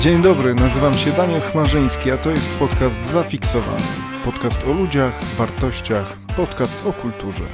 Dzień 0.00 0.22
dobry, 0.22 0.54
nazywam 0.54 0.94
się 0.94 1.10
Daniel 1.10 1.40
Chmarzyński, 1.40 2.10
a 2.10 2.16
to 2.16 2.30
jest 2.30 2.58
podcast 2.58 3.12
Zafiksowany. 3.12 3.82
Podcast 4.24 4.66
o 4.66 4.72
ludziach, 4.72 5.24
wartościach, 5.24 6.18
podcast 6.36 6.86
o 6.86 6.92
kulturze. 6.92 7.44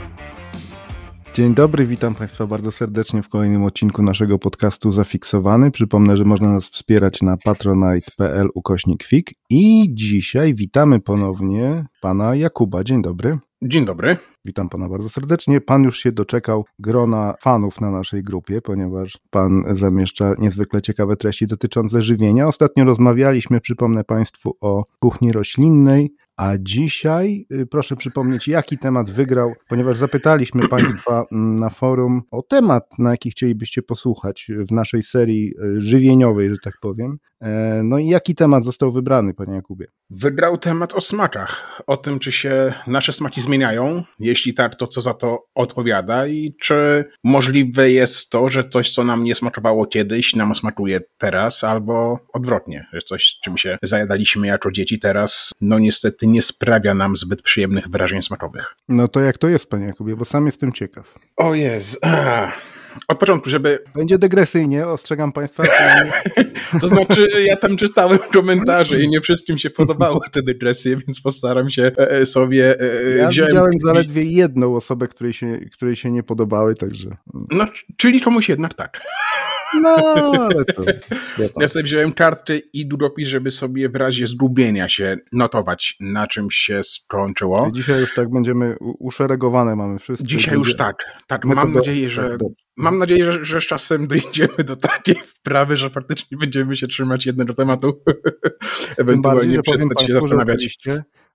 Dzień 1.34 1.54
dobry, 1.54 1.86
witam 1.86 2.14
Państwa 2.14 2.46
bardzo 2.46 2.70
serdecznie 2.70 3.22
w 3.22 3.28
kolejnym 3.28 3.64
odcinku 3.64 4.02
naszego 4.02 4.38
podcastu 4.38 4.92
Zafiksowany. 4.92 5.70
Przypomnę, 5.70 6.16
że 6.16 6.24
można 6.24 6.48
nas 6.48 6.66
wspierać 6.68 7.22
na 7.22 7.36
patronite.pl 7.36 8.48
ukośnik 8.54 9.04
fik 9.04 9.30
i 9.50 9.88
dzisiaj 9.94 10.54
witamy 10.54 11.00
ponownie 11.00 11.86
pana 12.00 12.34
Jakuba. 12.34 12.84
Dzień 12.84 13.02
dobry. 13.02 13.38
Dzień 13.62 13.84
dobry. 13.84 14.16
Witam 14.46 14.68
pana 14.68 14.88
bardzo 14.88 15.08
serdecznie. 15.08 15.60
Pan 15.60 15.82
już 15.84 15.98
się 15.98 16.12
doczekał 16.12 16.64
grona 16.78 17.34
fanów 17.40 17.80
na 17.80 17.90
naszej 17.90 18.22
grupie, 18.22 18.60
ponieważ 18.62 19.18
pan 19.30 19.64
zamieszcza 19.70 20.34
niezwykle 20.38 20.82
ciekawe 20.82 21.16
treści 21.16 21.46
dotyczące 21.46 22.02
żywienia. 22.02 22.46
Ostatnio 22.46 22.84
rozmawialiśmy, 22.84 23.60
przypomnę 23.60 24.04
państwu, 24.04 24.56
o 24.60 24.84
kuchni 24.98 25.32
roślinnej, 25.32 26.14
a 26.36 26.52
dzisiaj 26.58 27.46
y, 27.52 27.66
proszę 27.66 27.96
przypomnieć, 27.96 28.48
jaki 28.48 28.78
temat 28.78 29.10
wygrał, 29.10 29.52
ponieważ 29.68 29.96
zapytaliśmy 29.96 30.68
Państwa 30.76 31.24
mm, 31.32 31.56
na 31.56 31.70
forum 31.70 32.22
o 32.30 32.42
temat, 32.42 32.84
na 32.98 33.10
jaki 33.10 33.30
chcielibyście 33.30 33.82
posłuchać 33.82 34.50
w 34.68 34.72
naszej 34.72 35.02
serii 35.02 35.54
y, 35.64 35.80
żywieniowej, 35.80 36.50
że 36.50 36.56
tak 36.58 36.74
powiem. 36.80 37.18
E, 37.42 37.82
no 37.84 37.98
i 37.98 38.06
jaki 38.06 38.34
temat 38.34 38.64
został 38.64 38.92
wybrany, 38.92 39.34
panie 39.34 39.54
Jakubie? 39.54 39.86
Wybrał 40.10 40.58
temat 40.58 40.94
o 40.94 41.00
smakach, 41.00 41.82
o 41.86 41.96
tym, 41.96 42.18
czy 42.18 42.32
się 42.32 42.72
nasze 42.86 43.12
smaki 43.12 43.40
zmieniają, 43.40 44.02
jeśli 44.18 44.54
tak, 44.54 44.74
to 44.74 44.86
co 44.86 45.00
za 45.00 45.14
to 45.14 45.46
odpowiada 45.54 46.26
i 46.26 46.54
czy 46.62 47.04
możliwe 47.24 47.90
jest 47.90 48.30
to, 48.30 48.48
że 48.48 48.64
coś, 48.64 48.90
co 48.90 49.04
nam 49.04 49.24
nie 49.24 49.34
smakowało 49.34 49.86
kiedyś, 49.86 50.36
nam 50.36 50.54
smakuje 50.54 51.00
teraz, 51.18 51.64
albo 51.64 52.18
odwrotnie, 52.32 52.86
że 52.92 53.00
coś, 53.00 53.38
czym 53.44 53.58
się 53.58 53.78
zajadaliśmy 53.82 54.46
jako 54.46 54.72
dzieci 54.72 54.98
teraz, 54.98 55.50
no 55.60 55.78
niestety 55.78 56.25
nie 56.28 56.42
sprawia 56.42 56.94
nam 56.94 57.16
zbyt 57.16 57.42
przyjemnych 57.42 57.88
wrażeń 57.88 58.22
smakowych. 58.22 58.76
No 58.88 59.08
to 59.08 59.20
jak 59.20 59.38
to 59.38 59.48
jest, 59.48 59.70
panie 59.70 59.86
Jakubie, 59.86 60.16
bo 60.16 60.24
sam 60.24 60.46
jestem 60.46 60.72
ciekaw. 60.72 61.14
O 61.36 61.54
jest. 61.54 62.00
Od 63.08 63.18
początku, 63.18 63.50
żeby. 63.50 63.78
Będzie 63.94 64.18
degresyjnie, 64.18 64.86
ostrzegam 64.86 65.32
Państwa. 65.32 65.62
to 66.80 66.88
znaczy, 66.88 67.28
ja 67.44 67.56
tam 67.56 67.76
czytałem 67.76 68.18
komentarze 68.18 69.00
i 69.00 69.08
nie 69.08 69.20
wszystkim 69.20 69.58
się 69.58 69.70
podobały 69.70 70.20
te 70.32 70.42
dygresje, 70.42 70.96
więc 70.96 71.20
postaram 71.20 71.70
się 71.70 71.82
e, 71.82 72.10
e, 72.10 72.26
sobie. 72.26 72.80
E, 72.80 73.16
ja 73.16 73.28
wziąłem... 73.28 73.50
widziałem 73.50 73.72
zaledwie 73.80 74.22
jedną 74.22 74.76
osobę, 74.76 75.08
której 75.08 75.32
się, 75.32 75.58
której 75.72 75.96
się 75.96 76.10
nie 76.10 76.22
podobały, 76.22 76.74
także. 76.74 77.16
No, 77.50 77.64
czyli 77.96 78.20
komuś 78.20 78.48
jednak 78.48 78.74
tak. 78.74 79.00
No, 79.74 79.96
ale 80.32 80.64
to. 80.64 80.82
Ja 81.60 81.68
sobie 81.68 81.82
wziąłem 81.82 82.12
kartkę 82.12 82.58
i 82.72 82.86
długopis, 82.86 83.28
żeby 83.28 83.50
sobie 83.50 83.88
w 83.88 83.96
razie 83.96 84.26
zgubienia 84.26 84.88
się 84.88 85.16
notować, 85.32 85.96
na 86.00 86.26
czym 86.26 86.50
się 86.50 86.84
skończyło. 86.84 87.70
Dzisiaj 87.72 88.00
już 88.00 88.14
tak 88.14 88.30
będziemy 88.30 88.76
uszeregowane, 88.80 89.76
mamy 89.76 89.98
wszystko. 89.98 90.26
Dzisiaj 90.26 90.54
już 90.54 90.76
tak. 90.76 91.04
Tak, 91.26 91.44
mam 91.44 91.72
nadzieję, 91.72 92.10
że. 92.10 92.30
Tak, 92.30 92.48
mam 92.76 92.98
nadzieję, 92.98 93.32
że, 93.32 93.44
że 93.44 93.60
z 93.60 93.64
czasem 93.64 94.06
dojdziemy 94.06 94.64
do 94.66 94.76
takiej 94.76 95.14
wprawy, 95.14 95.76
że 95.76 95.90
faktycznie 95.90 96.38
będziemy 96.38 96.76
się 96.76 96.88
trzymać 96.88 97.26
jednego 97.26 97.54
tematu. 97.54 98.02
Ewentualnie 98.96 99.62
przestać 99.62 100.02
się 100.02 100.12
zastanawiać. 100.12 100.78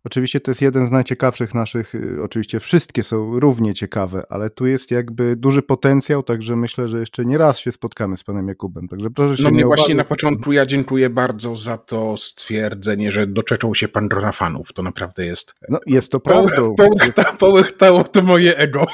Oczywiście 0.03 0.39
to 0.39 0.51
jest 0.51 0.61
jeden 0.61 0.87
z 0.87 0.91
najciekawszych 0.91 1.53
naszych, 1.53 1.95
y, 1.95 2.23
oczywiście 2.23 2.59
wszystkie 2.59 3.03
są 3.03 3.39
równie 3.39 3.73
ciekawe, 3.73 4.23
ale 4.29 4.49
tu 4.49 4.65
jest 4.65 4.91
jakby 4.91 5.35
duży 5.35 5.61
potencjał, 5.61 6.23
także 6.23 6.55
myślę, 6.55 6.87
że 6.87 6.99
jeszcze 6.99 7.25
nie 7.25 7.37
raz 7.37 7.59
się 7.59 7.71
spotkamy 7.71 8.17
z 8.17 8.23
panem 8.23 8.47
Jakubem, 8.47 8.87
także 8.87 9.09
proszę 9.09 9.37
się 9.37 9.43
No 9.43 9.51
mnie 9.51 9.65
właśnie 9.65 9.95
na 9.95 10.03
początku 10.03 10.51
ja 10.51 10.65
dziękuję 10.65 11.09
bardzo 11.09 11.55
za 11.55 11.77
to 11.77 12.17
stwierdzenie, 12.17 13.11
że 13.11 13.27
doczekał 13.27 13.75
się 13.75 13.87
pan 13.87 14.09
drona 14.09 14.31
fanów, 14.31 14.73
to 14.73 14.81
naprawdę 14.81 15.25
jest... 15.25 15.55
No 15.69 15.79
jest 15.85 16.11
to 16.11 16.19
prawdą. 16.19 16.75
Połechta, 16.75 17.33
połechtało 17.33 18.03
to 18.03 18.21
moje 18.21 18.57
ego. 18.57 18.85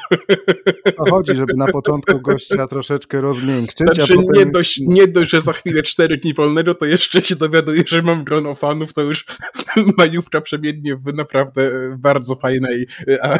To 0.97 1.12
chodzi, 1.12 1.35
żeby 1.35 1.53
na 1.53 1.68
początku 1.68 2.22
gościa 2.22 2.68
troszeczkę 2.68 3.22
rozmiękczyć, 3.22 3.78
znaczy, 3.78 4.16
potem... 4.16 4.31
nie, 4.34 4.45
dość, 4.45 4.79
nie 4.79 5.07
dość, 5.07 5.29
że 5.29 5.41
za 5.41 5.53
chwilę 5.53 5.84
cztery 5.84 6.18
dni 6.18 6.34
wolnego, 6.34 6.74
to 6.74 6.85
jeszcze 6.85 7.22
się 7.22 7.35
dowiaduję, 7.35 7.84
że 7.88 8.01
mam 8.01 8.24
grono 8.24 8.56
fanów, 8.56 8.94
to 8.94 9.01
już 9.01 9.25
majówka 9.97 10.41
przebiegnie 10.41 10.97
w 11.06 11.13
naprawdę 11.13 11.72
bardzo 11.97 12.35
fajnej 12.35 12.88
e, 13.08 13.40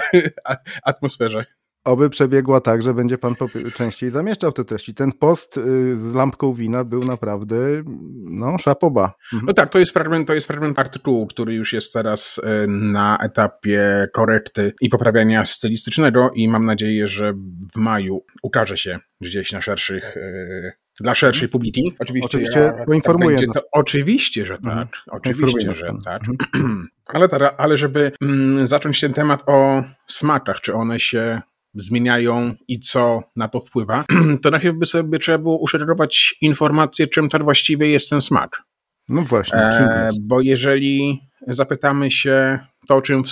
atmosferze. 0.84 1.46
Oby 1.88 2.10
przebiegła 2.10 2.62
tak, 2.62 2.82
że 2.82 2.94
będzie 2.94 3.18
pan 3.18 3.36
częściej 3.74 4.10
zamieszczał 4.10 4.52
te 4.52 4.66
treści. 4.66 4.94
Ten 4.94 5.12
post 5.12 5.58
y, 5.58 5.62
z 5.98 6.14
lampką 6.14 6.54
wina 6.54 6.84
był 6.84 7.06
naprawdę, 7.06 7.56
no, 8.24 8.58
szapoba. 8.58 9.14
Mhm. 9.34 9.46
No 9.48 9.54
tak, 9.54 9.70
to 9.70 9.80
jest 9.80 9.92
fragment, 9.92 10.28
to 10.28 10.34
jest 10.34 10.48
fragment 10.48 10.80
artykułu, 10.80 11.28
który 11.28 11.54
już 11.54 11.74
jest 11.74 11.94
teraz 11.94 12.42
e, 12.44 12.68
na 12.68 13.18
etapie 13.18 14.08
korekty 14.14 14.74
i 14.82 14.90
poprawiania 14.90 15.46
stylistycznego 15.46 16.32
i 16.36 16.48
mam 16.48 16.66
nadzieję, 16.66 17.08
że 17.08 17.34
w 17.76 17.78
maju 17.78 18.26
ukaże 18.44 18.78
się 18.78 19.00
gdzieś 19.22 19.52
na 19.52 19.62
szerszych 19.62 20.18
e, 20.18 20.87
dla 21.02 21.16
szerszej 21.16 21.46
mhm. 21.46 21.52
publiki. 21.52 21.96
Oczywiście, 22.00 22.28
oczywiście 22.28 22.60
ja, 22.60 22.86
poinformuję 22.86 23.38
tak 23.38 23.54
to, 23.54 23.62
Oczywiście, 23.72 24.46
że 24.46 24.58
tak. 24.58 24.66
Mhm. 24.66 24.88
Oczywiście, 25.08 25.74
że 25.76 25.88
tak. 26.06 26.22
Mhm. 26.56 26.88
ale, 27.14 27.58
ale 27.58 27.78
żeby 27.78 28.12
mm, 28.22 28.68
zacząć 28.68 29.00
ten 29.00 29.14
temat 29.14 29.44
o 29.46 29.84
smakach, 30.08 30.62
czy 30.62 30.74
one 30.74 31.00
się 31.00 31.42
zmieniają 31.74 32.54
i 32.68 32.80
co 32.80 33.24
na 33.36 33.48
to 33.48 33.60
wpływa, 33.60 34.04
to 34.42 34.52
najpierw 34.52 34.78
by 34.78 34.86
sobie 34.86 35.20
trzeba 35.20 35.38
było 35.38 35.58
uszeregować 35.58 36.36
informację, 36.42 37.08
czym 37.08 37.30
tak 37.30 37.44
właściwie 37.44 37.90
jest 37.90 38.10
ten 38.10 38.22
smak. 38.22 38.64
No 39.10 39.22
właśnie. 39.22 39.60
E, 39.60 40.10
bo 40.22 40.42
jeżeli 40.42 41.20
zapytamy 41.48 42.12
się 42.12 42.60
to, 42.88 42.96
o 42.96 43.02
czym 43.02 43.24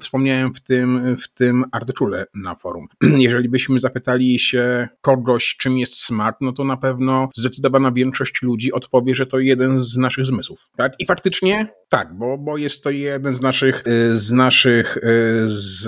wspomniałem 0.00 0.54
w 0.54 0.60
tym, 0.60 1.16
w 1.16 1.28
tym 1.28 1.64
artykule 1.72 2.26
na 2.34 2.54
forum. 2.54 2.86
Jeżeli 3.18 3.48
byśmy 3.48 3.80
zapytali 3.80 4.38
się 4.38 4.88
kogoś, 5.00 5.56
czym 5.56 5.78
jest 5.78 6.00
smart, 6.02 6.36
no 6.40 6.52
to 6.52 6.64
na 6.64 6.76
pewno 6.76 7.28
zdecydowana 7.36 7.92
większość 7.92 8.42
ludzi 8.42 8.72
odpowie, 8.72 9.14
że 9.14 9.26
to 9.26 9.38
jeden 9.38 9.78
z 9.78 9.96
naszych 9.96 10.26
zmysłów. 10.26 10.70
Tak? 10.76 10.92
I 10.98 11.06
faktycznie 11.06 11.68
tak, 11.88 12.14
bo, 12.14 12.38
bo 12.38 12.56
jest 12.56 12.84
to 12.84 12.90
jeden 12.90 13.36
z 13.36 13.40
naszych, 13.40 13.84
y, 13.86 14.18
z 14.18 14.32
naszych 14.32 14.96
y, 14.96 15.00
z, 15.46 15.82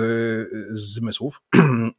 z 0.71 0.93
zmysłów. 0.93 1.41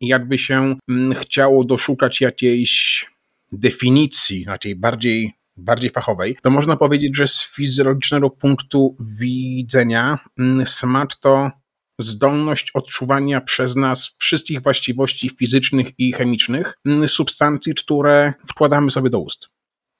I 0.00 0.06
jakby 0.14 0.38
się 0.38 0.76
mm, 0.88 1.14
chciało 1.14 1.64
doszukać 1.64 2.20
jakiejś 2.20 3.06
definicji, 3.52 4.44
takiej 4.44 4.76
bardziej 4.76 5.39
bardziej 5.56 5.90
fachowej, 5.90 6.36
to 6.42 6.50
można 6.50 6.76
powiedzieć, 6.76 7.16
że 7.16 7.28
z 7.28 7.42
fizjologicznego 7.42 8.30
punktu 8.30 8.96
widzenia 9.00 10.18
mm, 10.38 10.66
smak 10.66 11.14
to 11.14 11.50
zdolność 11.98 12.70
odczuwania 12.70 13.40
przez 13.40 13.76
nas 13.76 14.16
wszystkich 14.18 14.62
właściwości 14.62 15.30
fizycznych 15.38 15.86
i 15.98 16.12
chemicznych 16.12 16.74
mm, 16.86 17.08
substancji, 17.08 17.74
które 17.74 18.32
wkładamy 18.48 18.90
sobie 18.90 19.10
do 19.10 19.20
ust. 19.20 19.48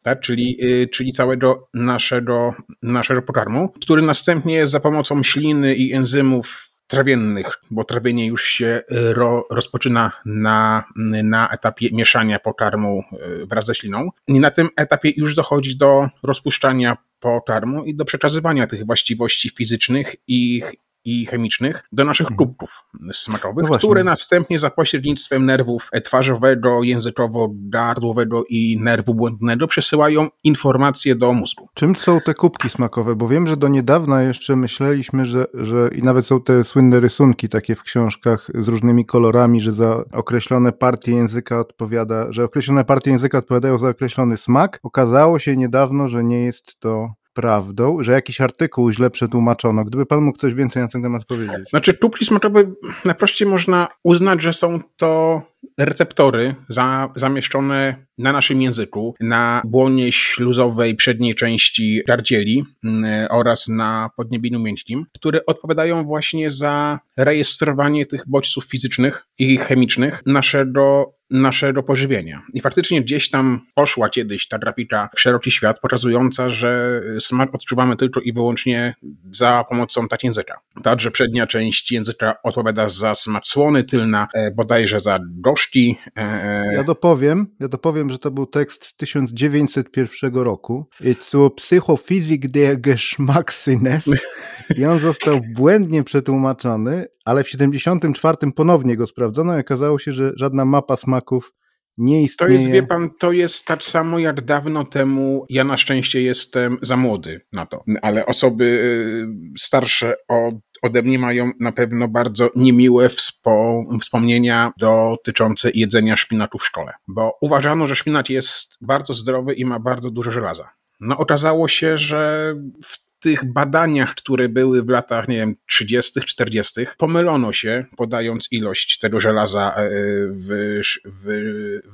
Tak? 0.03 0.21
Czyli, 0.21 0.65
y, 0.65 0.89
czyli 0.89 1.13
całego 1.13 1.69
naszego, 1.75 2.55
naszego 2.83 3.23
pokarmu, 3.23 3.69
który 3.69 4.03
następnie 4.03 4.67
za 4.67 4.81
pomocą 4.81 5.23
śliny 5.23 5.75
i 5.75 5.93
enzymów 5.93 6.70
trawiennych, 6.91 7.55
bo 7.71 7.85
trawienie 7.85 8.27
już 8.27 8.45
się 8.45 8.83
y, 8.93 9.15
ro, 9.15 9.47
rozpoczyna 9.51 10.13
na, 10.25 10.85
na 11.25 11.49
etapie 11.49 11.89
mieszania 11.93 12.39
pokarmu 12.39 13.03
y, 13.43 13.47
wraz 13.47 13.67
ze 13.67 13.75
śliną. 13.75 14.09
I 14.29 14.41
na 14.41 14.51
tym 14.51 14.69
etapie 14.77 15.13
już 15.17 15.35
dochodzi 15.35 15.77
do 15.77 16.09
rozpuszczania 16.23 16.97
pokarmu 17.21 17.85
i 17.85 17.95
do 17.95 18.05
przekazywania 18.05 18.67
tych 18.67 18.87
właściwości 18.87 19.51
fizycznych 19.51 20.17
i 20.29 20.63
i 21.05 21.27
chemicznych 21.27 21.83
do 21.93 22.05
naszych 22.05 22.27
kubków 22.27 22.83
mhm. 22.95 23.15
smakowych, 23.15 23.67
no 23.71 23.79
które 23.79 24.05
następnie 24.05 24.59
za 24.59 24.71
pośrednictwem 24.71 25.47
nerwów 25.47 25.91
twarzowego, 26.05 26.81
językowo-gardłowego 26.83 28.43
i 28.49 28.81
nerwu 28.81 29.15
błędnego 29.15 29.67
przesyłają 29.67 30.29
informacje 30.45 31.15
do 31.15 31.33
mózgu. 31.33 31.69
Czym 31.75 31.97
są 31.97 32.21
te 32.21 32.35
kubki 32.35 32.71
smakowe? 32.71 33.17
Bo 33.17 33.29
wiem, 33.29 33.47
że 33.47 33.57
do 33.57 33.69
niedawna 33.69 34.23
jeszcze 34.23 34.57
myśleliśmy, 34.57 35.27
że, 35.27 35.47
że 35.55 35.91
i 35.95 36.03
nawet 36.03 36.27
są 36.27 36.41
te 36.41 36.65
słynne 36.65 37.01
rysunki 37.01 37.49
takie 37.49 37.75
w 37.75 37.83
książkach 37.83 38.51
z 38.55 38.69
różnymi 38.69 39.07
kolorami, 39.07 39.61
że 39.61 39.73
za 39.73 40.05
określone 40.13 40.73
partie 40.73 41.13
języka 41.13 41.61
odpowiada, 41.61 42.27
że 42.33 42.45
określone 42.45 42.85
partie 42.85 43.11
języka 43.11 43.39
odpowiadają 43.39 43.79
za 43.79 43.89
określony 43.89 44.37
smak. 44.37 44.81
Okazało 44.83 45.39
się 45.39 45.57
niedawno, 45.57 46.09
że 46.09 46.25
nie 46.25 46.45
jest 46.45 46.81
to 46.81 47.20
prawdą, 47.33 48.03
że 48.03 48.13
jakiś 48.13 48.41
artykuł 48.41 48.93
źle 48.93 49.11
przetłumaczono. 49.11 49.85
Gdyby 49.85 50.07
pan 50.07 50.21
mógł 50.21 50.39
coś 50.39 50.55
więcej 50.55 50.83
na 50.83 50.89
ten 50.89 51.03
temat 51.03 51.25
powiedzieć. 51.25 51.71
Znaczy, 51.71 51.95
tubki 51.95 52.25
smakowe 52.25 52.73
najprościej 53.05 53.49
można 53.49 53.89
uznać, 54.05 54.43
że 54.43 54.53
są 54.53 54.81
to 54.97 55.43
receptory 55.79 56.55
za, 56.69 57.13
zamieszczone 57.17 58.07
na 58.19 58.33
naszym 58.33 58.63
języku, 58.63 59.15
na 59.21 59.63
błonie 59.65 60.13
śluzowej 60.13 60.95
przedniej 60.95 61.35
części 61.35 62.03
gardzieli 62.07 62.65
yy, 62.83 63.29
oraz 63.31 63.69
na 63.69 64.11
podniebieniu 64.17 64.61
mięśnim, 64.61 65.07
które 65.15 65.47
odpowiadają 65.47 66.05
właśnie 66.05 66.51
za 66.51 67.01
rejestrowanie 67.17 68.07
tych 68.07 68.23
bodźców 68.27 68.65
fizycznych 68.65 69.27
i 69.39 69.57
chemicznych 69.57 70.23
naszego 70.27 71.15
naszego 71.31 71.83
pożywienia. 71.83 72.43
I 72.55 72.61
faktycznie 72.61 73.03
gdzieś 73.03 73.31
tam 73.31 73.61
poszła 73.75 74.09
kiedyś 74.09 74.49
ta 74.49 74.59
grafika 74.59 75.09
w 75.17 75.21
szeroki 75.21 75.51
świat, 75.51 75.81
pokazująca, 75.81 76.51
że 76.51 77.03
smak 77.21 77.55
odczuwamy 77.55 77.97
tylko 77.97 78.21
i 78.21 78.33
wyłącznie 78.33 78.95
za 79.31 79.65
pomocą 79.69 80.09
tak 80.09 80.25
języka. 80.25 80.61
Także 80.83 81.11
przednia 81.11 81.47
część 81.47 81.93
języka 81.93 82.35
odpowiada 82.43 82.89
za 82.89 83.15
smak 83.15 83.47
słony, 83.47 83.85
tylna 83.85 84.29
e, 84.35 84.51
bodajże 84.51 85.01
za 85.01 85.19
gorzki. 85.23 85.97
E, 86.17 86.75
ja 86.75 86.85
dopowiem, 86.85 87.47
ja 87.61 87.69
dopowiem, 87.69 88.11
że 88.11 88.19
to 88.19 88.31
był 88.31 88.47
tekst 88.47 88.85
z 88.85 88.97
1901 88.97 90.35
roku. 90.35 90.89
Zur 91.31 91.55
Psychophysik 91.55 92.51
der 92.51 92.81
Geschmackssinnes 92.81 94.05
i 94.77 94.85
on 94.85 94.99
został 94.99 95.41
błędnie 95.55 96.05
przetłumaczony, 96.05 97.07
ale 97.25 97.45
w 97.45 97.49
74 97.49 98.37
ponownie 98.57 98.97
go 98.97 99.07
sprawdzono 99.07 99.57
i 99.57 99.61
okazało 99.61 99.99
się, 99.99 100.13
że 100.13 100.33
żadna 100.37 100.65
mapa 100.65 100.97
smaków 100.97 101.53
nie 101.99 102.23
istnieje. 102.23 102.49
To 102.49 102.59
jest, 102.59 102.71
wie 102.71 102.83
pan, 102.83 103.11
to 103.19 103.33
jest 103.33 103.67
tak 103.67 103.83
samo 103.83 104.19
jak 104.19 104.45
dawno 104.45 104.85
temu. 104.85 105.47
Ja 105.49 105.65
na 105.65 105.77
szczęście 105.77 106.23
jestem 106.23 106.79
za 106.83 106.97
młody 106.97 107.41
na 107.53 107.67
to, 107.67 107.85
ale 108.03 108.27
osoby 108.27 108.65
y, 108.65 109.59
starsze 109.59 110.15
od, 110.29 110.55
ode 110.83 111.03
mnie 111.03 111.19
mają 111.19 111.51
na 111.61 111.73
pewno 111.73 112.09
bardzo 112.09 112.51
niemiłe 112.57 113.09
wspo, 113.09 113.85
wspomnienia 114.01 114.73
dotyczące 114.79 115.71
jedzenia 115.75 116.17
szpinatu 116.17 116.59
w 116.59 116.65
szkole, 116.67 116.93
bo 117.09 117.39
uważano, 117.41 117.87
że 117.87 117.97
szpinat 117.97 118.31
jest 118.31 118.77
bardzo 118.81 119.15
zdrowy 119.15 119.55
i 119.55 119.65
ma 119.65 119.81
bardzo 119.81 120.11
dużo 120.11 120.31
żelaza. 120.31 120.71
No 121.01 121.19
okazało 121.19 121.69
się, 121.69 121.99
że 121.99 122.55
w 122.85 123.10
tych 123.21 123.53
badaniach, 123.53 124.15
które 124.15 124.49
były 124.49 124.83
w 124.83 124.89
latach, 124.89 125.29
nie 125.29 125.37
wiem, 125.37 125.57
30., 125.67 126.21
40., 126.21 126.81
pomylono 126.99 127.53
się, 127.53 127.85
podając 127.97 128.49
ilość 128.51 128.99
tego 128.99 129.21
żelaza 129.21 129.75
e, 129.77 129.91
w, 130.31 130.81
w, 131.05 131.27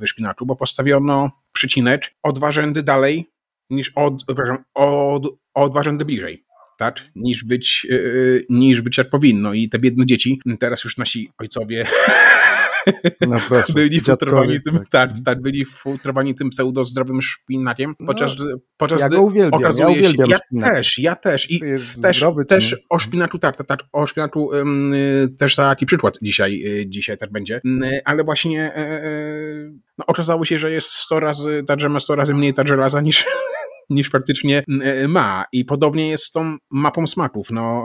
w 0.00 0.06
szpinaku, 0.06 0.46
bo 0.46 0.56
postawiono 0.56 1.30
przycinek 1.52 2.14
o 2.22 2.32
dwa 2.32 2.52
rzędy 2.52 2.82
dalej 2.82 3.30
niż 3.70 3.92
od, 3.94 4.24
o, 4.74 5.20
o 5.54 5.68
dwa 5.68 5.82
rzędy 5.82 6.04
bliżej 6.04 6.46
tak, 6.78 7.02
niż 7.14 7.44
być, 7.44 7.86
yy, 7.90 8.46
niż 8.50 8.80
być 8.80 8.98
jak 8.98 9.10
powinno. 9.10 9.52
I 9.52 9.68
te 9.68 9.78
biedne 9.78 10.06
dzieci, 10.06 10.40
teraz 10.60 10.84
już 10.84 10.96
nasi 10.96 11.30
ojcowie 11.38 11.86
no 13.28 13.36
proszę, 13.48 13.72
byli 13.72 14.00
futrowani 14.00 14.60
tym, 14.60 14.78
tak. 14.78 14.88
tak, 14.90 15.10
tak, 15.24 15.42
byli 15.42 15.64
futrowani 15.64 16.34
tym 16.34 16.50
pseudozdrowym 16.50 17.22
szpinakiem, 17.22 17.94
no, 18.00 18.06
podczas, 18.06 18.30
podczas 18.76 19.00
ja 19.00 19.08
go 19.08 19.22
uwielbiam, 19.22 19.60
okazuje 19.60 19.84
ja 19.84 19.92
uwielbiam 19.92 20.28
się, 20.28 20.36
ja 20.52 20.70
też, 20.72 20.98
ja 20.98 21.16
też 21.16 21.50
i 21.50 21.60
też, 22.02 22.24
też 22.48 22.76
o 22.88 22.98
szpinaku, 22.98 23.38
tak, 23.38 23.56
tak, 23.56 23.66
tak 23.66 23.80
o 23.92 24.06
szpinaku 24.06 24.46
um, 24.46 24.94
też 25.38 25.56
taki 25.56 25.86
przykład 25.86 26.18
dzisiaj, 26.22 26.62
y, 26.66 26.86
dzisiaj 26.88 27.18
tak 27.18 27.32
będzie, 27.32 27.60
ale 28.04 28.24
właśnie 28.24 28.62
e, 28.62 28.76
e, 28.76 29.02
no, 29.98 30.06
okazało 30.06 30.44
się, 30.44 30.58
że 30.58 30.70
jest 30.70 30.88
100 30.88 31.20
razy, 31.20 31.64
ta 31.66 31.88
ma 31.88 32.00
100 32.00 32.14
razy 32.14 32.34
mniej 32.34 32.54
ta 32.54 32.66
żelaza 32.66 33.00
niż 33.00 33.26
niż 33.90 34.10
praktycznie 34.10 34.64
e, 34.82 35.08
ma. 35.08 35.44
I 35.52 35.64
podobnie 35.64 36.10
jest 36.10 36.24
z 36.24 36.32
tą 36.32 36.56
mapą 36.70 37.06
smaków. 37.06 37.50
No, 37.50 37.84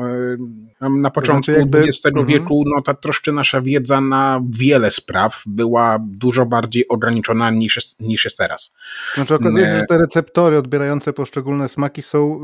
e, 0.81 0.89
na 0.89 1.09
początku 1.09 1.43
znaczy 1.43 1.59
jakby... 1.59 1.79
XX 1.79 2.05
mhm. 2.05 2.25
wieku 2.25 2.63
no, 2.75 2.81
ta 2.81 2.93
troszkę 2.93 3.31
nasza 3.31 3.61
wiedza 3.61 4.01
na 4.01 4.41
wiele 4.49 4.91
spraw 4.91 5.43
była 5.45 5.99
dużo 6.01 6.45
bardziej 6.45 6.87
ograniczona 6.87 7.51
niż 7.51 7.75
jest, 7.75 7.99
niż 7.99 8.25
jest 8.25 8.37
teraz. 8.37 8.75
Znaczy 9.13 9.35
okazuje 9.35 9.65
się, 9.65 9.79
że 9.79 9.85
te 9.85 9.97
receptory 9.97 10.57
odbierające 10.57 11.13
poszczególne 11.13 11.69
smaki 11.69 12.01
są 12.01 12.41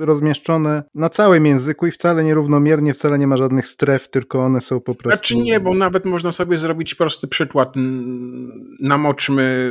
e, 0.00 0.06
rozmieszczone 0.06 0.82
na 0.94 1.08
całym 1.08 1.46
języku 1.46 1.86
i 1.86 1.90
wcale 1.90 2.24
nierównomiernie, 2.24 2.94
wcale 2.94 3.18
nie 3.18 3.26
ma 3.26 3.36
żadnych 3.36 3.68
stref, 3.68 4.10
tylko 4.10 4.44
one 4.44 4.60
są 4.60 4.80
po 4.80 4.94
prostu... 4.94 5.18
Znaczy 5.18 5.36
nie, 5.36 5.60
bo 5.60 5.74
nawet 5.74 6.04
można 6.04 6.32
sobie 6.32 6.58
zrobić 6.58 6.94
prosty 6.94 7.28
przykład. 7.28 7.74
Namoczmy 8.80 9.70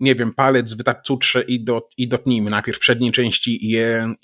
nie 0.00 0.14
wiem, 0.14 0.34
palec 0.34 0.74
w 0.74 0.82
cutrze 1.04 1.42
i, 1.42 1.64
do, 1.64 1.88
i 1.96 2.08
dotnijmy 2.08 2.50
najpierw 2.50 2.78
przedniej 2.78 3.12
części 3.12 3.68
je, 3.68 4.14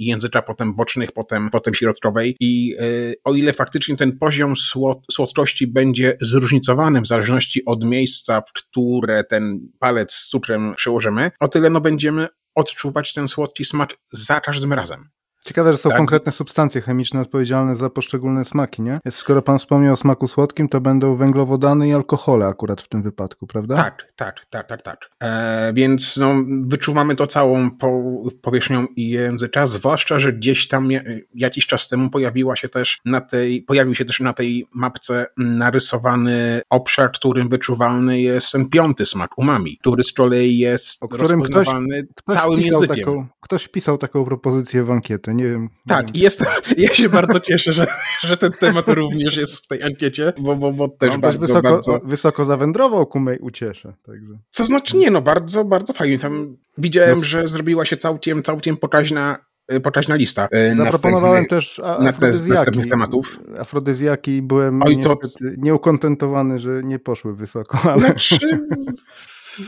potem 0.43 0.75
bocznych, 0.75 1.13
potem, 1.13 1.51
potem 1.51 1.75
środkowej 1.75 2.37
i 2.41 2.75
y, 2.81 3.15
o 3.25 3.35
ile 3.35 3.53
faktycznie 3.53 3.97
ten 3.97 4.19
poziom 4.19 4.57
słod, 4.57 4.99
słodkości 5.13 5.67
będzie 5.67 6.17
zróżnicowany 6.21 7.01
w 7.01 7.07
zależności 7.07 7.65
od 7.65 7.85
miejsca, 7.85 8.41
w 8.41 8.53
które 8.53 9.25
ten 9.25 9.69
palec 9.79 10.13
z 10.13 10.29
cukrem 10.29 10.75
przełożymy, 10.77 11.31
o 11.41 11.49
tyle 11.49 11.71
no 11.71 11.81
będziemy 11.81 12.29
odczuwać 12.55 13.13
ten 13.13 13.29
słodki 13.29 13.65
smak 13.65 13.97
za 14.13 14.41
każdym 14.41 14.73
razem. 14.73 15.09
Ciekawe, 15.47 15.73
że 15.73 15.79
są 15.79 15.89
tak. 15.89 15.99
konkretne 15.99 16.33
substancje 16.33 16.81
chemiczne 16.81 17.21
odpowiedzialne 17.21 17.77
za 17.77 17.91
poszczególne 17.91 18.45
smaki, 18.45 18.83
nie? 18.83 19.01
Skoro 19.11 19.43
pan 19.43 19.59
wspomniał 19.59 19.95
o 19.95 19.97
smaku 19.97 20.29
słodkim, 20.29 20.69
to 20.69 20.81
będą 20.81 21.17
węglowodany 21.17 21.89
i 21.89 21.93
alkohole 21.93 22.47
akurat 22.47 22.81
w 22.81 22.89
tym 22.89 23.03
wypadku, 23.03 23.47
prawda? 23.47 23.77
Tak, 23.77 24.13
tak, 24.17 24.47
tak, 24.51 24.69
tak, 24.69 24.83
tak. 24.83 25.11
E, 25.23 25.73
więc 25.75 26.17
no, 26.17 26.35
wyczuwamy 26.63 27.17
to 27.17 27.27
całą 27.27 27.71
po, 27.71 28.03
powierzchnią 28.43 28.87
języka, 28.97 29.67
zwłaszcza, 29.67 30.19
że 30.19 30.33
gdzieś 30.33 30.69
tam 30.69 30.89
jakiś 31.35 31.67
czas 31.67 31.89
temu 31.89 32.11
pojawiła 32.11 32.57
się 32.57 32.69
też 32.69 33.01
na 33.05 33.21
tej, 33.21 33.63
pojawił 33.63 33.95
się 33.95 34.05
też 34.05 34.21
na 34.21 34.33
tej 34.33 34.67
mapce 34.75 35.27
narysowany 35.37 36.61
obszar, 36.71 37.13
którym 37.13 37.49
wyczuwalny 37.49 38.21
jest 38.21 38.53
ten 38.53 38.69
piąty 38.69 39.07
smak, 39.07 39.39
umami, 39.39 39.79
który 39.79 40.05
z 40.05 40.13
kolei 40.13 40.59
jest 40.59 41.03
o 41.03 41.09
którym 41.09 41.43
ktoś, 41.43 41.69
ktoś 42.17 42.37
całym 42.37 42.61
językiem. 42.61 42.97
Taką, 42.97 43.27
ktoś 43.41 43.69
pisał 43.69 43.99
taką 43.99 44.25
propozycję 44.25 44.85
w 44.85 44.91
ankietę, 44.91 45.35
nie 45.37 45.45
wiem. 45.45 45.69
Tak, 45.89 46.15
nie 46.15 46.21
jest, 46.21 46.45
ja 46.79 46.95
się 46.95 47.09
bardzo 47.09 47.41
cieszę, 47.41 47.73
że, 47.73 47.87
że 48.21 48.37
ten 48.37 48.53
temat 48.53 48.89
również 48.89 49.37
jest 49.37 49.65
w 49.65 49.67
tej 49.69 49.83
ankiecie, 49.83 50.33
bo, 50.39 50.57
bo, 50.57 50.73
bo 50.73 50.89
też 50.89 51.17
bardzo, 51.17 51.39
wysoko, 51.39 51.63
bardzo... 51.63 52.01
wysoko 52.05 52.45
zawędrował 52.45 53.07
ku 53.07 53.21
mej 53.21 53.39
uciesze. 53.39 53.93
Także. 54.03 54.39
Co 54.51 54.67
znaczy 54.67 54.97
nie, 54.97 55.11
no 55.11 55.23
bardzo, 55.23 55.65
bardzo 55.65 55.93
fajnie. 55.93 56.19
Tam 56.19 56.57
widziałem, 56.79 57.19
no. 57.19 57.25
że 57.25 57.49
zrobiła 57.49 57.85
się 57.85 57.97
całkiem, 57.97 58.43
całkiem 58.43 58.77
pokaźna 58.77 59.39
y, 59.73 59.81
pokaźna 59.81 60.15
lista. 60.15 60.49
Y, 60.73 60.77
Zaproponowałem 60.77 61.47
też 61.47 61.81
afrodyzjaki. 61.81 62.91
tematów. 62.91 63.41
Afrodyzjaki 63.59 64.43
byłem 64.43 64.83
Oj, 64.83 65.01
to... 65.01 65.19
nieukontentowany, 65.59 66.59
że 66.59 66.83
nie 66.85 66.99
poszły 66.99 67.37
wysoko. 67.37 67.79
Ale... 67.91 67.99
Znaczy, 68.01 68.39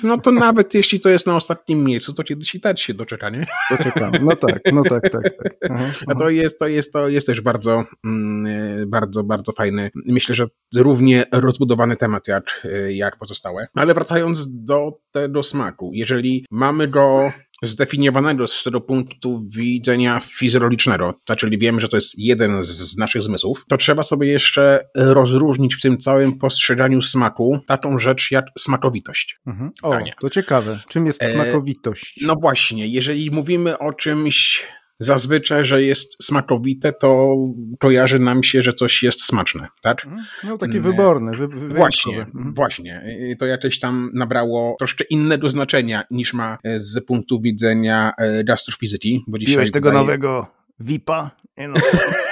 no 0.02 0.19
to 0.19 0.32
nawet 0.32 0.75
jeśli 0.75 1.00
to 1.00 1.08
jest 1.08 1.26
na 1.26 1.37
ostatnim 1.37 1.85
miejscu, 1.85 2.12
to 2.12 2.25
kiedyś 2.25 2.55
i 2.55 2.61
tak 2.61 2.79
się 2.79 2.94
doczeka, 2.94 3.31
nie? 3.31 3.46
Doczekam. 3.70 4.12
No 4.23 4.37
tak, 4.37 4.61
no 4.73 4.82
tak, 4.82 5.02
tak. 5.02 5.23
tak. 5.43 5.55
Aha, 5.70 5.84
A 6.06 6.15
to 6.15 6.31
jest, 6.31 6.58
to 6.58 6.69
jest, 6.69 6.93
to 6.93 7.08
jest 7.08 7.27
też 7.27 7.41
bardzo, 7.41 7.84
mm, 8.05 8.91
bardzo, 8.91 9.24
bardzo 9.24 9.53
fajny. 9.53 9.91
Myślę, 9.94 10.34
że 10.34 10.46
równie 10.74 11.24
rozbudowany 11.32 11.96
temat 11.96 12.29
jak, 12.29 12.67
jak 12.89 13.19
pozostałe. 13.19 13.67
Ale 13.74 13.94
wracając 13.94 14.65
do 14.65 15.01
tego 15.10 15.43
smaku, 15.43 15.91
jeżeli 15.94 16.46
mamy 16.51 16.89
go 16.89 17.32
zdefiniowanego 17.62 18.46
z 18.46 18.65
tego 18.65 18.81
punktu 18.81 19.43
widzenia 19.48 20.20
fizjologicznego, 20.20 21.15
czyli 21.36 21.58
wiemy, 21.58 21.81
że 21.81 21.88
to 21.88 21.96
jest 21.96 22.19
jeden 22.19 22.62
z 22.62 22.96
naszych 22.96 23.22
zmysłów, 23.22 23.65
to 23.69 23.77
trzeba 23.77 24.03
sobie 24.03 24.29
jeszcze 24.29 24.88
rozróżnić 24.94 25.74
w 25.74 25.81
tym 25.81 25.98
całym 25.98 26.38
postrzeganiu 26.38 27.03
smaku 27.03 27.60
taką 27.67 27.98
rzecz 27.98 28.31
jak 28.31 28.44
smakowitość. 28.58 29.41
Mhm. 29.46 29.70
O, 29.82 29.98
to 30.20 30.31
ciekawe. 30.31 30.81
Czym 30.88 31.06
jest 31.06 31.22
e, 31.22 31.34
smakowitość? 31.34 32.20
No 32.22 32.36
właśnie, 32.36 32.86
jeżeli 32.86 33.31
mówimy 33.31 33.79
o 33.79 33.93
czymś 33.93 34.67
zazwyczaj, 35.00 35.64
że 35.64 35.82
jest 35.82 36.24
smakowite, 36.24 36.93
to 36.93 37.36
kojarzy 37.81 38.19
nam 38.19 38.43
się, 38.43 38.62
że 38.62 38.72
coś 38.72 39.02
jest 39.02 39.24
smaczne, 39.24 39.69
tak? 39.82 40.05
Mhm. 40.05 40.24
No 40.44 40.58
taki 40.58 40.81
wyborny. 40.81 41.36
Wy, 41.36 41.69
właśnie, 41.69 42.19
mhm. 42.19 42.55
właśnie. 42.55 43.19
To 43.38 43.46
jakieś 43.46 43.81
tam 43.81 44.10
nabrało 44.14 44.76
troszkę 44.78 45.05
innego 45.05 45.48
znaczenia 45.48 46.05
niż 46.10 46.34
ma 46.34 46.58
z 46.76 47.05
punktu 47.05 47.40
widzenia 47.40 48.12
e, 48.19 48.44
gastrofizyki. 48.44 49.24
Bo 49.26 49.38
dzisiaj 49.38 49.55
Piłeś 49.55 49.70
tego 49.70 49.93
nowego 49.93 50.46
VIPa? 50.81 51.31
Nie 51.58 51.69
no, 51.69 51.74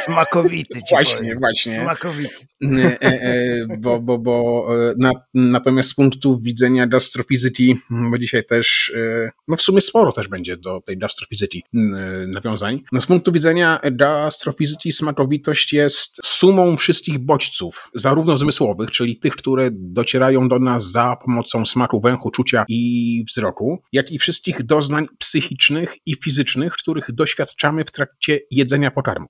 smakowity. 0.07 0.81
właśnie, 0.91 1.17
powiem. 1.17 1.39
właśnie. 1.39 1.81
Smakowity. 1.83 2.47
E, 2.63 3.01
e, 3.01 3.67
bo, 3.79 4.01
bo, 4.01 4.19
bo 4.19 4.67
e, 4.71 4.95
na, 4.99 5.13
natomiast 5.35 5.91
z 5.91 5.95
punktu 5.95 6.41
widzenia 6.41 6.87
gastrofizyki, 6.87 7.77
bo 8.11 8.19
dzisiaj 8.19 8.45
też, 8.45 8.93
e, 8.97 9.31
no 9.49 9.57
w 9.57 9.63
sumie 9.63 9.81
sporo 9.81 10.13
też 10.13 10.29
będzie 10.29 10.57
do 10.57 10.81
tej 10.81 10.99
gastrofizyki 10.99 11.65
nawiązań. 12.29 12.83
No 12.93 13.01
z 13.01 13.07
punktu 13.07 13.33
widzenia 13.33 13.81
gastrofizyki 13.93 14.93
smakowitość 14.93 15.73
jest 15.73 16.21
sumą 16.25 16.77
wszystkich 16.77 17.19
bodźców, 17.19 17.91
zarówno 17.95 18.37
zmysłowych, 18.37 18.91
czyli 18.91 19.17
tych, 19.17 19.37
które 19.37 19.69
docierają 19.73 20.49
do 20.49 20.59
nas 20.59 20.91
za 20.91 21.17
pomocą 21.25 21.67
smaku, 21.67 22.01
węchu, 22.01 22.31
czucia 22.31 22.65
i 22.69 23.25
wzroku, 23.29 23.83
jak 23.93 24.13
i 24.13 24.19
wszystkich 24.19 24.63
doznań 24.63 25.07
psychicznych 25.19 25.97
i 26.07 26.15
fizycznych, 26.25 26.73
których 26.73 27.13
doświadczamy 27.13 27.85
w 27.85 27.91
trakcie 27.91 28.41
jedzenia 28.51 28.91
pokarmu. 28.91 29.27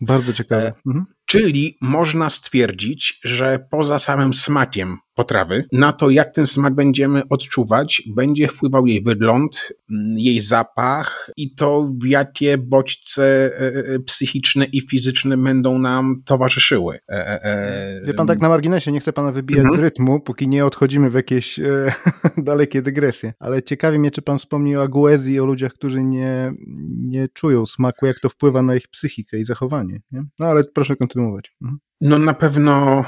Bardzo 0.00 0.32
ciekawe. 0.32 0.72
Mhm. 0.86 1.06
Czyli 1.28 1.78
można 1.80 2.30
stwierdzić, 2.30 3.20
że 3.24 3.66
poza 3.70 3.98
samym 3.98 4.34
smakiem 4.34 4.98
potrawy, 5.18 5.64
na 5.72 5.92
to 5.92 6.10
jak 6.10 6.34
ten 6.34 6.46
smak 6.46 6.74
będziemy 6.74 7.22
odczuwać, 7.30 8.02
będzie 8.16 8.48
wpływał 8.48 8.86
jej 8.86 9.02
wygląd, 9.02 9.72
mm, 9.90 10.18
jej 10.18 10.40
zapach 10.40 11.30
i 11.36 11.54
to 11.54 11.88
w 12.02 12.06
jakie 12.06 12.58
bodźce 12.58 13.24
e, 13.24 13.94
e, 13.94 13.98
psychiczne 13.98 14.64
i 14.64 14.80
fizyczne 14.80 15.36
będą 15.36 15.78
nam 15.78 16.22
towarzyszyły. 16.24 16.98
E, 17.08 18.00
Wie 18.06 18.14
pan 18.14 18.26
tak 18.26 18.40
na 18.40 18.48
marginesie, 18.48 18.92
nie 18.92 19.00
chcę 19.00 19.12
pana 19.12 19.32
wybijać 19.32 19.60
mhm. 19.60 19.80
z 19.80 19.82
rytmu, 19.82 20.20
póki 20.20 20.48
nie 20.48 20.66
odchodzimy 20.66 21.10
w 21.10 21.14
jakieś 21.14 21.58
e, 21.58 21.92
dalekie 22.36 22.82
dygresje, 22.82 23.32
ale 23.38 23.62
ciekawi 23.62 23.98
mnie, 23.98 24.10
czy 24.10 24.22
pan 24.22 24.38
wspomni 24.38 24.76
o 24.76 24.82
aguezji, 24.82 25.40
o 25.40 25.44
ludziach, 25.44 25.72
którzy 25.72 26.04
nie, 26.04 26.52
nie 26.98 27.28
czują 27.28 27.66
smaku, 27.66 28.06
jak 28.06 28.20
to 28.22 28.28
wpływa 28.28 28.62
na 28.62 28.76
ich 28.76 28.88
psychikę 28.88 29.38
i 29.38 29.44
zachowanie. 29.44 30.00
Nie? 30.12 30.22
No 30.38 30.46
ale 30.46 30.64
proszę 30.74 30.96
kontynuować. 30.96 31.17
Mhm. 31.18 31.78
No 32.00 32.18
na 32.18 32.34
pewno 32.34 33.04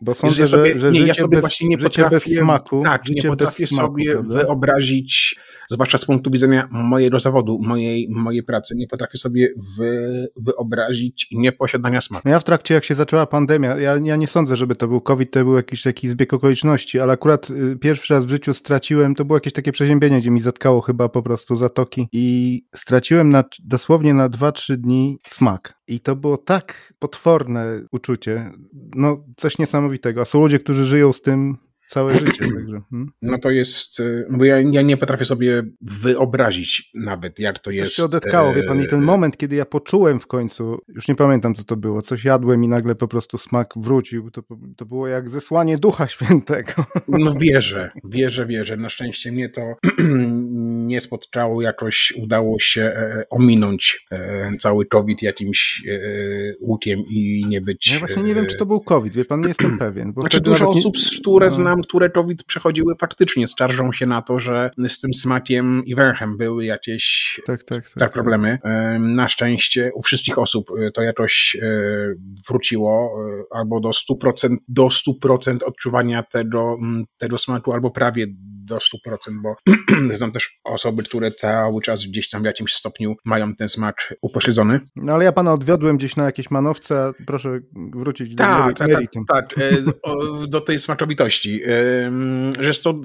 bo 0.00 0.14
sądzę, 0.14 0.40
ja 0.42 0.46
sobie, 0.46 0.78
że, 0.78 0.92
że 0.92 1.00
nie, 1.00 1.06
ja 1.06 1.14
sobie 1.14 1.36
bez, 1.36 1.40
właśnie 1.40 1.68
nie 1.68 1.78
potrafię, 1.78 2.20
smaku, 2.20 2.82
tak, 2.84 3.08
nie 3.08 3.22
potrafię 3.22 3.66
smaku, 3.66 3.88
sobie 3.88 4.12
prawda? 4.12 4.34
wyobrazić, 4.34 5.36
zwłaszcza 5.70 5.98
z 5.98 6.04
punktu 6.04 6.30
widzenia 6.30 6.68
mojego 6.70 7.20
zawodu, 7.20 7.58
mojej, 7.62 8.08
mojej 8.10 8.42
pracy, 8.42 8.74
nie 8.76 8.86
potrafię 8.86 9.18
sobie 9.18 9.48
wy, 9.78 10.28
wyobrazić 10.36 11.28
nieposiadania 11.32 12.00
smaku. 12.00 12.22
No 12.24 12.30
ja 12.30 12.38
w 12.38 12.44
trakcie, 12.44 12.74
jak 12.74 12.84
się 12.84 12.94
zaczęła 12.94 13.26
pandemia, 13.26 13.76
ja, 13.76 13.96
ja 14.04 14.16
nie 14.16 14.26
sądzę, 14.26 14.56
żeby 14.56 14.76
to 14.76 14.88
był 14.88 15.00
COVID, 15.00 15.30
to 15.30 15.44
był 15.44 15.56
jakiś 15.56 15.82
taki 15.82 16.08
zbieg 16.08 16.32
okoliczności, 16.32 17.00
ale 17.00 17.12
akurat 17.12 17.50
y, 17.50 17.76
pierwszy 17.76 18.14
raz 18.14 18.26
w 18.26 18.30
życiu 18.30 18.54
straciłem, 18.54 19.14
to 19.14 19.24
było 19.24 19.36
jakieś 19.36 19.52
takie 19.52 19.72
przeziębienie, 19.72 20.20
gdzie 20.20 20.30
mi 20.30 20.40
zatkało 20.40 20.80
chyba 20.80 21.08
po 21.08 21.22
prostu 21.22 21.56
zatoki 21.56 22.08
i 22.12 22.62
straciłem 22.74 23.30
na, 23.30 23.44
dosłownie 23.64 24.14
na 24.14 24.28
2-3 24.28 24.76
dni 24.76 25.18
smak. 25.28 25.76
I 25.88 26.00
to 26.00 26.16
było 26.16 26.38
tak 26.38 26.94
potworne 26.98 27.80
uczucie, 27.92 28.52
no 28.94 29.24
coś 29.36 29.58
niesamowitego. 29.58 30.20
A 30.20 30.24
są 30.24 30.40
ludzie, 30.40 30.58
którzy 30.58 30.84
żyją 30.84 31.12
z 31.12 31.22
tym 31.22 31.56
całe 31.88 32.18
życie. 32.18 32.44
Także, 32.54 32.80
hmm? 32.90 33.10
No 33.22 33.38
to 33.38 33.50
jest, 33.50 34.00
y, 34.00 34.26
bo 34.30 34.44
ja, 34.44 34.60
ja 34.60 34.82
nie 34.82 34.96
potrafię 34.96 35.24
sobie 35.24 35.62
wyobrazić 35.80 36.90
nawet, 36.94 37.38
jak 37.38 37.58
to 37.58 37.70
coś 37.70 37.76
jest. 37.76 37.96
się 37.96 38.04
odetkało, 38.04 38.54
wie 38.54 38.62
pan, 38.62 38.82
i 38.82 38.88
ten 38.88 39.02
e, 39.02 39.04
moment, 39.06 39.36
kiedy 39.36 39.56
ja 39.56 39.64
poczułem 39.64 40.20
w 40.20 40.26
końcu, 40.26 40.78
już 40.88 41.08
nie 41.08 41.14
pamiętam 41.14 41.54
co 41.54 41.64
to 41.64 41.76
było, 41.76 42.02
coś 42.02 42.24
jadłem 42.24 42.64
i 42.64 42.68
nagle 42.68 42.94
po 42.94 43.08
prostu 43.08 43.38
smak 43.38 43.74
wrócił, 43.76 44.30
to, 44.30 44.42
to 44.76 44.86
było 44.86 45.08
jak 45.08 45.28
zesłanie 45.28 45.78
Ducha 45.78 46.08
Świętego. 46.08 46.72
No 47.08 47.32
wierzę, 47.32 47.90
wierzę, 48.04 48.46
wierzę. 48.46 48.76
Na 48.76 48.90
szczęście 48.90 49.32
mnie 49.32 49.48
to 49.48 49.62
nie 50.86 51.00
spotkało, 51.00 51.62
jakoś 51.62 52.12
udało 52.22 52.60
się 52.60 52.82
e, 52.82 53.24
ominąć 53.30 54.06
e, 54.12 54.50
cały 54.58 54.86
COVID 54.86 55.22
jakimś 55.22 55.82
łukiem 56.60 57.00
i 57.10 57.44
nie 57.48 57.60
być... 57.60 57.92
Ja 57.92 57.98
właśnie 57.98 58.22
nie 58.22 58.34
wiem, 58.34 58.46
czy 58.46 58.58
to 58.58 58.66
był 58.66 58.80
COVID, 58.80 59.14
wie 59.14 59.24
pan, 59.24 59.40
nie 59.40 59.48
jestem 59.48 59.78
pewien. 59.86 60.12
Bo 60.12 60.20
znaczy 60.20 60.40
dużo 60.40 60.70
osób, 60.70 60.96
nie... 60.96 61.20
które 61.20 61.46
no. 61.46 61.54
znam, 61.54 61.82
które 61.82 62.10
COVID 62.10 62.44
przechodziły 62.44 62.94
faktycznie, 63.00 63.46
skarżą 63.46 63.92
się 63.92 64.06
na 64.06 64.22
to, 64.22 64.38
że 64.38 64.70
z 64.88 65.00
tym 65.00 65.14
smakiem 65.14 65.82
i 65.86 65.94
węchem 65.94 66.36
były 66.36 66.64
jakieś 66.64 67.36
tak, 67.46 67.64
tak, 67.64 67.84
tak, 67.84 67.98
tak 67.98 68.12
problemy. 68.12 68.58
Na 69.00 69.28
szczęście 69.28 69.90
u 69.94 70.02
wszystkich 70.02 70.38
osób 70.38 70.70
e, 70.80 70.90
to 70.90 71.02
jakoś 71.02 71.56
e, 71.62 71.68
wróciło 72.48 73.10
e, 73.52 73.56
albo 73.56 73.80
do 73.80 73.90
100%, 73.90 74.56
do 74.68 74.88
100% 74.88 75.64
odczuwania 75.64 76.22
tego, 76.22 76.78
tego 77.18 77.38
smaku, 77.38 77.72
albo 77.72 77.90
prawie 77.90 78.26
do 78.66 78.78
100%, 78.78 79.42
bo 79.42 79.56
znam 80.16 80.32
też 80.32 80.58
osoby, 80.64 81.02
które 81.02 81.32
cały 81.32 81.82
czas 81.82 82.04
gdzieś 82.04 82.30
tam 82.30 82.42
w 82.42 82.44
jakimś 82.44 82.72
stopniu 82.72 83.16
mają 83.24 83.54
ten 83.54 83.68
smak 83.68 84.14
upośledzony. 84.22 84.80
No 84.96 85.12
ale 85.12 85.24
ja 85.24 85.32
pana 85.32 85.52
odwiodłem 85.52 85.96
gdzieś 85.96 86.16
na 86.16 86.24
jakieś 86.24 86.50
manowce, 86.50 87.12
proszę 87.26 87.60
wrócić 87.92 88.34
do 88.34 88.44
tak, 88.44 88.78
tak, 88.78 88.90
tak, 89.28 89.54
tak, 89.54 89.68
do 90.48 90.60
tej 90.60 90.78
smaczowitości, 90.78 91.60
że 92.58 92.66
jest 92.66 92.84
to 92.84 93.00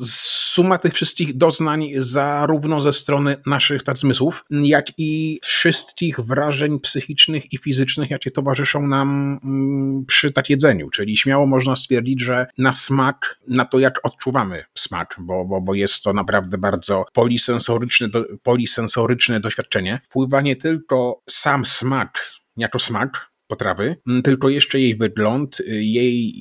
suma 0.53 0.77
tych 0.77 0.93
wszystkich 0.93 1.37
doznań 1.37 1.89
zarówno 1.97 2.81
ze 2.81 2.93
strony 2.93 3.37
naszych 3.45 3.83
tak 3.83 3.97
zmysłów, 3.97 4.45
jak 4.49 4.85
i 4.97 5.39
wszystkich 5.43 6.19
wrażeń 6.19 6.79
psychicznych 6.79 7.53
i 7.53 7.57
fizycznych, 7.57 8.09
jakie 8.09 8.31
towarzyszą 8.31 8.87
nam 8.87 9.39
mm, 9.43 10.05
przy 10.05 10.31
tak 10.31 10.49
jedzeniu, 10.49 10.89
czyli 10.89 11.17
śmiało 11.17 11.47
można 11.47 11.75
stwierdzić, 11.75 12.21
że 12.21 12.47
na 12.57 12.73
smak, 12.73 13.39
na 13.47 13.65
to 13.65 13.79
jak 13.79 13.99
odczuwamy 14.03 14.63
smak, 14.75 15.15
bo 15.19 15.45
bo, 15.51 15.61
bo 15.61 15.73
jest 15.73 16.03
to 16.03 16.13
naprawdę 16.13 16.57
bardzo 16.57 17.05
polisensoryczne, 17.13 18.09
do, 18.09 18.25
polisensoryczne 18.43 19.39
doświadczenie. 19.39 19.99
Wpływa 20.05 20.41
nie 20.41 20.55
tylko 20.55 21.21
sam 21.29 21.65
smak, 21.65 22.31
jako 22.57 22.79
smak, 22.79 23.30
potrawy, 23.51 23.95
mm, 24.07 24.21
tylko 24.21 24.49
jeszcze 24.49 24.79
jej 24.79 24.95
wygląd, 24.95 25.59
y, 25.59 25.83
jej, 25.83 26.33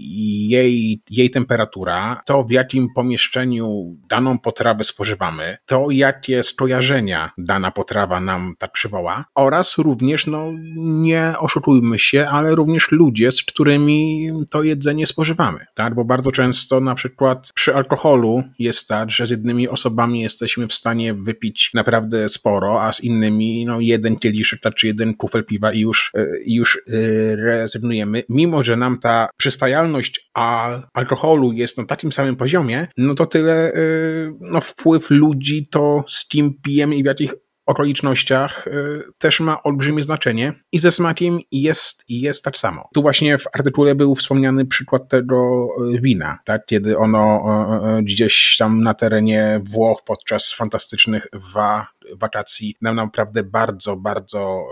jej, 0.48 1.02
jej 1.10 1.30
temperatura, 1.30 2.22
to 2.26 2.44
w 2.44 2.50
jakim 2.50 2.88
pomieszczeniu 2.94 3.96
daną 4.08 4.38
potrawę 4.38 4.84
spożywamy, 4.84 5.56
to 5.66 5.90
jakie 5.90 6.42
skojarzenia 6.42 7.30
dana 7.38 7.70
potrawa 7.70 8.20
nam 8.20 8.54
tak 8.58 8.72
przywoła 8.72 9.24
oraz 9.34 9.78
również, 9.78 10.26
no 10.26 10.52
nie 10.76 11.32
oszukujmy 11.38 11.98
się, 11.98 12.26
ale 12.28 12.54
również 12.54 12.92
ludzie, 12.92 13.32
z 13.32 13.42
którymi 13.42 14.30
to 14.50 14.62
jedzenie 14.62 15.06
spożywamy, 15.06 15.66
tak? 15.74 15.94
Bo 15.94 16.04
bardzo 16.04 16.32
często 16.32 16.80
na 16.80 16.94
przykład 16.94 17.50
przy 17.54 17.74
alkoholu 17.74 18.42
jest 18.58 18.88
tak, 18.88 19.10
że 19.10 19.26
z 19.26 19.30
jednymi 19.30 19.68
osobami 19.68 20.20
jesteśmy 20.20 20.66
w 20.66 20.74
stanie 20.74 21.14
wypić 21.14 21.70
naprawdę 21.74 22.28
sporo, 22.28 22.82
a 22.82 22.92
z 22.92 23.00
innymi, 23.00 23.64
no 23.66 23.80
jeden 23.80 24.18
kieliszek, 24.18 24.60
tak, 24.60 24.74
czy 24.74 24.86
jeden 24.86 25.14
kufel 25.14 25.44
piwa 25.44 25.72
i 25.72 25.80
już, 25.80 26.12
y, 26.16 26.42
już 26.46 26.76
y, 26.76 26.80
rezygnujemy, 27.36 28.22
mimo 28.28 28.62
że 28.62 28.76
nam 28.76 28.98
ta 28.98 29.28
przyswajalność 29.36 30.30
alkoholu 30.94 31.52
jest 31.52 31.78
na 31.78 31.84
takim 31.84 32.12
samym 32.12 32.36
poziomie, 32.36 32.88
no 32.96 33.14
to 33.14 33.26
tyle 33.26 33.74
y, 33.74 34.32
no, 34.40 34.60
wpływ 34.60 35.10
ludzi 35.10 35.66
to 35.70 36.04
z 36.08 36.28
kim 36.28 36.54
pijemy 36.62 36.96
i 36.96 37.02
w 37.02 37.06
jakich 37.06 37.34
okolicznościach 37.66 38.66
y, 38.66 39.02
też 39.18 39.40
ma 39.40 39.62
olbrzymie 39.62 40.02
znaczenie 40.02 40.52
i 40.72 40.78
ze 40.78 40.90
smakiem 40.90 41.38
jest, 41.52 42.04
jest 42.08 42.44
tak 42.44 42.56
samo. 42.56 42.88
Tu 42.94 43.02
właśnie 43.02 43.38
w 43.38 43.44
artykule 43.52 43.94
był 43.94 44.14
wspomniany 44.14 44.66
przykład 44.66 45.08
tego 45.08 45.68
y, 45.94 46.00
wina, 46.00 46.38
tak? 46.44 46.66
kiedy 46.66 46.98
ono 46.98 47.44
gdzieś 48.02 48.56
tam 48.58 48.80
na 48.80 48.94
terenie 48.94 49.60
Włoch 49.64 50.02
podczas 50.04 50.52
fantastycznych 50.52 51.26
wa 51.54 51.86
wakacji 52.16 52.76
nam 52.82 52.96
naprawdę 52.96 53.42
bardzo, 53.42 53.96
bardzo 53.96 54.64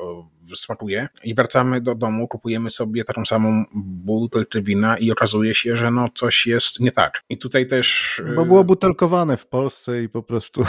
smakuje 0.57 1.09
i 1.25 1.35
wracamy 1.35 1.81
do 1.81 1.95
domu, 1.95 2.29
kupujemy 2.29 2.71
sobie 2.71 3.05
taką 3.05 3.27
samą 3.27 3.65
butelkę 3.75 4.63
wina 4.63 4.99
i 4.99 5.11
okazuje 5.11 5.55
się, 5.55 5.77
że 5.77 5.91
no 5.91 6.09
coś 6.15 6.47
jest 6.47 6.81
nie 6.81 6.91
tak. 6.91 7.23
I 7.29 7.39
tutaj 7.39 7.67
też... 7.67 8.23
Bo 8.37 8.45
było 8.45 8.65
butelkowane 8.65 9.37
w 9.37 9.47
Polsce 9.47 10.03
i 10.03 10.09
po 10.09 10.23
prostu... 10.23 10.65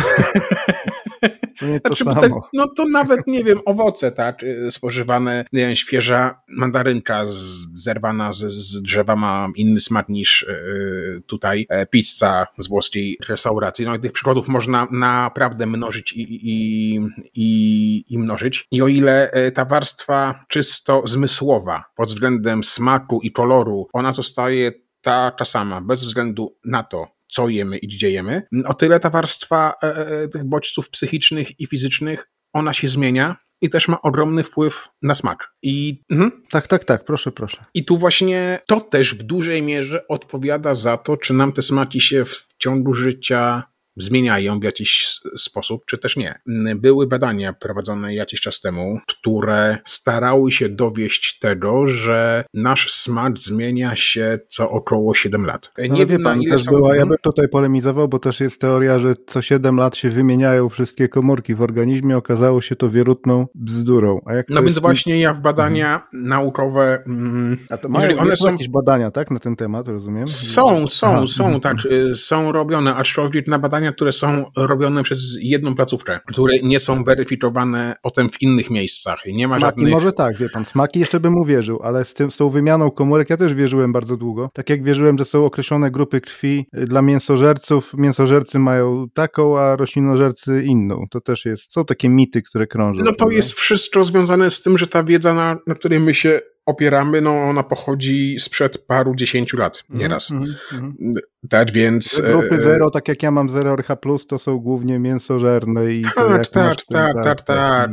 Nie 1.62 1.80
to 1.80 1.96
znaczy, 1.96 2.22
samo. 2.22 2.50
no 2.54 2.68
to 2.68 2.86
nawet, 2.86 3.28
nie 3.28 3.44
wiem, 3.44 3.60
owoce, 3.66 4.12
tak, 4.12 4.44
y, 4.44 4.72
spożywane, 4.72 5.46
nie 5.54 5.68
wiem, 5.68 5.76
świeża 5.76 6.42
mandarynka 6.48 7.26
z, 7.26 7.58
zerwana 7.76 8.34
z, 8.34 8.38
z 8.38 8.82
drzewa 8.82 9.16
ma 9.16 9.48
inny 9.56 9.80
smak 9.80 10.10
niż 10.10 10.42
y, 10.42 11.22
tutaj 11.28 11.66
e, 11.70 11.86
pizza 11.86 12.48
z 12.58 12.68
włoskiej 12.68 13.18
restauracji. 13.28 13.86
No 13.86 13.96
i 13.96 14.00
tych 14.00 14.12
przykładów 14.12 14.48
można 14.48 14.88
naprawdę 14.92 15.66
mnożyć 15.66 16.14
i, 16.14 16.22
i, 16.22 17.00
i, 17.34 18.06
i 18.10 18.18
mnożyć. 18.20 18.68
I 18.72 18.82
o 18.82 18.88
ile 18.88 19.32
e, 19.32 19.52
ta 19.52 19.66
warstwa 19.70 20.46
czysto 20.48 21.04
zmysłowa 21.06 21.84
pod 21.96 22.10
względem 22.10 22.64
smaku 22.64 23.22
i 23.22 23.32
koloru, 23.32 23.88
ona 23.94 24.12
zostaje 24.12 24.72
ta, 25.02 25.32
ta 25.32 25.46
sama, 25.46 25.82
bez 25.82 26.04
względu 26.04 26.58
na 26.66 26.84
to, 26.84 27.08
co 27.28 27.50
jemy 27.50 27.78
i 27.78 27.88
gdzie 27.88 28.12
jemy, 28.12 28.48
o 28.66 28.74
tyle 28.74 29.00
ta 29.00 29.10
warstwa 29.10 29.74
e, 29.84 29.88
e, 29.88 30.28
tych 30.28 30.44
bodźców 30.44 30.90
psychicznych 30.90 31.60
i 31.60 31.68
fizycznych, 31.68 32.32
ona 32.54 32.74
się 32.74 32.88
zmienia 32.88 33.36
i 33.62 33.70
też 33.70 33.88
ma 33.88 34.02
ogromny 34.02 34.44
wpływ 34.44 34.88
na 35.02 35.16
smak. 35.16 35.54
I 35.62 36.04
mhm. 36.12 36.44
tak, 36.50 36.68
tak, 36.68 36.84
tak, 36.84 37.06
proszę, 37.06 37.32
proszę. 37.32 37.66
I 37.74 37.86
tu 37.86 37.98
właśnie 37.98 38.60
to 38.68 38.82
też 38.82 39.16
w 39.16 39.24
dużej 39.24 39.62
mierze 39.62 40.08
odpowiada 40.08 40.76
za 40.76 40.98
to, 40.98 41.18
czy 41.18 41.34
nam 41.34 41.54
te 41.54 41.62
smaki 41.62 42.02
się 42.02 42.26
w 42.26 42.48
ciągu 42.58 42.94
życia 42.94 43.64
zmieniają 44.00 44.60
w 44.60 44.64
jakiś 44.64 45.20
sposób, 45.38 45.86
czy 45.86 45.98
też 45.98 46.18
nie. 46.18 46.40
Były 46.76 47.08
badania 47.08 47.54
prowadzone 47.54 48.16
jakiś 48.16 48.42
czas 48.42 48.62
temu, 48.62 49.00
które 49.08 49.78
starały 49.86 50.52
się 50.52 50.70
dowieść 50.70 51.40
tego, 51.40 51.88
że 51.88 52.44
nasz 52.54 52.92
smak 52.92 53.38
zmienia 53.38 53.96
się 53.96 54.40
co 54.50 54.72
około 54.72 55.14
7 55.14 55.46
lat. 55.46 55.72
Nie 55.78 55.92
Ale 55.92 56.06
wie 56.06 56.20
pan, 56.20 56.42
też 56.42 56.66
była, 56.66 56.96
ja 56.96 57.06
bym 57.06 57.18
tutaj 57.22 57.48
polemizował, 57.48 58.08
bo 58.08 58.20
też 58.20 58.40
jest 58.40 58.62
teoria, 58.62 59.00
że 59.00 59.16
co 59.28 59.42
7 59.42 59.76
lat 59.76 59.98
się 59.98 60.10
wymieniają 60.10 60.70
wszystkie 60.70 61.08
komórki 61.08 61.56
w 61.56 61.62
organizmie, 61.62 62.18
okazało 62.18 62.62
się 62.62 62.76
to 62.76 62.90
wierutną 62.90 63.48
bzdurą. 63.56 64.20
no 64.50 64.64
więc 64.64 64.80
właśnie 64.80 65.20
ja 65.20 65.34
w 65.34 65.42
badania 65.42 65.96
mhm. 65.96 66.28
naukowe, 66.28 67.04
mm, 67.08 67.58
A 67.70 67.78
to 67.78 67.90
mają, 67.90 68.20
one 68.20 68.38
są 68.38 68.52
jakieś 68.52 68.70
badania, 68.70 69.12
tak, 69.12 69.32
na 69.32 69.40
ten 69.40 69.56
temat, 69.56 69.88
rozumiem? 69.88 70.28
Są, 70.28 70.88
są, 70.88 71.28
są, 71.28 71.60
tak, 71.60 71.78
y, 71.86 72.16
są 72.16 72.52
robione, 72.52 72.96
aczkolwiek 72.96 73.48
na 73.48 73.60
badania 73.60 73.89
badania, 73.90 73.96
które 73.96 74.12
są 74.12 74.46
robione 74.58 75.04
przez 75.04 75.38
jedną 75.42 75.76
placówkę, 75.76 76.20
które 76.28 76.60
nie 76.64 76.80
są 76.80 77.04
weryfikowane 77.04 77.96
potem 78.04 78.30
w 78.30 78.42
innych 78.42 78.70
miejscach. 78.70 79.24
Nie 79.26 79.48
ma 79.48 79.60
smaki 79.60 79.66
żadnych... 79.66 79.94
może 79.94 80.14
tak, 80.14 80.38
wie 80.38 80.50
pan, 80.50 80.66
smaki 80.66 81.00
jeszcze 81.00 81.20
bym 81.20 81.38
uwierzył, 81.38 81.80
ale 81.84 82.06
z, 82.06 82.14
tym, 82.14 82.32
z 82.32 82.38
tą 82.38 82.50
wymianą 82.50 82.92
komórek 82.92 83.30
ja 83.30 83.38
też 83.38 83.54
wierzyłem 83.54 83.94
bardzo 83.94 84.18
długo. 84.18 84.50
Tak 84.54 84.70
jak 84.70 84.84
wierzyłem, 84.84 85.18
że 85.18 85.26
są 85.26 85.46
określone 85.46 85.92
grupy 85.92 86.22
krwi 86.22 86.66
y, 86.78 86.86
dla 86.86 87.02
mięsożerców, 87.02 87.94
mięsożercy 87.98 88.60
mają 88.60 89.08
taką, 89.14 89.60
a 89.60 89.76
roślinożercy 89.76 90.64
inną. 90.66 91.06
To 91.12 91.22
też 91.22 91.46
jest, 91.46 91.74
są 91.74 91.86
takie 91.86 92.10
mity, 92.10 92.42
które 92.42 92.68
krążą. 92.68 93.02
No 93.04 93.14
to 93.14 93.30
jest 93.30 93.54
wszystko 93.54 94.04
związane 94.04 94.50
z 94.50 94.62
tym, 94.62 94.78
że 94.78 94.88
ta 94.88 95.04
wiedza, 95.04 95.34
na, 95.34 95.58
na 95.68 95.76
której 95.76 96.00
my 96.00 96.14
się 96.14 96.40
opieramy, 96.70 97.22
no 97.22 97.44
ona 97.44 97.64
pochodzi 97.64 98.40
sprzed 98.40 98.86
paru 98.88 99.16
dziesięciu 99.16 99.58
lat 99.58 99.84
nieraz. 99.90 100.32
Mm, 100.32 100.56
mm, 100.74 100.96
mm. 101.02 101.14
Tak, 101.50 101.72
więc... 101.72 102.22
Grupy 102.22 102.56
e, 102.56 102.62
zero, 102.62 102.90
tak 102.90 103.08
jak 103.08 103.24
ja 103.24 103.32
mam 103.32 103.50
0 103.50 103.74
RH+, 103.74 103.96
to 104.28 104.38
są 104.38 104.58
głównie 104.58 105.00
mięsożerne 105.00 105.94
i... 105.94 106.02
Tak, 106.02 106.16
tak, 106.16 106.48
tak, 106.48 106.86
tak, 106.86 107.24
tak, 107.24 107.42
tak. 107.42 107.92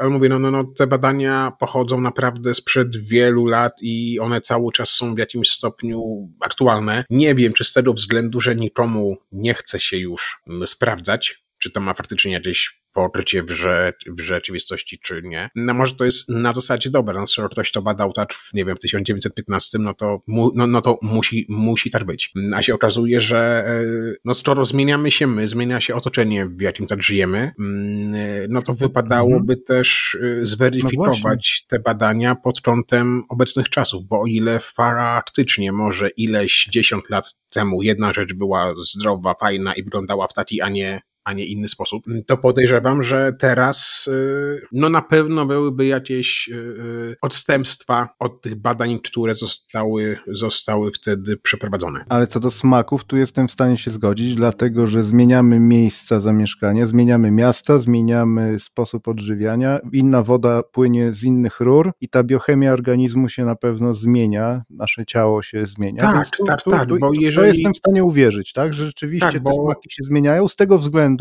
Ale 0.00 0.10
mówię, 0.10 0.28
no, 0.28 0.38
no, 0.38 0.50
no, 0.50 0.64
te 0.64 0.86
badania 0.86 1.52
pochodzą 1.60 2.00
naprawdę 2.00 2.54
sprzed 2.54 2.96
wielu 2.96 3.46
lat 3.46 3.72
i 3.82 4.20
one 4.20 4.40
cały 4.40 4.72
czas 4.72 4.90
są 4.90 5.14
w 5.14 5.18
jakimś 5.18 5.50
stopniu 5.50 6.02
aktualne. 6.40 7.04
Nie 7.10 7.34
wiem, 7.34 7.52
czy 7.52 7.64
z 7.64 7.72
tego 7.72 7.92
względu, 7.92 8.40
że 8.40 8.56
nikomu 8.56 9.16
nie 9.32 9.54
chce 9.54 9.78
się 9.78 9.96
już 9.96 10.40
sprawdzać, 10.66 11.44
czy 11.58 11.70
to 11.70 11.80
ma 11.80 11.94
faktycznie 11.94 12.32
jakieś 12.32 12.77
pokrycie 12.92 13.42
w, 13.42 13.50
rze 13.50 13.92
w 14.06 14.20
rzeczywistości, 14.20 14.98
czy 14.98 15.22
nie. 15.22 15.50
No 15.54 15.74
może 15.74 15.94
to 15.94 16.04
jest 16.04 16.28
na 16.28 16.52
zasadzie 16.52 16.90
dobre, 16.90 17.20
no 17.20 17.26
skoro 17.26 17.48
ktoś 17.48 17.72
to 17.72 17.82
badał 17.82 18.12
tak, 18.12 18.34
nie 18.54 18.64
wiem, 18.64 18.76
w 18.76 18.78
1915, 18.78 19.78
no 19.78 19.94
to, 19.94 20.22
no, 20.54 20.66
no 20.66 20.80
to 20.80 20.98
musi, 21.02 21.46
musi 21.48 21.90
tak 21.90 22.04
być. 22.04 22.32
A 22.54 22.62
się 22.62 22.74
okazuje, 22.74 23.20
że 23.20 23.64
e, 23.66 23.82
no 24.24 24.34
skoro 24.34 24.64
zmieniamy 24.64 25.10
się 25.10 25.26
my, 25.26 25.48
zmienia 25.48 25.80
się 25.80 25.94
otoczenie, 25.94 26.46
w 26.46 26.60
jakim 26.60 26.86
tak 26.86 27.02
żyjemy, 27.02 27.52
mm, 27.58 28.52
no 28.52 28.62
to 28.62 28.74
wypadałoby 28.74 29.52
mhm. 29.52 29.64
też 29.66 30.18
e, 30.22 30.46
zweryfikować 30.46 31.62
no 31.62 31.68
te 31.68 31.82
badania 31.82 32.34
pod 32.34 32.60
kątem 32.60 33.22
obecnych 33.28 33.68
czasów, 33.68 34.04
bo 34.04 34.20
o 34.20 34.26
ile 34.26 34.60
faktycznie 34.60 35.72
może 35.72 36.08
ileś 36.08 36.68
dziesiąt 36.70 37.10
lat 37.10 37.38
temu 37.50 37.82
jedna 37.82 38.12
rzecz 38.12 38.34
była 38.34 38.74
zdrowa, 38.94 39.34
fajna 39.40 39.74
i 39.74 39.82
wyglądała 39.82 40.28
w 40.28 40.32
taki, 40.32 40.60
a 40.60 40.68
nie 40.68 41.00
a 41.28 41.32
nie 41.32 41.44
inny 41.44 41.68
sposób, 41.68 42.04
to 42.26 42.36
podejrzewam, 42.36 43.02
że 43.02 43.32
teraz 43.40 44.06
y, 44.06 44.66
no 44.72 44.88
na 44.88 45.02
pewno 45.02 45.46
byłyby 45.46 45.86
jakieś 45.86 46.48
y, 46.48 46.54
y, 46.54 47.16
odstępstwa 47.22 48.08
od 48.18 48.42
tych 48.42 48.54
badań, 48.54 48.98
które 49.04 49.34
zostały, 49.34 50.18
zostały 50.26 50.92
wtedy 50.92 51.36
przeprowadzone. 51.36 52.04
Ale 52.08 52.26
co 52.26 52.40
do 52.40 52.50
smaków, 52.50 53.04
tu 53.04 53.16
jestem 53.16 53.48
w 53.48 53.50
stanie 53.50 53.76
się 53.76 53.90
zgodzić, 53.90 54.34
dlatego 54.34 54.86
że 54.86 55.04
zmieniamy 55.04 55.60
miejsca 55.60 56.20
zamieszkania, 56.20 56.86
zmieniamy 56.86 57.30
miasta, 57.30 57.78
zmieniamy 57.78 58.58
sposób 58.58 59.08
odżywiania, 59.08 59.80
inna 59.92 60.22
woda 60.22 60.62
płynie 60.62 61.12
z 61.12 61.24
innych 61.24 61.60
rur 61.60 61.92
i 62.00 62.08
ta 62.08 62.22
biochemia 62.22 62.72
organizmu 62.72 63.28
się 63.28 63.44
na 63.44 63.56
pewno 63.56 63.94
zmienia, 63.94 64.62
nasze 64.70 65.06
ciało 65.06 65.42
się 65.42 65.66
zmienia. 65.66 66.00
Tak, 66.00 66.30
tu, 66.30 66.44
tak, 66.44 66.62
tu, 66.62 66.70
tak, 66.70 66.88
tu, 66.88 66.98
bo 66.98 67.10
jeżeli... 67.12 67.36
To 67.36 67.54
jestem 67.54 67.74
w 67.74 67.76
stanie 67.76 68.04
uwierzyć, 68.04 68.52
tak, 68.52 68.74
że 68.74 68.86
rzeczywiście 68.86 69.26
tak, 69.26 69.34
te 69.34 69.40
bo... 69.40 69.52
smaki 69.52 69.90
się 69.90 70.02
zmieniają 70.02 70.48
z 70.48 70.56
tego 70.56 70.78
względu, 70.78 71.17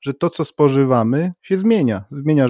że 0.00 0.14
to, 0.14 0.30
co 0.30 0.44
spożywamy, 0.44 1.32
się 1.42 1.58
zmienia. 1.58 2.04
Zmienia. 2.10 2.48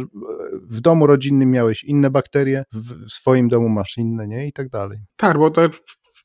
W 0.63 0.81
domu 0.81 1.07
rodzinnym 1.07 1.51
miałeś 1.51 1.85
inne 1.85 2.11
bakterie, 2.11 2.65
w 2.73 3.11
swoim 3.11 3.49
domu 3.49 3.69
masz 3.69 3.99
inne, 3.99 4.29
nie? 4.29 4.47
I 4.47 4.53
tak 4.53 4.69
dalej. 4.69 4.99
Tak, 5.17 5.39
bo 5.39 5.51
to 5.51 5.63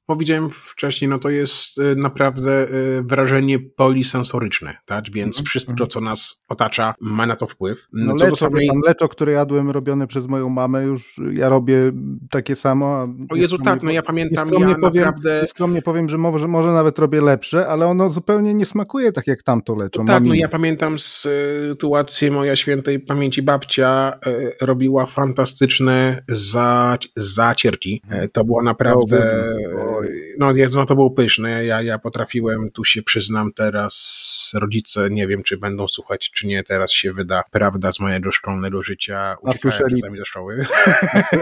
powiedziałem 0.06 0.50
wcześniej, 0.50 1.10
no 1.10 1.20
to 1.20 1.30
jest 1.30 1.78
y, 1.78 1.96
naprawdę 1.96 2.74
y, 2.74 3.04
wrażenie 3.04 3.60
polisensoryczne, 3.60 4.78
tak? 4.86 5.12
Więc 5.12 5.38
-hmm. 5.38 5.46
wszystko, 5.46 5.88
co 5.88 6.02
nas 6.02 6.46
otacza, 6.50 6.94
ma 7.02 7.26
na 7.26 7.36
to 7.36 7.48
wpływ. 7.48 7.88
No, 7.94 8.16
co 8.16 8.26
leczo, 8.26 8.30
do 8.30 8.36
samej... 8.36 8.70
leczo, 8.86 9.10
które 9.10 9.32
jadłem, 9.32 9.70
robione 9.70 10.08
przez 10.08 10.28
moją 10.28 10.50
mamę, 10.50 10.84
już 10.84 11.22
ja 11.32 11.50
robię 11.50 11.92
takie 12.30 12.56
samo. 12.56 13.08
O 13.30 13.36
Jezu, 13.36 13.58
tak, 13.58 13.84
no 13.84 13.92
ja 13.92 14.02
pamiętam, 14.02 14.50
ja 14.50 14.60
powiem, 14.60 14.82
naprawdę... 14.82 15.48
Skromnie 15.48 15.82
powiem, 15.82 16.10
że 16.10 16.18
może, 16.18 16.48
może 16.48 16.72
nawet 16.72 17.00
robię 17.00 17.22
lepsze, 17.22 17.68
ale 17.68 17.88
ono 17.88 18.10
zupełnie 18.10 18.54
nie 18.54 18.66
smakuje 18.66 19.12
tak, 19.12 19.28
jak 19.28 19.44
tamto 19.44 19.76
leczą. 19.76 20.04
No 20.04 20.14
tak, 20.14 20.24
no 20.24 20.34
ja 20.34 20.48
pamiętam 20.48 21.00
sytuację, 21.00 22.32
moja 22.32 22.56
świętej 22.56 23.00
pamięci 23.00 23.42
babcia 23.42 24.20
e, 24.26 24.66
robiła 24.66 25.06
fantastyczne 25.06 26.24
za, 26.28 26.98
zacierki. 27.16 28.01
E, 28.10 28.27
to 28.27 28.46
było 28.46 28.64
naprawdę... 28.64 29.44
O, 29.77 29.95
no, 30.38 30.53
no 30.74 30.86
to 30.86 30.96
było 30.96 31.12
pyszne. 31.12 31.66
Ja, 31.66 31.81
ja 31.81 32.00
potrafiłem, 32.00 32.72
tu 32.72 32.84
się 32.84 33.03
przyznam 33.03 33.53
teraz, 33.53 34.51
rodzice 34.53 35.10
nie 35.10 35.27
wiem, 35.27 35.44
czy 35.44 35.58
będą 35.58 35.88
słuchać, 35.88 36.31
czy 36.31 36.48
nie. 36.48 36.64
Teraz 36.64 36.92
się 36.92 37.14
wyda 37.14 37.44
prawda 37.51 37.92
z 37.92 38.00
mojego 38.00 38.31
szkolnego 38.31 38.84
życia. 38.84 39.38
A 39.46 39.51
słyszeli, 39.51 40.01
do 40.18 40.25
szkoły. 40.25 40.66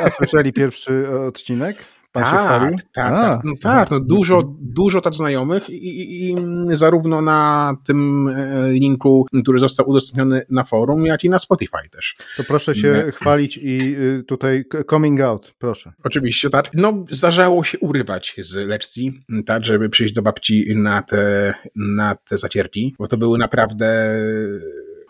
A 0.04 0.10
słyszeli 0.10 0.54
pierwszy 0.54 1.10
odcinek? 1.10 1.86
Pan 2.13 2.23
tak, 2.23 2.73
tak, 2.91 3.15
tak, 3.15 3.43
no 3.43 3.54
tak, 3.62 3.91
no 3.91 3.99
dużo, 3.99 4.56
dużo 4.62 5.02
tak 5.02 5.13
znajomych 5.13 5.69
i, 5.69 5.73
i, 5.73 6.32
i, 6.32 6.36
zarówno 6.73 7.21
na 7.21 7.73
tym 7.86 8.28
e, 8.28 8.71
linku, 8.71 9.26
który 9.43 9.60
został 9.60 9.89
udostępniony 9.89 10.45
na 10.49 10.63
forum, 10.63 11.06
jak 11.06 11.23
i 11.23 11.30
na 11.30 11.39
Spotify 11.39 11.89
też. 11.91 12.15
To 12.38 12.43
proszę 12.43 12.76
się 12.76 13.12
chwalić 13.15 13.58
i 13.58 13.95
y, 13.97 14.23
tutaj 14.28 14.65
coming 14.89 15.21
out, 15.21 15.54
proszę. 15.58 15.93
Oczywiście, 16.04 16.49
tak. 16.49 16.69
No, 16.73 17.06
zdarzało 17.10 17.63
się 17.63 17.80
urywać 17.80 18.36
z 18.38 18.56
lekcji, 18.56 19.23
tak, 19.45 19.65
żeby 19.65 19.89
przyjść 19.89 20.13
do 20.13 20.21
babci 20.21 20.76
na 20.76 21.02
te, 21.02 21.54
na 21.76 22.15
te 22.15 22.38
zacierki, 22.38 22.95
bo 22.99 23.08
to 23.08 23.17
były 23.17 23.38
naprawdę 23.38 24.15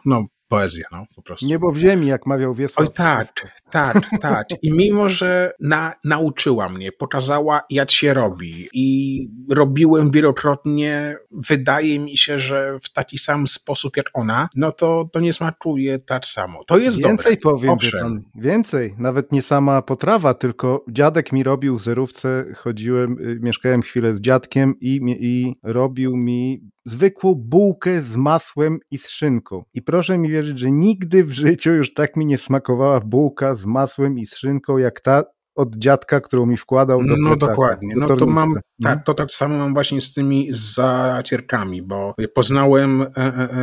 no, 0.05 0.25
poezja, 0.53 0.85
no 0.91 1.05
po 1.15 1.21
prostu. 1.21 1.45
Niebo 1.45 1.71
w 1.71 1.77
ziemi, 1.77 2.07
jak 2.07 2.25
mawiał 2.25 2.53
Wiesław. 2.53 2.87
Oj 2.87 2.93
tak, 2.93 3.55
tak, 3.71 3.97
tak. 4.21 4.47
I 4.61 4.71
mimo, 4.71 5.09
że 5.09 5.51
na, 5.59 5.93
nauczyła 6.03 6.69
mnie, 6.69 6.91
pokazała 6.91 7.61
jak 7.69 7.91
się 7.91 8.13
robi 8.13 8.67
i 8.73 9.29
robiłem 9.49 10.11
wielokrotnie, 10.11 11.17
wydaje 11.31 11.99
mi 11.99 12.17
się, 12.17 12.39
że 12.39 12.77
w 12.83 12.89
taki 12.93 13.17
sam 13.17 13.47
sposób 13.47 13.97
jak 13.97 14.05
ona, 14.13 14.49
no 14.55 14.71
to, 14.71 15.09
to 15.11 15.19
nie 15.19 15.33
smakuje 15.33 15.99
tak 15.99 16.25
samo. 16.25 16.63
To 16.67 16.77
jest 16.77 16.97
Więcej 17.03 17.37
dobre. 17.43 17.51
powiem, 17.51 17.77
pan, 18.01 18.23
więcej. 18.35 18.95
Nawet 18.97 19.31
nie 19.31 19.41
sama 19.41 19.81
potrawa, 19.81 20.33
tylko 20.33 20.85
dziadek 20.89 21.31
mi 21.31 21.43
robił 21.43 21.77
w 21.77 21.81
zerówce, 21.81 22.45
chodziłem, 22.55 23.17
y, 23.19 23.39
mieszkałem 23.41 23.81
chwilę 23.81 24.15
z 24.15 24.21
dziadkiem 24.21 24.75
i, 24.81 24.99
i 25.19 25.55
robił 25.63 26.17
mi 26.17 26.73
zwykłą 26.85 27.35
bułkę 27.35 28.01
z 28.01 28.15
masłem 28.15 28.79
i 28.91 28.97
z 28.97 29.09
szynką. 29.09 29.63
I 29.73 29.81
proszę 29.81 30.17
mi 30.17 30.29
wierzyć, 30.29 30.42
że 30.43 30.71
nigdy 30.71 31.23
w 31.23 31.31
życiu 31.31 31.71
już 31.71 31.93
tak 31.93 32.15
mi 32.15 32.25
nie 32.25 32.37
smakowała 32.37 32.99
bułka 32.99 33.55
z 33.55 33.65
masłem 33.65 34.19
i 34.19 34.25
z 34.25 34.35
szynką, 34.35 34.77
jak 34.77 35.01
ta 35.01 35.23
od 35.55 35.75
dziadka, 35.75 36.21
którą 36.21 36.45
mi 36.45 36.57
wkładał 36.57 37.03
do 37.05 37.17
No 37.17 37.35
dokładnie. 37.35 37.95
No 37.97 38.07
to 38.07 38.25
mam, 38.25 38.51
tak, 38.83 39.05
to 39.05 39.13
tak 39.13 39.31
samo 39.31 39.57
mam 39.57 39.73
właśnie 39.73 40.01
z 40.01 40.13
tymi 40.13 40.47
zacierkami, 40.51 41.81
bo 41.81 42.15
poznałem 42.33 43.01
e, 43.01 43.05
e, 43.17 43.17
e, 43.17 43.53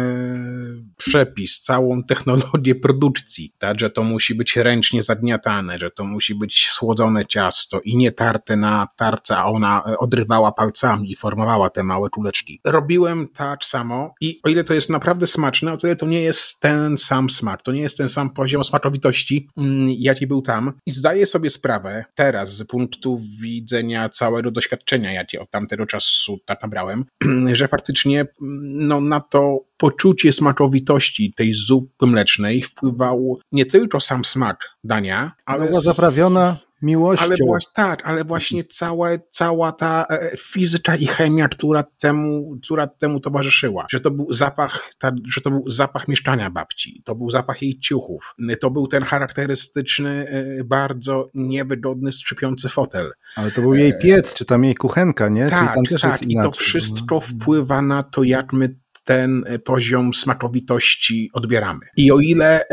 przepis, 0.97 1.61
całą 1.61 2.03
technologię 2.03 2.75
produkcji, 2.75 3.55
tak, 3.59 3.81
że 3.81 3.91
to 3.91 4.03
musi 4.03 4.35
być 4.35 4.57
ręcznie 4.57 5.03
zagniatane, 5.03 5.79
że 5.79 5.91
to 5.91 6.05
musi 6.05 6.35
być 6.35 6.69
słodzone 6.71 7.27
ciasto 7.27 7.81
i 7.85 7.97
nie 7.97 8.13
tarte 8.13 8.57
na 8.57 8.89
tarce, 8.97 9.37
a 9.37 9.45
ona 9.45 9.83
e, 9.87 9.99
odrywała 9.99 10.53
palcami 10.53 11.13
i 11.13 11.17
formowała 11.17 11.71
te 11.71 11.83
małe 11.83 12.11
kuleczki. 12.11 12.61
Robiłem 12.65 13.29
tak 13.29 13.65
samo 13.65 14.15
i 14.21 14.41
o 14.45 14.49
ile 14.49 14.65
to 14.65 14.75
jest 14.75 14.91
naprawdę 14.91 15.27
smaczne, 15.27 15.73
o 15.73 15.77
tyle 15.77 15.97
to 15.97 16.07
nie 16.07 16.23
jest 16.23 16.61
ten 16.61 16.99
sam 16.99 17.31
smak, 17.31 17.63
to 17.63 17.73
nie 17.73 17.81
jest 17.81 17.99
ten 17.99 18.09
sam 18.09 18.31
poziom 18.31 18.65
smakowitości, 18.65 19.49
mm, 19.57 19.89
jaki 19.99 20.27
był 20.27 20.43
tam 20.43 20.73
i 20.87 20.91
zdaję 20.91 21.27
sobie 21.27 21.51
sprawę 21.51 21.80
teraz 22.15 22.57
z 22.57 22.65
punktu 22.65 23.21
widzenia 23.41 24.09
całego 24.09 24.51
doświadczenia, 24.51 25.13
jakie 25.13 25.41
od 25.41 25.51
tamtego 25.51 25.87
czasu 25.87 26.39
tak 26.45 26.63
nabrałem, 26.63 27.05
że 27.53 27.69
faktycznie 27.69 28.27
no, 28.41 29.01
na 29.01 29.21
to 29.21 29.61
poczucie 29.77 30.33
smakowitości 30.33 31.33
tej 31.37 31.53
zupy 31.53 32.07
mlecznej 32.07 32.63
wpływał 32.63 33.39
nie 33.53 33.67
tylko 33.67 34.01
sam 34.01 34.25
smak 34.25 34.71
dania, 34.85 35.33
ale... 35.45 35.67
Była 35.67 35.81
zaprawiona 35.81 36.57
miłością. 36.83 37.25
Ale 37.25 37.37
właśnie, 37.47 37.73
tak, 37.75 38.07
ale 38.07 38.25
właśnie 38.25 38.65
cała, 38.65 39.09
cała 39.31 39.73
ta 39.73 40.07
e, 40.11 40.37
fizyka 40.37 40.97
i 40.97 41.07
chemia, 41.07 41.49
która 41.49 41.83
temu, 41.83 42.59
która 42.63 42.87
temu 42.87 43.21
towarzyszyła. 43.21 43.87
Że 43.91 44.01
to 44.01 44.11
był 44.11 44.33
zapach, 44.33 44.91
ta, 44.99 45.13
że 45.29 45.41
to 45.41 45.51
był 45.51 45.69
zapach 45.69 46.09
mieszkania 46.09 46.51
babci, 46.51 47.03
to 47.05 47.15
był 47.15 47.31
zapach 47.31 47.63
jej 47.63 47.79
ciuchów, 47.79 48.35
to 48.61 48.71
był 48.71 48.87
ten 48.87 49.03
charakterystyczny, 49.03 50.29
e, 50.29 50.65
bardzo 50.65 51.31
niewygodny, 51.35 52.13
skrzypiący 52.13 52.69
fotel. 52.69 53.13
Ale 53.37 53.51
to 53.51 53.63
był 53.63 53.75
jej 53.75 53.99
piec, 53.99 54.35
czy 54.35 54.45
tam 54.45 54.65
jej 54.65 54.75
kuchenka, 54.75 55.29
nie? 55.29 55.49
Tak, 55.49 55.77
tak, 56.01 56.23
i 56.23 56.35
to 56.35 56.51
wszystko 56.53 57.21
wpływa 57.21 57.83
na 57.83 58.03
to, 58.03 58.23
jak 58.23 58.53
my 58.53 58.80
ten 59.05 59.45
poziom 59.65 60.15
smakowitości 60.15 61.31
odbieramy. 61.33 61.87
I 61.97 62.13
o 62.13 62.21
ile 62.21 62.65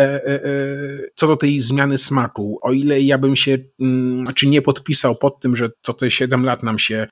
co 1.15 1.27
do 1.27 1.37
tej 1.37 1.59
zmiany 1.59 1.97
smaku, 1.97 2.59
o 2.61 2.73
ile 2.73 3.01
ja 3.01 3.17
bym 3.17 3.35
się, 3.35 3.57
mm, 3.79 4.25
znaczy 4.25 4.47
nie 4.47 4.61
podpisał 4.61 5.15
pod 5.15 5.39
tym, 5.39 5.55
że 5.55 5.69
co 5.81 5.93
te 5.93 6.11
7 6.11 6.45
lat 6.45 6.63
nam 6.63 6.79
się 6.79 7.07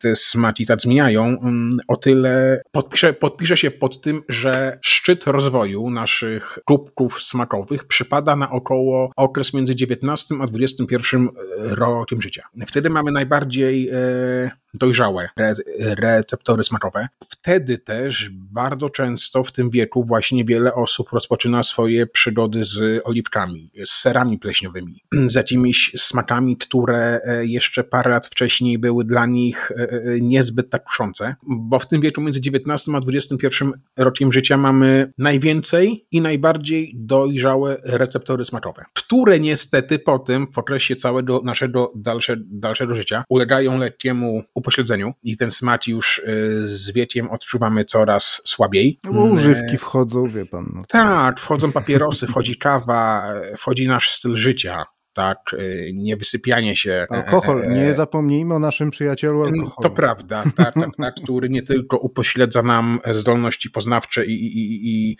te 0.00 0.16
smaki 0.16 0.66
tak 0.66 0.80
zmieniają, 0.80 1.24
mm, 1.24 1.78
o 1.88 1.96
tyle 1.96 2.62
podpiszę, 2.72 3.12
podpiszę 3.12 3.56
się 3.56 3.70
pod 3.70 4.00
tym, 4.00 4.22
że 4.28 4.78
szczyt 4.82 5.24
rozwoju 5.26 5.90
naszych 5.90 6.58
kubków 6.64 7.22
smakowych 7.22 7.84
przypada 7.84 8.36
na 8.36 8.50
około 8.50 9.10
okres 9.16 9.54
między 9.54 9.74
19 9.74 10.34
a 10.40 10.46
21 10.46 11.28
rokiem 11.58 12.20
życia. 12.20 12.42
Wtedy 12.66 12.90
mamy 12.90 13.12
najbardziej 13.12 13.88
e, 13.92 14.50
dojrzałe 14.78 15.28
re, 15.36 15.54
receptory 15.80 16.64
smakowe. 16.64 17.08
Wtedy 17.28 17.78
też 17.78 18.30
bardzo 18.32 18.90
często 18.90 19.44
w 19.44 19.52
tym 19.52 19.70
wieku 19.70 20.04
właśnie 20.04 20.44
wiele 20.44 20.74
osób 20.74 21.12
rozpoczyna 21.12 21.62
swoje 21.62 22.06
przygody 22.06 22.64
z 22.64 23.02
oliwkami, 23.04 23.70
z 23.84 23.90
serami 23.90 24.38
pleśniowymi, 24.38 25.02
z 25.26 25.34
jakimiś 25.34 25.92
smakami, 25.96 26.56
które 26.56 27.20
e, 27.24 27.46
jeszcze 27.46 27.84
parę 27.84 28.10
lat 28.10 28.26
wcześniej 28.26 28.78
były 28.78 29.04
dla 29.04 29.26
nich 29.26 29.70
e, 29.70 29.74
e, 29.74 30.20
niezbyt 30.20 30.70
tak 30.70 30.84
kuszące, 30.84 31.34
bo 31.42 31.78
w 31.78 31.88
tym 31.88 32.00
wieku 32.00 32.20
między 32.20 32.40
19 32.40 32.92
a 32.96 33.00
21 33.00 33.72
rokiem 33.96 34.32
życia 34.32 34.56
mamy 34.56 35.12
najwięcej 35.18 36.06
i 36.10 36.20
najbardziej 36.20 36.92
dojrzałe 36.94 37.76
receptory 37.84 38.44
smakowe, 38.44 38.84
które 38.94 39.40
niestety 39.40 39.98
potem 39.98 40.46
w 40.52 40.58
okresie 40.58 40.96
całego 40.96 41.40
naszego 41.44 41.92
dalsze, 41.96 42.36
dalszego 42.46 42.94
życia 42.94 43.24
ulegają 43.28 43.78
lekkiemu 43.78 44.42
upośledzeniu 44.66 45.12
i 45.22 45.36
ten 45.36 45.50
smak 45.50 45.86
już 45.86 46.18
y, 46.18 46.68
z 46.68 46.90
wiekiem 46.90 47.30
odczuwamy 47.30 47.84
coraz 47.84 48.42
słabiej. 48.44 48.98
No 49.04 49.12
bo 49.12 49.24
używki 49.24 49.78
wchodzą, 49.78 50.26
wie 50.26 50.46
pan. 50.46 50.72
No. 50.74 50.82
Tak, 50.88 51.40
wchodzą 51.40 51.72
papierosy, 51.72 52.26
wchodzi 52.26 52.56
kawa, 52.56 53.32
wchodzi 53.56 53.88
nasz 53.88 54.12
styl 54.12 54.36
życia 54.36 54.84
tak, 55.12 55.38
y, 55.52 55.90
niewysypianie 55.94 56.76
się. 56.76 57.06
Alkohol, 57.10 57.62
e, 57.62 57.68
nie 57.68 57.94
zapomnijmy 57.94 58.54
o 58.54 58.58
naszym 58.58 58.90
przyjacielu 58.90 59.42
alkoholu. 59.42 59.72
To 59.82 59.90
prawda, 59.90 60.44
tak, 60.56 60.74
tak, 60.74 60.90
tak, 60.96 61.14
który 61.22 61.48
nie 61.48 61.62
tylko 61.62 61.98
upośledza 61.98 62.62
nam 62.62 63.00
zdolności 63.12 63.70
poznawcze 63.70 64.26
i, 64.26 64.32
i, 64.32 64.58
i, 64.58 65.10
i 65.10 65.16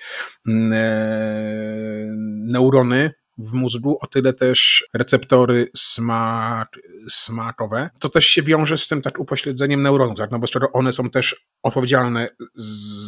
mm, 0.49 0.73
e, 0.73 0.79
neurony, 2.53 3.11
w 3.39 3.53
mózgu, 3.53 3.99
o 4.01 4.07
tyle 4.07 4.33
też 4.33 4.89
receptory 4.95 5.69
smak, 5.77 6.69
smakowe, 7.09 7.91
co 7.99 8.09
też 8.09 8.27
się 8.27 8.43
wiąże 8.43 8.79
z 8.79 8.89
tym 8.89 9.03
tak 9.03 9.19
upośledzeniem 9.19 9.83
neuronów, 9.83 10.19
tak? 10.19 10.31
no 10.31 10.39
bo 10.39 10.47
skoro 10.47 10.73
one 10.73 10.93
są 10.93 11.11
też 11.11 11.47
odpowiedzialne 11.63 12.29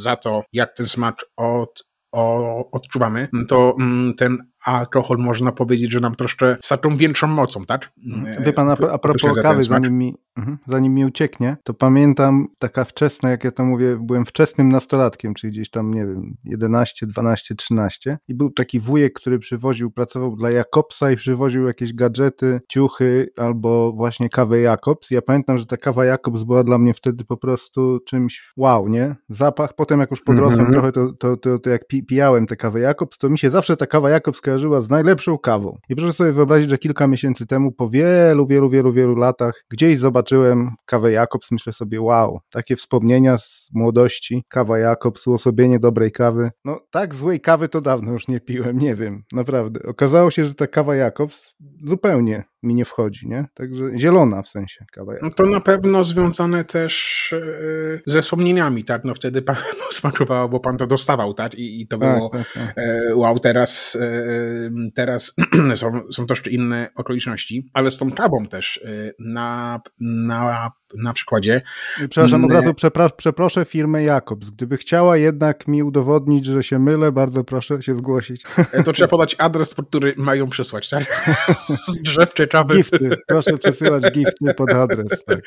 za 0.02 0.16
to, 0.16 0.44
jak 0.52 0.74
ten 0.74 0.86
smak 0.86 1.24
od, 1.36 1.84
o, 2.12 2.70
odczuwamy, 2.70 3.28
to 3.48 3.74
mm, 3.80 4.14
ten 4.14 4.38
alkohol 4.76 5.18
można 5.18 5.52
powiedzieć, 5.52 5.92
że 5.92 6.00
nam 6.00 6.14
troszkę 6.14 6.56
z 6.62 6.68
taką 6.68 6.96
większą 6.96 7.26
mocą, 7.26 7.66
tak? 7.66 7.90
Mhm. 8.06 8.44
Wie 8.44 8.52
pan, 8.52 8.68
a, 8.68 8.72
a 8.72 8.98
propos 8.98 9.38
kawy, 9.42 9.62
zanim 9.62 9.98
mi, 9.98 10.14
mhm, 10.36 10.58
zanim 10.66 10.94
mi 10.94 11.04
ucieknie, 11.04 11.56
to 11.64 11.74
pamiętam 11.74 12.46
taka 12.58 12.84
wczesna, 12.84 13.30
jak 13.30 13.44
ja 13.44 13.50
to 13.50 13.64
mówię, 13.64 13.98
byłem 14.02 14.26
wczesnym 14.26 14.68
nastolatkiem, 14.68 15.34
czyli 15.34 15.52
gdzieś 15.52 15.70
tam, 15.70 15.94
nie 15.94 16.06
wiem, 16.06 16.36
11, 16.44 17.06
12, 17.06 17.54
13 17.54 18.18
i 18.28 18.34
był 18.34 18.50
taki 18.50 18.80
wujek, 18.80 19.12
który 19.12 19.38
przywoził, 19.38 19.90
pracował 19.90 20.36
dla 20.36 20.50
Jakobsa 20.50 21.10
i 21.10 21.16
przywoził 21.16 21.66
jakieś 21.66 21.94
gadżety, 21.94 22.60
ciuchy 22.68 23.30
albo 23.36 23.92
właśnie 23.92 24.28
kawę 24.28 24.60
Jakobs. 24.60 25.10
Ja 25.10 25.22
pamiętam, 25.22 25.58
że 25.58 25.66
ta 25.66 25.76
kawa 25.76 26.04
Jakobs 26.04 26.42
była 26.42 26.64
dla 26.64 26.78
mnie 26.78 26.94
wtedy 26.94 27.24
po 27.24 27.36
prostu 27.36 28.00
czymś 28.06 28.52
wow, 28.56 28.88
nie? 28.88 29.16
Zapach, 29.28 29.74
potem 29.74 30.00
jak 30.00 30.10
już 30.10 30.22
podrosłem 30.22 30.66
mhm. 30.66 30.72
trochę, 30.72 30.92
to, 30.92 31.12
to, 31.12 31.36
to, 31.36 31.58
to 31.58 31.70
jak 31.70 31.82
pijałem 31.88 32.46
tę 32.46 32.56
kawę 32.56 32.80
Jakobs, 32.80 33.18
to 33.18 33.28
mi 33.28 33.38
się 33.38 33.50
zawsze 33.50 33.76
ta 33.76 33.86
kawa 33.86 34.10
Jakobs 34.10 34.40
skojarzyła 34.58 34.80
z 34.80 34.90
najlepszą 34.90 35.38
kawą. 35.38 35.78
I 35.88 35.96
proszę 35.96 36.12
sobie 36.12 36.32
wyobrazić, 36.32 36.70
że 36.70 36.78
kilka 36.78 37.06
miesięcy 37.06 37.46
temu, 37.46 37.72
po 37.72 37.88
wielu, 37.88 38.46
wielu, 38.46 38.70
wielu, 38.70 38.92
wielu 38.92 39.16
latach, 39.16 39.64
gdzieś 39.70 39.98
zobaczyłem 39.98 40.70
kawę 40.84 41.12
Jakobs, 41.12 41.50
myślę 41.50 41.72
sobie, 41.72 42.00
wow, 42.00 42.40
takie 42.50 42.76
wspomnienia 42.76 43.38
z 43.38 43.70
młodości, 43.72 44.44
kawa 44.48 44.78
Jakobs, 44.78 45.26
uosobienie 45.26 45.78
dobrej 45.78 46.12
kawy. 46.12 46.50
No 46.64 46.80
tak 46.90 47.14
złej 47.14 47.40
kawy 47.40 47.68
to 47.68 47.80
dawno 47.80 48.12
już 48.12 48.28
nie 48.28 48.40
piłem, 48.40 48.78
nie 48.78 48.94
wiem, 48.94 49.22
naprawdę. 49.32 49.80
Okazało 49.88 50.30
się, 50.30 50.44
że 50.44 50.54
ta 50.54 50.66
kawa 50.66 50.96
Jakobs 50.96 51.54
zupełnie 51.82 52.44
mi 52.62 52.74
nie 52.74 52.84
wchodzi, 52.84 53.28
nie? 53.28 53.48
Także 53.54 53.98
zielona 53.98 54.42
w 54.42 54.48
sensie 54.48 54.84
kawa. 54.92 55.12
No 55.22 55.30
to 55.30 55.46
na 55.46 55.60
pewno 55.60 56.04
związane 56.04 56.64
też 56.64 57.32
e, 57.32 58.00
ze 58.06 58.22
wspomnieniami, 58.22 58.84
tak? 58.84 59.04
No 59.04 59.14
wtedy 59.14 59.42
pan 59.42 59.56
smakowało, 59.92 60.48
bo 60.48 60.60
pan 60.60 60.76
to 60.76 60.86
dostawał, 60.86 61.34
tak? 61.34 61.54
I, 61.54 61.80
i 61.80 61.86
to 61.86 61.98
tak, 61.98 62.16
było 62.16 62.28
tak, 62.28 62.52
tak. 62.54 62.78
E, 62.78 63.14
wow, 63.14 63.38
teraz, 63.38 63.98
e, 64.00 64.90
teraz 64.94 65.34
są, 65.74 66.00
są 66.12 66.26
troszkę 66.26 66.50
inne 66.50 66.90
okoliczności, 66.94 67.70
ale 67.72 67.90
z 67.90 67.98
tą 67.98 68.12
kawą 68.12 68.46
też 68.46 68.84
na, 69.18 69.80
na 70.00 70.70
na 70.94 71.12
przykładzie. 71.12 71.62
Przepraszam, 72.10 72.44
od 72.44 72.52
razu 72.52 72.74
przepra 72.74 73.08
przeproszę 73.08 73.64
firmę 73.64 74.02
Jakobs. 74.02 74.50
Gdyby 74.50 74.76
chciała 74.76 75.16
jednak 75.16 75.68
mi 75.68 75.82
udowodnić, 75.82 76.44
że 76.44 76.62
się 76.62 76.78
mylę, 76.78 77.12
bardzo 77.12 77.44
proszę 77.44 77.82
się 77.82 77.94
zgłosić. 77.94 78.42
To 78.84 78.92
trzeba 78.92 79.08
podać 79.08 79.36
adres, 79.38 79.74
pod 79.74 79.88
który 79.88 80.14
mają 80.16 80.48
przesłać, 80.48 80.88
tak? 80.88 81.34
Drzewcze 82.04 82.46
kawy. 82.46 82.76
Gifty, 82.76 83.16
proszę 83.26 83.58
przesyłać 83.58 84.02
gifty 84.12 84.54
pod 84.56 84.72
adres. 84.72 85.24
Tak. 85.24 85.40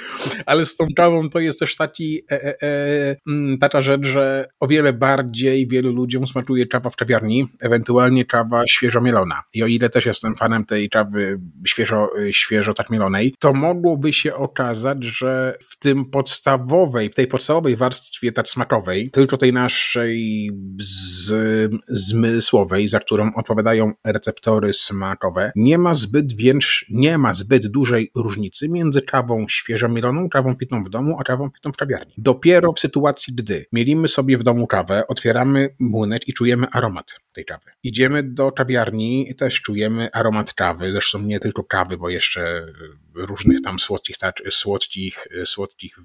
Ale 0.45 0.65
z 0.65 0.75
tą 0.75 0.87
kawą 0.97 1.29
to 1.29 1.39
jest 1.39 1.59
też 1.59 1.75
taki, 1.75 2.21
e, 2.31 2.43
e, 2.43 2.61
e, 2.61 3.15
mm, 3.27 3.57
taka 3.57 3.81
rzecz, 3.81 4.05
że 4.05 4.49
o 4.59 4.67
wiele 4.67 4.93
bardziej 4.93 5.67
wielu 5.67 5.93
ludziom 5.93 6.27
smakuje 6.27 6.67
kawa 6.67 6.89
w 6.89 6.95
kawiarni, 6.95 7.47
ewentualnie 7.61 8.25
kawa 8.25 8.63
świeżo 8.67 9.01
mielona. 9.01 9.41
I 9.53 9.63
o 9.63 9.67
ile 9.67 9.89
też 9.89 10.05
jestem 10.05 10.35
fanem 10.35 10.65
tej 10.65 10.89
kawy 10.89 11.39
świeżo, 11.67 12.09
świeżo 12.31 12.73
tak 12.73 12.89
mielonej, 12.89 13.35
to 13.39 13.53
mogłoby 13.53 14.13
się 14.13 14.35
okazać, 14.35 15.03
że 15.03 15.30
w 15.69 15.79
tym 15.79 16.05
podstawowej, 16.05 17.09
w 17.09 17.15
tej 17.15 17.27
podstawowej 17.27 17.75
warstwie 17.75 18.31
tak 18.31 18.49
smakowej, 18.49 19.11
tylko 19.11 19.37
tej 19.37 19.53
naszej 19.53 20.51
z, 20.79 21.71
zmysłowej, 21.87 22.87
za 22.87 22.99
którą 22.99 23.33
odpowiadają 23.35 23.93
receptory 24.05 24.73
smakowe, 24.73 25.51
nie 25.55 25.77
ma 25.77 25.95
zbyt 25.95 26.33
większej 26.33 26.81
nie 26.89 27.17
ma 27.17 27.33
zbyt 27.33 27.67
dużej 27.67 28.11
różnicy 28.15 28.69
między 28.69 29.01
kawą 29.01 29.45
świeżo 29.49 29.89
mieloną, 29.89 30.29
kawą 30.29 30.55
pitą 30.55 30.83
w 30.83 30.89
domu, 30.89 31.17
a 31.19 31.23
kawą 31.23 31.51
pitą 31.51 31.71
w 31.71 31.77
kawiarni. 31.77 32.13
Dopiero 32.17 32.73
w 32.73 32.79
sytuacji, 32.79 33.35
gdy 33.35 33.65
mielimy 33.71 34.07
sobie 34.07 34.37
w 34.37 34.43
domu 34.43 34.67
kawę, 34.67 35.07
otwieramy 35.07 35.75
młynek 35.79 36.27
i 36.27 36.33
czujemy 36.33 36.67
aromat 36.71 37.19
tej 37.33 37.45
kawy. 37.45 37.71
Idziemy 37.83 38.23
do 38.23 38.51
kawiarni 38.51 39.29
i 39.29 39.35
też 39.35 39.61
czujemy 39.61 40.09
aromat 40.13 40.53
kawy, 40.53 40.91
zresztą 40.91 41.19
nie 41.19 41.39
tylko 41.39 41.63
kawy, 41.63 41.97
bo 41.97 42.09
jeszcze 42.09 42.73
różnych 43.15 43.61
tam 43.61 43.79
słodkich, 43.79 44.15
słodkich, 44.49 45.20
słodkich 45.45 45.95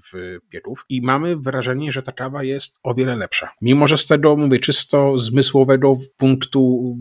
wpierów 0.47 0.85
i 0.89 1.01
mamy 1.01 1.37
wrażenie, 1.37 1.91
że 1.91 2.01
ta 2.01 2.11
kawa 2.11 2.43
jest 2.43 2.79
o 2.83 2.93
wiele 2.93 3.15
lepsza. 3.15 3.51
Mimo, 3.61 3.87
że 3.87 3.97
z 3.97 4.07
tego, 4.07 4.35
mówię, 4.35 4.59
czysto 4.59 5.17
zmysłowego 5.17 5.97
punktu 6.17 6.95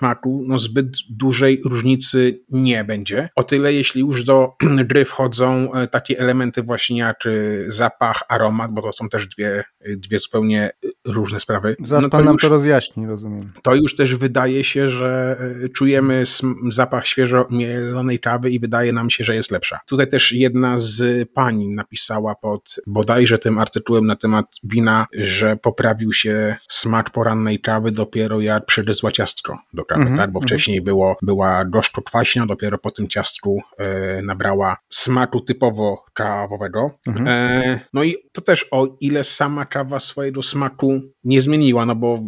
smaku, 0.00 0.44
no 0.46 0.58
zbyt 0.58 0.86
dużej 1.10 1.60
różnicy 1.64 2.40
nie 2.48 2.84
będzie. 2.84 3.28
O 3.36 3.42
tyle, 3.42 3.72
jeśli 3.72 4.00
już 4.00 4.24
do 4.24 4.52
gry 4.90 5.04
wchodzą 5.04 5.72
e, 5.72 5.88
takie 5.88 6.18
elementy 6.18 6.62
właśnie 6.62 6.98
jak 6.98 7.26
e, 7.26 7.30
zapach, 7.70 8.22
aromat, 8.28 8.70
bo 8.72 8.82
to 8.82 8.92
są 8.92 9.08
też 9.08 9.28
dwie, 9.28 9.64
dwie 9.96 10.18
zupełnie 10.18 10.70
różne 11.06 11.40
sprawy. 11.40 11.76
Zaraz 11.80 12.02
no 12.02 12.10
pan 12.10 12.24
nam 12.24 12.36
to 12.36 12.48
rozjaśni, 12.48 13.06
rozumiem. 13.06 13.52
To 13.62 13.74
już 13.74 13.96
też 13.96 14.16
wydaje 14.16 14.64
się, 14.64 14.88
że 14.88 15.36
e, 15.64 15.68
czujemy 15.68 16.24
zapach 16.70 17.06
świeżo 17.06 17.46
mielonej 17.50 18.18
kawy 18.18 18.50
i 18.50 18.60
wydaje 18.60 18.92
nam 18.92 19.10
się, 19.10 19.24
że 19.24 19.34
jest 19.34 19.50
lepsza. 19.50 19.80
Tutaj 19.86 20.08
też 20.08 20.32
jedna 20.32 20.78
z 20.78 21.28
pani 21.30 21.68
napisała 21.68 22.34
pod 22.34 22.76
bodajże 22.86 23.38
tym 23.38 23.58
artykułem 23.58 24.06
na 24.06 24.16
temat 24.16 24.46
wina, 24.64 25.06
że 25.12 25.56
poprawił 25.56 26.12
się 26.12 26.56
smak 26.68 27.10
porannej 27.10 27.60
kawy 27.60 27.92
dopiero 27.92 28.40
jak 28.40 28.66
przygryzła 28.66 29.12
ciastko 29.12 29.58
do 29.72 29.84
mm 29.96 30.08
-hmm, 30.08 30.16
tak? 30.16 30.32
Bo 30.32 30.38
mm 30.38 30.42
-hmm. 30.42 30.46
wcześniej 30.50 30.80
było, 30.80 31.16
była 31.22 31.64
gorzko 31.64 32.02
kwaśna, 32.02 32.46
dopiero 32.46 32.78
po 32.78 32.90
tym 32.90 33.08
ciastku 33.08 33.60
e, 33.78 34.22
nabrała 34.22 34.76
smaku 34.90 35.40
typowo 35.40 36.04
kawowego. 36.14 36.90
Mm 37.06 37.24
-hmm. 37.24 37.28
e, 37.28 37.80
no 37.92 38.04
i 38.04 38.16
to 38.32 38.40
też 38.40 38.66
o 38.70 38.96
ile 39.00 39.24
sama 39.24 39.64
kawa 39.64 40.00
swojego 40.00 40.42
smaku 40.42 41.00
nie 41.24 41.40
zmieniła, 41.40 41.86
no 41.86 41.94
bo 41.94 42.22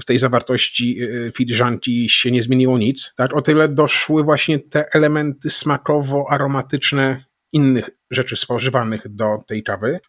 w 0.00 0.04
tej 0.04 0.18
zawartości 0.18 1.02
y, 1.02 1.32
filiżanki 1.36 2.08
się 2.08 2.30
nie 2.30 2.42
zmieniło 2.42 2.78
nic, 2.78 3.12
tak? 3.16 3.36
O 3.36 3.42
tyle 3.42 3.68
doszły 3.68 4.24
właśnie 4.24 4.58
te 4.58 4.84
elementy 4.94 5.48
smakowo-aromatyczne 5.50 7.24
innych 7.52 7.90
rzeczy 8.12 8.36
spożywanych 8.36 9.08
do 9.08 9.38
tej 9.46 9.62
kawy 9.62 10.00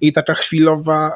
i 0.00 0.12
taka 0.12 0.34
chwilowa 0.34 1.12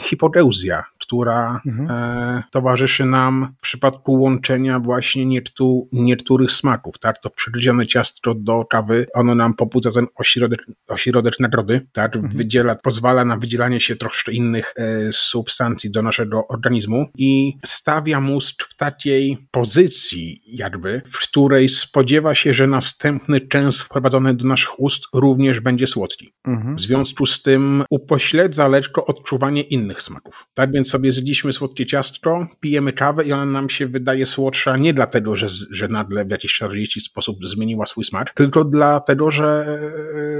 hipodeuzja, 0.00 0.84
która 0.98 1.60
mhm. 1.66 2.42
towarzyszy 2.50 3.04
nam 3.04 3.54
w 3.58 3.60
przypadku 3.60 4.12
łączenia 4.12 4.80
właśnie 4.80 5.26
niektórych, 5.26 5.86
niektórych 5.92 6.52
smaków, 6.52 6.98
tak? 6.98 7.18
To 7.18 7.30
przygryzione 7.30 7.86
ciastko 7.86 8.34
do 8.34 8.64
kawy, 8.64 9.06
ono 9.14 9.34
nam 9.34 9.54
pobudza 9.54 9.90
ten 9.90 10.06
ośrodek, 10.14 10.66
ośrodek 10.88 11.40
nagrody, 11.40 11.86
tak? 11.92 12.16
Mhm. 12.16 12.36
Wydziela, 12.36 12.74
pozwala 12.74 13.24
na 13.24 13.36
wydzielanie 13.36 13.80
się 13.80 13.96
troszkę 13.96 14.32
innych 14.32 14.74
e, 14.76 15.12
substancji 15.12 15.90
do 15.90 16.02
naszego 16.02 16.48
organizmu 16.48 17.06
i 17.18 17.58
stawia 17.64 18.20
mózg 18.20 18.64
w 18.70 18.76
takiej 18.76 19.46
pozycji 19.50 20.42
jakby, 20.46 21.02
w 21.12 21.28
której 21.28 21.68
spodziewa 21.68 22.34
się, 22.34 22.52
że 22.52 22.66
następny 22.66 23.40
częst 23.40 23.82
wprowadzony 23.82 24.34
do 24.34 24.48
naszych 24.48 24.80
ust 24.80 25.02
również 25.14 25.60
będzie 25.60 25.85
słodki. 25.86 26.32
Mhm. 26.44 26.76
W 26.76 26.80
związku 26.80 27.26
z 27.26 27.42
tym 27.42 27.84
upośledza 27.90 28.68
lekko 28.68 29.06
odczuwanie 29.06 29.62
innych 29.62 30.02
smaków. 30.02 30.46
Tak 30.54 30.72
więc 30.72 30.90
sobie 30.90 31.12
zjedliśmy 31.12 31.52
słodkie 31.52 31.86
ciastko, 31.86 32.46
pijemy 32.60 32.92
kawę 32.92 33.24
i 33.24 33.32
ona 33.32 33.44
nam 33.44 33.70
się 33.70 33.86
wydaje 33.86 34.26
słodsza 34.26 34.76
nie 34.76 34.94
dlatego, 34.94 35.36
że, 35.36 35.46
że 35.70 35.88
nagle 35.88 36.24
w 36.24 36.30
jakiś 36.30 36.54
czarodziejski 36.54 37.00
sposób 37.00 37.44
zmieniła 37.44 37.86
swój 37.86 38.04
smak, 38.04 38.34
tylko 38.34 38.64
dlatego, 38.64 39.30
że 39.30 39.78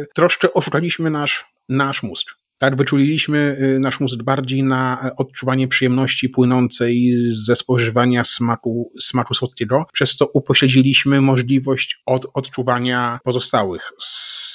e, 0.03 0.07
troszkę 0.15 0.53
oszukaliśmy 0.53 1.11
nasz, 1.11 1.45
nasz 1.69 2.03
mózg. 2.03 2.46
Tak, 2.59 2.77
wyczuliliśmy 2.77 3.57
y, 3.77 3.79
nasz 3.79 4.01
mózg 4.01 4.23
bardziej 4.23 4.63
na 4.63 5.11
odczuwanie 5.17 5.69
przyjemności 5.69 6.29
płynącej 6.29 7.13
ze 7.31 7.57
spożywania 7.57 8.25
smaku, 8.25 8.93
smaku 9.01 9.35
słodkiego, 9.35 9.87
przez 9.93 10.17
co 10.17 10.27
upośledziliśmy 10.27 11.21
możliwość 11.21 12.03
od, 12.07 12.27
odczuwania 12.35 13.19
pozostałych 13.25 13.93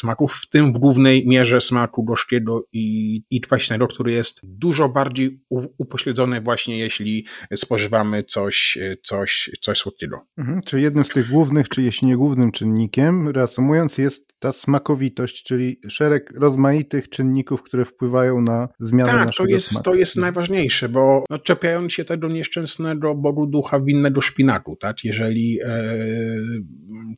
smaków, 0.02 0.34
w 0.34 0.50
tym 0.50 0.74
w 0.74 0.78
głównej 0.78 1.28
mierze 1.28 1.62
smaku 1.62 2.04
gorzkiego 2.04 2.68
i, 2.74 3.24
i 3.30 3.42
kwaśnego, 3.42 3.88
który 3.88 4.12
jest 4.12 4.40
dużo 4.44 4.90
bardziej 4.90 5.42
upośledzony 5.78 6.42
właśnie 6.42 6.78
jeśli 6.78 7.26
spożywamy 7.56 8.24
coś, 8.24 8.78
coś, 9.04 9.52
coś 9.62 9.78
słodkiego. 9.78 10.26
Mhm, 10.38 10.62
czy 10.66 10.82
jednym 10.82 11.06
z 11.06 11.10
tych 11.10 11.30
głównych, 11.30 11.70
czy 11.70 11.82
jeśli 11.82 12.08
nie 12.08 12.18
głównym 12.18 12.52
czynnikiem, 12.52 13.28
reasumując, 13.28 13.98
jest 13.98 14.31
ta 14.42 14.52
smakowitość, 14.52 15.44
czyli 15.44 15.80
szereg 15.90 16.34
rozmaitych 16.36 17.10
czynników, 17.10 17.64
które 17.64 17.86
wpływają 17.86 18.42
na 18.42 18.70
zmianę 18.80 19.12
Tak, 19.12 19.36
to 19.38 19.46
jest, 19.46 19.68
smaku. 19.68 19.84
to 19.84 19.96
jest 19.96 20.16
najważniejsze, 20.16 20.90
bo 20.90 21.24
no, 21.30 21.40
czepiając 21.40 21.94
się 21.94 22.06
tego 22.06 22.28
nieszczęsnego 22.28 23.16
bogu 23.16 23.48
ducha 23.48 23.80
winnego 23.80 24.22
szpinaku, 24.22 24.76
tak? 24.76 25.04
Jeżeli 25.04 25.60
e, 25.64 25.96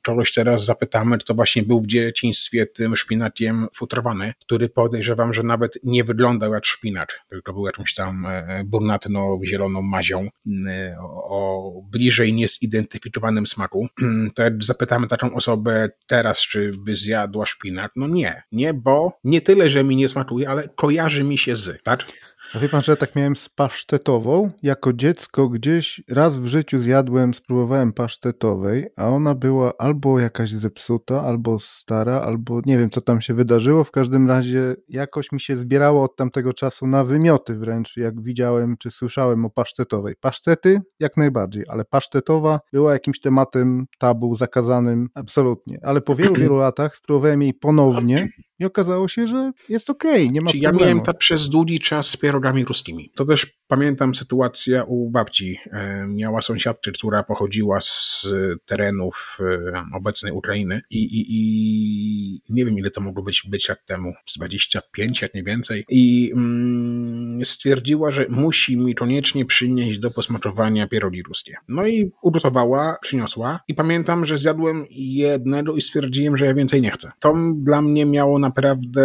kogoś 0.01 0.33
teraz 0.33 0.65
zapytamy, 0.65 1.17
to 1.17 1.33
właśnie 1.33 1.63
był 1.63 1.81
w 1.81 1.87
dzieciństwie 1.87 2.65
tym 2.65 2.95
szpinakiem 2.95 3.67
futrowany, 3.75 4.33
który 4.45 4.69
podejrzewam, 4.69 5.33
że 5.33 5.43
nawet 5.43 5.79
nie 5.83 6.03
wyglądał 6.03 6.53
jak 6.53 6.65
szpinak, 6.65 7.19
tylko 7.29 7.53
był 7.53 7.65
jakąś 7.65 7.93
tam 7.93 8.25
e, 8.25 8.63
brunatno-zieloną 8.65 9.81
mazią 9.81 10.29
e, 10.67 10.97
o 11.13 11.71
bliżej 11.91 12.33
niezidentyfikowanym 12.33 13.47
smaku. 13.47 13.87
To 14.35 14.43
jak 14.43 14.63
zapytamy 14.63 15.07
taką 15.07 15.33
osobę 15.33 15.89
teraz, 16.07 16.39
czy 16.39 16.71
by 16.85 16.95
zjadła 17.13 17.45
szpinak, 17.45 17.91
no 17.95 18.07
nie. 18.07 18.43
Nie, 18.51 18.73
bo 18.73 19.19
nie 19.23 19.41
tyle, 19.41 19.69
że 19.69 19.83
mi 19.83 19.95
nie 19.95 20.09
smakuje, 20.09 20.49
ale 20.49 20.67
kojarzy 20.75 21.23
mi 21.23 21.37
się 21.37 21.55
z, 21.55 21.83
tak? 21.83 22.05
A 22.55 22.59
wie 22.59 22.69
pan, 22.69 22.81
że 22.81 22.91
ja 22.91 22.95
tak 22.95 23.15
miałem 23.15 23.35
z 23.35 23.49
pasztetową? 23.49 24.51
Jako 24.63 24.93
dziecko 24.93 25.49
gdzieś 25.49 26.03
raz 26.09 26.37
w 26.37 26.45
życiu 26.45 26.79
zjadłem, 26.79 27.33
spróbowałem 27.33 27.93
pasztetowej, 27.93 28.87
a 28.95 29.09
ona 29.09 29.35
była 29.35 29.73
albo 29.77 30.19
jakaś 30.19 30.51
zepsuta, 30.51 31.21
albo 31.21 31.59
stara, 31.59 32.21
albo 32.21 32.61
nie 32.65 32.77
wiem, 32.77 32.89
co 32.89 33.01
tam 33.01 33.21
się 33.21 33.33
wydarzyło. 33.33 33.83
W 33.83 33.91
każdym 33.91 34.27
razie 34.27 34.75
jakoś 34.89 35.31
mi 35.31 35.39
się 35.39 35.57
zbierało 35.57 36.03
od 36.03 36.15
tamtego 36.15 36.53
czasu 36.53 36.87
na 36.87 37.03
wymioty 37.03 37.57
wręcz, 37.57 37.97
jak 37.97 38.21
widziałem 38.21 38.77
czy 38.77 38.91
słyszałem 38.91 39.45
o 39.45 39.49
pasztetowej. 39.49 40.15
Pasztety 40.19 40.81
jak 40.99 41.17
najbardziej, 41.17 41.63
ale 41.67 41.85
pasztetowa 41.85 42.59
była 42.73 42.93
jakimś 42.93 43.19
tematem 43.19 43.85
tabu, 43.99 44.35
zakazanym 44.35 45.07
absolutnie. 45.13 45.79
Ale 45.83 46.01
po 46.01 46.15
wielu, 46.15 46.35
wielu 46.35 46.57
latach 46.57 46.95
spróbowałem 46.95 47.41
jej 47.41 47.53
ponownie 47.53 48.29
i 48.59 48.65
okazało 48.65 49.07
się, 49.07 49.27
że 49.27 49.51
jest 49.69 49.89
okej, 49.89 50.23
okay, 50.23 50.33
nie 50.33 50.41
ma 50.41 50.49
Czyli 50.49 50.63
problemu. 50.63 50.79
ja 50.79 50.85
miałem 50.85 51.05
tak 51.05 51.17
przez 51.17 51.49
długi 51.49 51.79
czas 51.79 52.09
z 52.09 52.17
pierogami 52.17 52.65
ruskimi. 52.65 53.11
To 53.15 53.25
też 53.25 53.47
pamiętam 53.67 54.15
sytuacja 54.15 54.83
u 54.83 55.09
babci. 55.09 55.57
E, 55.71 56.05
miała 56.07 56.41
sąsiadkę, 56.41 56.91
która 56.91 57.23
pochodziła 57.23 57.81
z 57.81 58.27
terenów 58.65 59.37
e, 59.39 59.83
obecnej 59.93 60.31
Ukrainy 60.31 60.81
i, 60.89 60.97
i, 60.97 61.25
i 61.29 62.41
nie 62.49 62.65
wiem 62.65 62.77
ile 62.77 62.89
to 62.91 63.01
mogło 63.01 63.23
być, 63.23 63.43
być 63.49 63.69
lat 63.69 63.85
temu, 63.85 64.13
z 64.25 64.37
25, 64.37 65.21
jak 65.21 65.33
nie 65.33 65.43
więcej. 65.43 65.85
I 65.89 66.31
mm, 66.33 67.22
stwierdziła, 67.45 68.11
że 68.11 68.25
musi 68.29 68.77
mi 68.77 68.95
koniecznie 68.95 69.45
przynieść 69.45 69.99
do 69.99 70.11
posmakowania 70.11 70.87
pierogi 70.87 71.23
ruskie. 71.23 71.55
No 71.67 71.87
i 71.87 72.11
ugotowała, 72.21 72.97
przyniosła 73.01 73.59
i 73.67 73.73
pamiętam, 73.73 74.25
że 74.25 74.37
zjadłem 74.37 74.85
jednego 74.89 75.75
i 75.75 75.81
stwierdziłem, 75.81 76.37
że 76.37 76.45
ja 76.45 76.53
więcej 76.53 76.81
nie 76.81 76.91
chcę. 76.91 77.11
To 77.19 77.33
dla 77.55 77.81
mnie 77.81 78.05
miało 78.05 78.39
naprawdę 78.39 79.03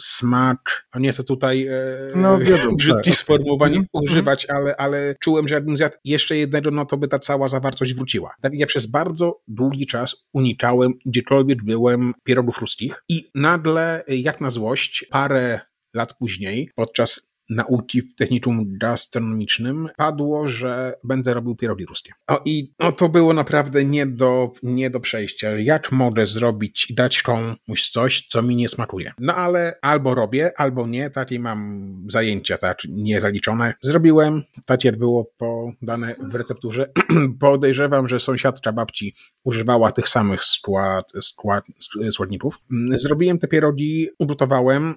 smak, 0.00 0.86
a 0.92 0.98
nie 0.98 1.12
chcę 1.12 1.24
tutaj 1.24 1.66
e, 1.66 1.72
no, 2.16 2.38
brzydkich 2.76 3.14
tak. 3.14 3.20
sformułowań 3.22 3.72
mm 3.72 3.84
-hmm. 3.84 3.88
używać, 3.92 4.46
ale, 4.46 4.76
ale 4.76 5.14
czułem, 5.20 5.48
że 5.48 5.54
jakbym 5.54 5.76
zjadł 5.76 5.94
jeszcze 6.04 6.36
jednego, 6.36 6.70
no 6.70 6.86
to 6.86 6.96
by 6.96 7.08
ta 7.08 7.18
cała 7.18 7.48
zawartość 7.48 7.94
wróciła. 7.94 8.34
Tak 8.40 8.54
ja 8.54 8.66
przez 8.66 8.86
bardzo 8.86 9.40
długi 9.48 9.86
czas 9.86 10.26
unikałem, 10.32 10.92
gdziekolwiek 11.06 11.64
byłem, 11.64 12.14
pierogów 12.24 12.58
ruskich 12.58 13.04
i 13.08 13.30
nagle, 13.34 14.04
jak 14.08 14.40
na 14.40 14.50
złość, 14.50 15.06
parę 15.10 15.60
lat 15.94 16.14
później, 16.18 16.70
podczas 16.74 17.29
nauki 17.50 18.02
w 18.02 18.14
technikum 18.14 18.78
gastronomicznym 18.78 19.88
padło, 19.96 20.48
że 20.48 20.94
będę 21.04 21.34
robił 21.34 21.56
pierogi 21.56 21.86
ruskie. 21.86 22.12
O 22.26 22.40
i 22.44 22.72
no, 22.78 22.92
to 22.92 23.08
było 23.08 23.32
naprawdę 23.32 23.84
nie 23.84 24.06
do, 24.06 24.52
nie 24.62 24.90
do 24.90 25.00
przejścia. 25.00 25.50
Jak 25.58 25.92
mogę 25.92 26.26
zrobić 26.26 26.90
i 26.90 26.94
dać 26.94 27.22
komuś 27.22 27.90
coś, 27.90 28.26
co 28.26 28.42
mi 28.42 28.56
nie 28.56 28.68
smakuje? 28.68 29.12
No 29.18 29.34
ale 29.34 29.78
albo 29.82 30.14
robię, 30.14 30.50
albo 30.56 30.86
nie. 30.86 31.10
Takie 31.10 31.40
mam 31.40 31.90
zajęcia 32.08 32.58
tak 32.58 32.78
niezaliczone. 32.88 33.74
Zrobiłem, 33.82 34.42
takier 34.66 34.98
było 34.98 35.30
podane 35.38 36.14
w 36.30 36.34
recepturze. 36.34 36.86
Podejrzewam, 37.40 38.08
że 38.08 38.20
sąsiadka 38.20 38.72
babci 38.72 39.14
używała 39.44 39.92
tych 39.92 40.08
samych 40.08 40.44
skład, 40.44 41.12
skład, 41.20 41.64
składników. 42.10 42.58
Zrobiłem 42.94 43.38
te 43.38 43.48
pierogi, 43.48 44.08
ugotowałem, 44.18 44.94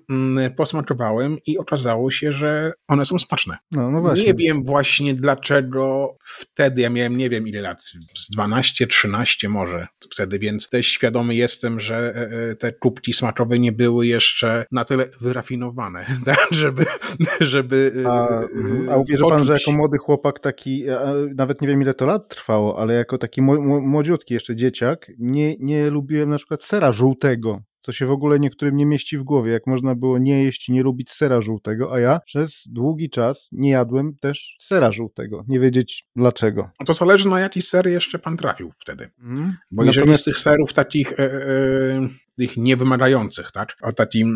posmakowałem 0.57 1.37
i 1.45 1.57
okazało 1.57 2.11
się, 2.11 2.31
że 2.31 2.42
że 2.43 2.73
one 2.87 3.05
są 3.05 3.19
smaczne. 3.19 3.57
No, 3.71 3.91
no 3.91 4.01
właśnie. 4.01 4.25
Nie 4.25 4.33
wiem 4.33 4.63
właśnie 4.63 5.15
dlaczego 5.15 6.15
wtedy, 6.23 6.81
ja 6.81 6.89
miałem 6.89 7.17
nie 7.17 7.29
wiem 7.29 7.47
ile 7.47 7.61
lat, 7.61 7.83
z 8.15 8.29
12, 8.29 8.87
13 8.87 9.49
może 9.49 9.87
wtedy, 10.13 10.39
więc 10.39 10.69
też 10.69 10.87
świadomy 10.87 11.35
jestem, 11.35 11.79
że 11.79 11.95
e, 12.15 12.49
e, 12.51 12.55
te 12.55 12.73
kubki 12.73 13.13
smakowe 13.13 13.59
nie 13.59 13.71
były 13.71 14.07
jeszcze 14.07 14.65
na 14.71 14.83
tyle 14.83 15.05
wyrafinowane, 15.21 16.05
tak, 16.25 16.47
żeby, 16.51 16.85
żeby 17.39 18.03
A, 18.07 18.29
e, 18.29 18.37
mhm. 18.37 18.89
a 18.89 18.97
uwierzy 18.97 19.23
pan, 19.29 19.43
że 19.43 19.53
jako 19.53 19.71
młody 19.71 19.97
chłopak 19.97 20.39
taki, 20.39 20.83
nawet 21.35 21.61
nie 21.61 21.67
wiem 21.67 21.81
ile 21.81 21.93
to 21.93 22.05
lat 22.05 22.29
trwało, 22.29 22.79
ale 22.79 22.93
jako 22.93 23.17
taki 23.17 23.41
młodziutki 23.41 24.33
jeszcze 24.33 24.55
dzieciak, 24.55 25.11
nie, 25.19 25.55
nie 25.57 25.89
lubiłem 25.89 26.29
na 26.29 26.37
przykład 26.37 26.63
sera 26.63 26.91
żółtego 26.91 27.59
co 27.83 27.91
się 27.91 28.05
w 28.05 28.11
ogóle 28.11 28.39
niektórym 28.39 28.77
nie 28.77 28.85
mieści 28.85 29.17
w 29.17 29.23
głowie, 29.23 29.51
jak 29.51 29.67
można 29.67 29.95
było 29.95 30.17
nie 30.17 30.43
jeść 30.43 30.69
i 30.69 30.71
nie 30.71 30.83
lubić 30.83 31.11
sera 31.11 31.41
żółtego, 31.41 31.93
a 31.93 31.99
ja 31.99 32.19
przez 32.25 32.67
długi 32.67 33.09
czas 33.09 33.49
nie 33.51 33.69
jadłem 33.69 34.17
też 34.17 34.55
sera 34.59 34.91
żółtego. 34.91 35.43
Nie 35.47 35.59
wiedzieć 35.59 36.05
dlaczego. 36.15 36.69
To 36.85 36.93
zależy 36.93 37.29
na 37.29 37.39
jaki 37.39 37.61
ser 37.61 37.87
jeszcze 37.87 38.19
pan 38.19 38.37
trafił 38.37 38.71
wtedy. 38.79 39.09
Mm. 39.19 39.57
Bo 39.71 39.83
Natomiast... 39.83 39.97
jeżeli 39.97 40.17
z 40.17 40.23
tych 40.23 40.37
serów 40.37 40.73
takich 40.73 41.13
e, 41.13 41.17
e, 41.19 42.07
tych 42.37 42.57
niewymagających, 42.57 43.51
tak? 43.51 43.69
O 43.81 43.91
takim, 43.91 44.27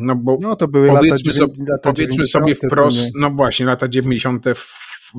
no 0.00 0.16
bo 0.16 0.38
no, 0.40 0.56
to 0.56 0.68
były 0.68 0.88
powiedzmy, 0.88 1.32
lata, 1.32 1.38
so, 1.38 1.64
lata 1.68 1.92
powiedzmy 1.92 2.28
sobie 2.28 2.54
wprost, 2.54 3.10
no 3.14 3.30
właśnie, 3.30 3.66
lata 3.66 3.88
90 3.88 4.46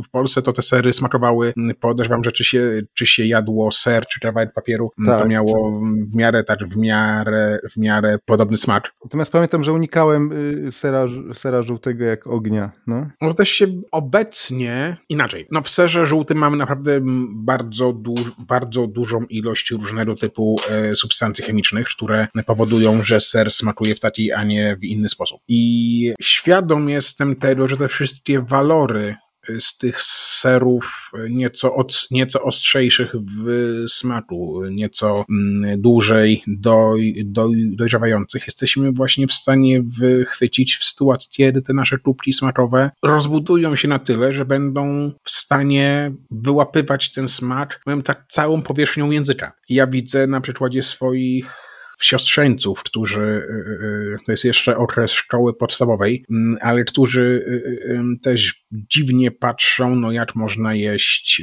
w 0.02 0.10
Polsce 0.10 0.42
to 0.42 0.54
te 0.54 0.62
sery 0.62 0.94
smakowały, 0.94 1.54
mm, 1.58 1.76
podejrzewam, 1.76 2.24
że 2.24 2.32
czy 2.32 2.44
się, 2.44 2.82
czy 2.94 3.06
się 3.06 3.26
jadło 3.26 3.72
ser, 3.72 4.06
czy 4.08 4.20
kawałek 4.20 4.54
papieru, 4.54 4.92
mm, 5.00 5.12
tak, 5.12 5.22
to 5.22 5.30
miało 5.30 5.82
w 6.12 6.16
miarę, 6.16 6.44
tak, 6.44 6.60
w 6.60 6.78
miarę, 6.78 7.60
w 7.72 7.78
miarę 7.78 8.18
podobny 8.26 8.58
smak. 8.58 8.92
Natomiast 9.04 9.32
pamiętam, 9.32 9.64
że 9.64 9.74
unikałem 9.74 10.32
y, 10.68 10.72
sera, 10.72 11.06
sera 11.34 11.62
żółtego 11.62 12.06
jak 12.06 12.28
ognia. 12.28 12.72
No. 12.88 13.08
no 13.22 13.34
też 13.34 13.50
się 13.50 13.68
obecnie 13.92 14.98
inaczej. 15.10 15.48
No 15.52 15.62
w 15.62 15.70
serze 15.70 16.06
żółtym 16.06 16.38
mamy 16.38 16.58
naprawdę 16.58 17.00
bardzo, 17.30 17.94
duż, 17.94 18.22
bardzo 18.48 18.88
dużą 18.88 19.26
ilość 19.30 19.72
różnego 19.72 20.16
typu 20.16 20.56
e, 20.70 20.96
substancji 20.96 21.46
chemicznych, 21.46 21.83
które 21.84 22.28
powodują, 22.46 23.04
że 23.04 23.20
ser 23.20 23.52
smakuje 23.52 23.96
w 23.96 24.00
taki, 24.00 24.32
a 24.32 24.44
nie 24.44 24.78
w 24.82 24.84
inny 24.84 25.10
sposób. 25.10 25.42
I 25.48 26.14
świadom 26.22 26.90
jestem 26.90 27.36
tego, 27.36 27.68
że 27.68 27.78
te 27.78 27.88
wszystkie 27.88 28.42
walory 28.42 29.16
z 29.60 29.78
tych 29.78 30.02
serów 30.02 31.12
nieco, 31.30 31.76
od, 31.76 32.08
nieco 32.12 32.44
ostrzejszych 32.44 33.16
w 33.16 33.46
smaku, 33.88 34.62
nieco 34.70 35.26
mm, 35.30 35.82
dłużej 35.82 36.44
doj, 36.48 37.24
doj, 37.26 37.72
dojrzewających, 37.76 38.48
jesteśmy 38.48 38.92
właśnie 38.92 39.28
w 39.28 39.34
stanie 39.34 39.84
wychwycić 39.84 40.76
w 40.76 40.84
sytuacji, 40.84 41.30
kiedy 41.32 41.62
te 41.62 41.74
nasze 41.74 41.98
tubki 42.00 42.34
smakowe 42.34 42.92
rozbudują 43.04 43.76
się 43.76 43.88
na 43.88 44.00
tyle, 44.00 44.34
że 44.34 44.46
będą 44.46 45.12
w 45.24 45.32
stanie 45.32 46.12
wyłapywać 46.32 47.12
ten 47.12 47.30
smak, 47.30 47.82
tak, 48.04 48.26
całą 48.28 48.62
powierzchnią 48.62 49.12
języka. 49.12 49.52
Ja 49.70 49.88
widzę 49.88 50.28
na 50.28 50.42
przykładzie 50.42 50.84
swoich 50.84 51.63
siostrzeńców, 52.04 52.84
którzy, 52.84 53.22
y, 53.22 53.24
y, 53.24 54.16
y, 54.16 54.18
to 54.26 54.32
jest 54.32 54.46
jeszcze 54.46 54.78
okres 54.78 55.12
szkoły 55.12 55.54
podstawowej, 55.54 56.26
mm, 56.32 56.58
ale 56.62 56.84
którzy 56.84 57.46
też 58.24 58.66
dziwnie 58.72 59.32
patrzą, 59.32 59.96
no 59.96 60.12
jak 60.12 60.36
można 60.36 60.74
jeść, 60.74 61.42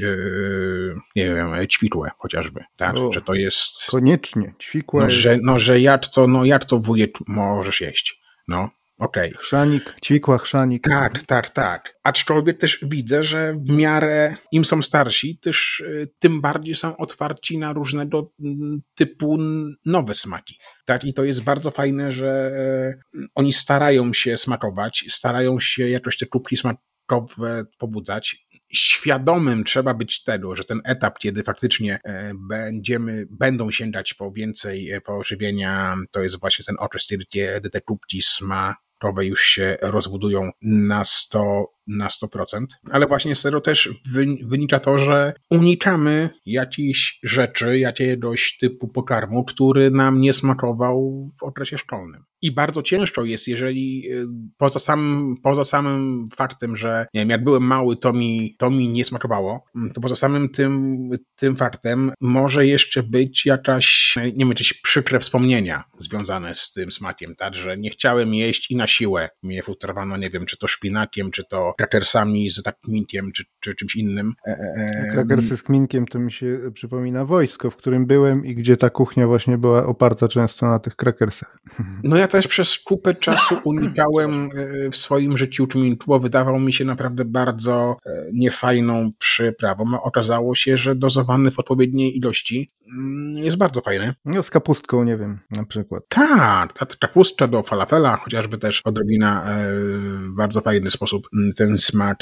nie 1.16 1.34
wiem, 1.34 1.68
ćwikłe 1.68 2.10
chociażby, 2.18 2.64
tak, 2.76 2.96
o, 2.96 3.12
że 3.12 3.20
to 3.20 3.34
jest... 3.34 3.86
Koniecznie, 3.90 4.54
ćwikłe. 4.62 5.04
No, 5.04 5.10
że, 5.10 5.38
no, 5.42 5.58
że 5.58 5.80
jak 5.80 6.08
to, 6.08 6.26
no 6.26 6.44
jak 6.44 6.64
to 6.64 6.78
wujek 6.78 7.10
możesz 7.26 7.80
jeść, 7.80 8.20
no. 8.48 8.70
Okej. 9.00 9.28
Okay. 9.28 9.42
Chrzanik, 9.42 9.96
ćwikła 10.04 10.38
chrzanik. 10.38 10.82
Tak, 10.82 11.22
tak, 11.22 11.50
tak. 11.50 11.98
Aczkolwiek 12.02 12.58
też 12.58 12.78
widzę, 12.82 13.24
że 13.24 13.54
w 13.54 13.70
miarę 13.70 14.36
im 14.52 14.64
są 14.64 14.82
starsi, 14.82 15.38
też 15.38 15.80
y, 15.80 16.08
tym 16.18 16.40
bardziej 16.40 16.74
są 16.74 16.96
otwarci 16.96 17.58
na 17.58 17.72
różnego 17.72 18.32
mm, 18.40 18.82
typu 18.94 19.38
nowe 19.86 20.14
smaki. 20.14 20.58
Tak, 20.84 21.04
i 21.04 21.14
to 21.14 21.24
jest 21.24 21.42
bardzo 21.42 21.70
fajne, 21.70 22.12
że 22.12 22.50
y, 23.14 23.26
oni 23.34 23.52
starają 23.52 24.12
się 24.12 24.38
smakować, 24.38 25.04
starają 25.08 25.60
się 25.60 25.88
jakoś 25.88 26.18
te 26.18 26.26
kubki 26.26 26.56
smakowe 26.56 27.64
pobudzać 27.78 28.46
świadomym 28.72 29.64
trzeba 29.64 29.94
być 29.94 30.22
tego, 30.22 30.56
że 30.56 30.64
ten 30.64 30.80
etap, 30.84 31.18
kiedy 31.18 31.42
faktycznie 31.42 31.98
e, 32.04 32.32
będziemy, 32.48 33.26
będą 33.30 33.70
sięgać 33.70 34.14
po 34.14 34.32
więcej 34.32 34.90
e, 34.90 35.00
pożywienia, 35.00 35.96
to 36.10 36.22
jest 36.22 36.40
właśnie 36.40 36.64
ten 36.64 36.76
okres, 36.78 37.06
kiedy 37.28 37.70
te 37.70 37.80
kubki 37.80 38.22
sma 38.22 38.74
nowe 39.02 39.24
już 39.24 39.42
się 39.42 39.76
rozbudują 39.82 40.50
na 40.62 41.04
100, 41.04 41.72
na 41.90 42.08
100%. 42.08 42.66
Ale 42.90 43.06
właśnie 43.06 43.34
z 43.34 43.42
tego 43.42 43.60
też 43.60 43.88
wynika 44.44 44.80
to, 44.80 44.98
że 44.98 45.32
unikamy 45.50 46.30
jakichś 46.46 47.18
rzeczy, 47.22 47.78
jakiegoś 47.78 48.56
typu 48.56 48.88
pokarmu, 48.88 49.44
który 49.44 49.90
nam 49.90 50.20
nie 50.20 50.32
smakował 50.32 51.28
w 51.40 51.42
okresie 51.42 51.78
szkolnym. 51.78 52.24
I 52.42 52.52
bardzo 52.52 52.82
ciężko 52.82 53.24
jest, 53.24 53.48
jeżeli 53.48 54.12
y, 54.12 54.26
poza 54.56 54.78
samym, 54.78 55.36
poza 55.42 55.64
samym 55.64 56.28
faktem, 56.36 56.76
że 56.76 57.06
nie 57.14 57.20
wiem, 57.20 57.30
jak 57.30 57.44
byłem 57.44 57.62
mały, 57.62 57.96
to 57.96 58.12
mi, 58.12 58.56
to 58.58 58.70
mi 58.70 58.88
nie 58.88 59.04
smakowało, 59.04 59.64
mm, 59.76 59.92
to 59.92 60.00
poza 60.00 60.16
samym 60.16 60.48
tym, 60.48 60.98
tym 61.36 61.56
faktem 61.56 62.12
może 62.20 62.66
jeszcze 62.66 63.02
być 63.02 63.46
jakaś, 63.46 64.14
nie 64.16 64.32
wiem, 64.32 64.48
jakieś 64.48 64.72
przykre 64.72 65.20
wspomnienia 65.20 65.84
związane 65.98 66.54
z 66.54 66.72
tym 66.72 66.92
smakiem, 66.92 67.36
tak, 67.36 67.54
że 67.54 67.78
nie 67.78 67.90
chciałem 67.90 68.34
jeść 68.34 68.70
i 68.70 68.76
na 68.76 68.86
siłę 68.86 69.28
mnie 69.42 69.62
futrowano, 69.62 70.16
nie 70.16 70.30
wiem, 70.30 70.46
czy 70.46 70.56
to 70.56 70.66
szpinakiem, 70.68 71.30
czy 71.30 71.44
to 71.44 71.72
krakersami 71.80 72.50
z 72.50 72.62
tak 72.62 72.80
kminkiem, 72.80 73.32
czy, 73.32 73.44
czy 73.60 73.74
czymś 73.74 73.96
innym. 73.96 74.34
E, 74.46 74.50
e, 74.50 75.08
e, 75.08 75.12
Krakersy 75.12 75.56
z 75.56 75.62
kminkiem 75.62 76.06
to 76.06 76.18
mi 76.18 76.32
się 76.32 76.60
przypomina 76.74 77.24
wojsko, 77.24 77.70
w 77.70 77.76
którym 77.76 78.06
byłem 78.06 78.44
i 78.44 78.54
gdzie 78.54 78.76
ta 78.76 78.90
kuchnia 78.90 79.26
właśnie 79.26 79.58
była 79.58 79.86
oparta 79.86 80.28
często 80.28 80.66
na 80.66 80.78
tych 80.78 80.96
krakersach. 80.96 81.58
No 82.04 82.16
ja 82.16 82.28
też 82.28 82.48
przez 82.48 82.78
kupę 82.78 83.14
czasu 83.14 83.56
unikałem 83.64 84.50
w 84.92 84.96
swoim 84.96 85.36
życiu 85.36 85.66
czminku, 85.66 86.04
bo 86.06 86.20
wydawał 86.20 86.58
mi 86.58 86.72
się 86.72 86.84
naprawdę 86.84 87.24
bardzo 87.24 87.96
niefajną 88.32 89.10
przyprawą. 89.18 90.02
Okazało 90.02 90.54
się, 90.54 90.76
że 90.76 90.94
dozowany 90.94 91.50
w 91.50 91.58
odpowiedniej 91.58 92.18
ilości 92.18 92.72
mm, 92.92 93.38
jest 93.44 93.56
bardzo 93.56 93.80
fajny. 93.80 94.14
No 94.24 94.42
z 94.42 94.50
kapustką, 94.50 95.04
nie 95.04 95.16
wiem, 95.16 95.38
na 95.50 95.64
przykład. 95.64 96.02
Tak, 96.08 96.72
ta 96.72 96.86
kapustka 97.00 97.48
do 97.48 97.62
falafela, 97.62 98.16
chociażby 98.16 98.58
też 98.58 98.82
odrobina 98.84 99.46
w 99.46 100.34
bardzo 100.36 100.60
fajny 100.60 100.90
sposób 100.90 101.28
mm, 101.34 101.52
ten 101.70 101.78
smak, 101.78 102.18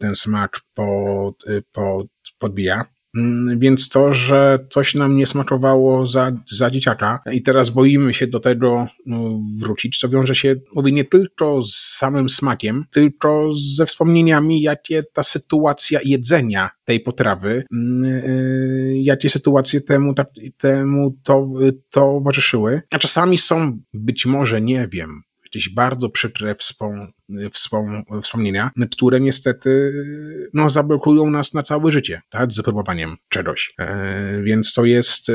ten 0.00 0.14
smak 0.14 0.60
pod, 0.74 1.44
pod, 1.72 2.06
podbija. 2.38 2.84
Mm, 3.16 3.58
więc 3.58 3.88
to, 3.88 4.12
że 4.12 4.58
coś 4.70 4.94
nam 4.94 5.16
nie 5.16 5.26
smakowało 5.26 6.06
za, 6.06 6.32
za 6.50 6.70
dzieciaka 6.70 7.20
i 7.32 7.42
teraz 7.42 7.70
boimy 7.70 8.14
się 8.14 8.26
do 8.26 8.40
tego 8.40 8.88
no, 9.06 9.40
wrócić, 9.58 10.00
to 10.00 10.08
wiąże 10.08 10.34
się, 10.34 10.56
mówię, 10.74 10.92
nie 10.92 11.04
tylko 11.04 11.62
z 11.62 11.74
samym 11.74 12.28
smakiem, 12.28 12.84
tylko 12.90 13.50
ze 13.76 13.86
wspomnieniami, 13.86 14.62
jakie 14.62 15.02
ta 15.02 15.22
sytuacja 15.22 16.00
jedzenia 16.04 16.70
tej 16.84 17.00
potrawy, 17.00 17.64
mm, 17.72 18.04
y, 18.04 18.94
jakie 19.02 19.30
sytuacje 19.30 19.80
temu, 19.80 20.14
temu 20.56 21.16
to, 21.22 21.48
towarzyszyły. 21.90 22.82
A 22.90 22.98
czasami 22.98 23.38
są, 23.38 23.78
być 23.94 24.26
może, 24.26 24.60
nie 24.60 24.88
wiem, 24.92 25.22
jakieś 25.44 25.68
bardzo 25.68 26.10
przykre 26.10 26.54
wspom 26.54 27.12
wspom 27.52 28.02
wspomnienia, 28.22 28.70
które 28.90 29.20
niestety 29.20 29.92
no, 30.54 30.70
zablokują 30.70 31.30
nas 31.30 31.54
na 31.54 31.62
całe 31.62 31.92
życie, 31.92 32.22
tak, 32.30 32.52
z 32.52 32.56
zapróbowaniem 32.56 33.16
czegoś. 33.28 33.74
E, 33.78 34.42
więc 34.42 34.72
to 34.72 34.84
jest, 34.84 35.28
e, 35.28 35.34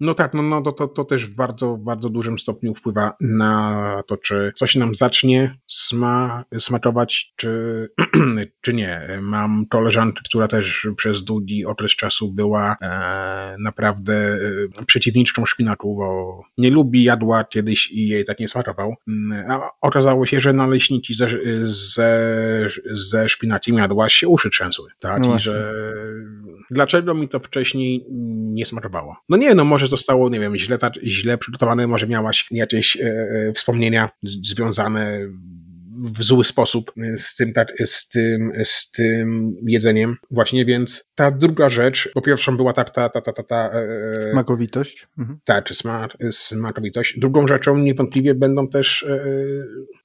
no 0.00 0.14
tak, 0.14 0.34
no, 0.34 0.42
no 0.42 0.62
to, 0.62 0.72
to, 0.72 0.88
to 0.88 1.04
też 1.04 1.26
w 1.26 1.34
bardzo, 1.34 1.76
bardzo 1.76 2.10
dużym 2.10 2.38
stopniu 2.38 2.74
wpływa 2.74 3.16
na 3.20 4.02
to, 4.06 4.16
czy 4.16 4.52
coś 4.56 4.76
nam 4.76 4.94
zacznie 4.94 5.58
sma 5.66 6.44
smakować, 6.58 7.32
czy, 7.36 7.88
czy 8.64 8.74
nie. 8.74 9.08
Mam 9.22 9.66
koleżankę, 9.66 10.22
która 10.24 10.48
też 10.48 10.88
przez 10.96 11.24
długi 11.24 11.66
okres 11.66 11.92
czasu 11.92 12.32
była 12.32 12.76
e, 12.82 13.56
naprawdę 13.58 14.14
e, 14.80 14.84
przeciwniczką 14.86 15.46
szpinaku, 15.46 15.96
bo 15.96 16.40
nie 16.58 16.70
lubi 16.70 17.04
jadła 17.04 17.44
kiedyś 17.44 17.90
i 17.90 18.08
jej 18.08 18.24
tak 18.24 18.40
nie 18.40 18.48
smakował. 18.48 18.94
Mm, 19.08 19.50
a 19.50 19.70
okazało 19.80 20.26
się, 20.26 20.40
że 20.40 20.52
na 20.52 20.66
naleśniki 20.68 21.14
ze, 21.14 21.28
ze, 21.62 22.68
ze 22.90 23.28
szpinakiem 23.28 23.76
jadłaś, 23.76 24.14
się 24.14 24.28
uszy 24.28 24.50
trzęsły, 24.50 24.90
tak? 24.98 25.22
No 25.22 25.36
I 25.36 25.38
że 25.38 25.72
dlaczego 26.70 27.14
mi 27.14 27.28
to 27.28 27.40
wcześniej 27.40 28.06
nie 28.54 28.66
smakowało? 28.66 29.16
No 29.28 29.36
nie, 29.36 29.54
no 29.54 29.64
może 29.64 29.86
zostało, 29.86 30.28
nie 30.28 30.40
wiem, 30.40 30.56
źle, 30.56 30.78
źle 31.04 31.38
przygotowane, 31.38 31.86
może 31.86 32.06
miałaś 32.06 32.46
jakieś 32.50 32.96
e, 32.96 33.00
e 33.04 33.52
wspomnienia 33.52 34.10
związane 34.22 35.20
w 35.98 36.22
zły 36.22 36.44
sposób 36.44 36.92
z 37.16 37.36
tym, 37.36 37.52
z 37.84 38.08
tym, 38.08 38.52
z 38.64 38.90
tym 38.90 39.56
jedzeniem 39.62 40.16
właśnie, 40.30 40.64
więc 40.64 41.08
ta 41.14 41.30
druga 41.30 41.70
rzecz, 41.70 42.10
po 42.14 42.22
pierwszą 42.22 42.56
była 42.56 42.72
ta, 42.72 42.84
ta, 42.84 43.08
ta, 43.08 43.20
ta, 43.20 43.32
ta, 43.32 43.42
ta 43.42 43.70
e, 43.70 44.30
smakowitość. 44.30 45.08
Mhm. 45.18 45.38
Tak, 45.44 45.68
smak, 45.70 46.16
smakowitość. 46.30 47.18
Drugą 47.18 47.46
rzeczą 47.46 47.78
niewątpliwie 47.78 48.34
będą 48.34 48.68
też 48.68 49.02
e, 49.02 49.24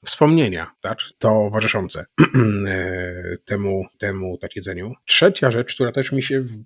wspomnienia, 0.06 0.72
tak, 0.82 0.98
towarzyszące 1.18 2.06
e, 2.68 3.38
temu, 3.46 3.86
temu 3.98 4.38
tak 4.38 4.56
jedzeniu. 4.56 4.94
Trzecia 5.06 5.52
rzecz, 5.52 5.76
która 5.76 5.92
też 5.92 6.12
mi 6.12 6.24
się 6.24 6.42
w, 6.42 6.58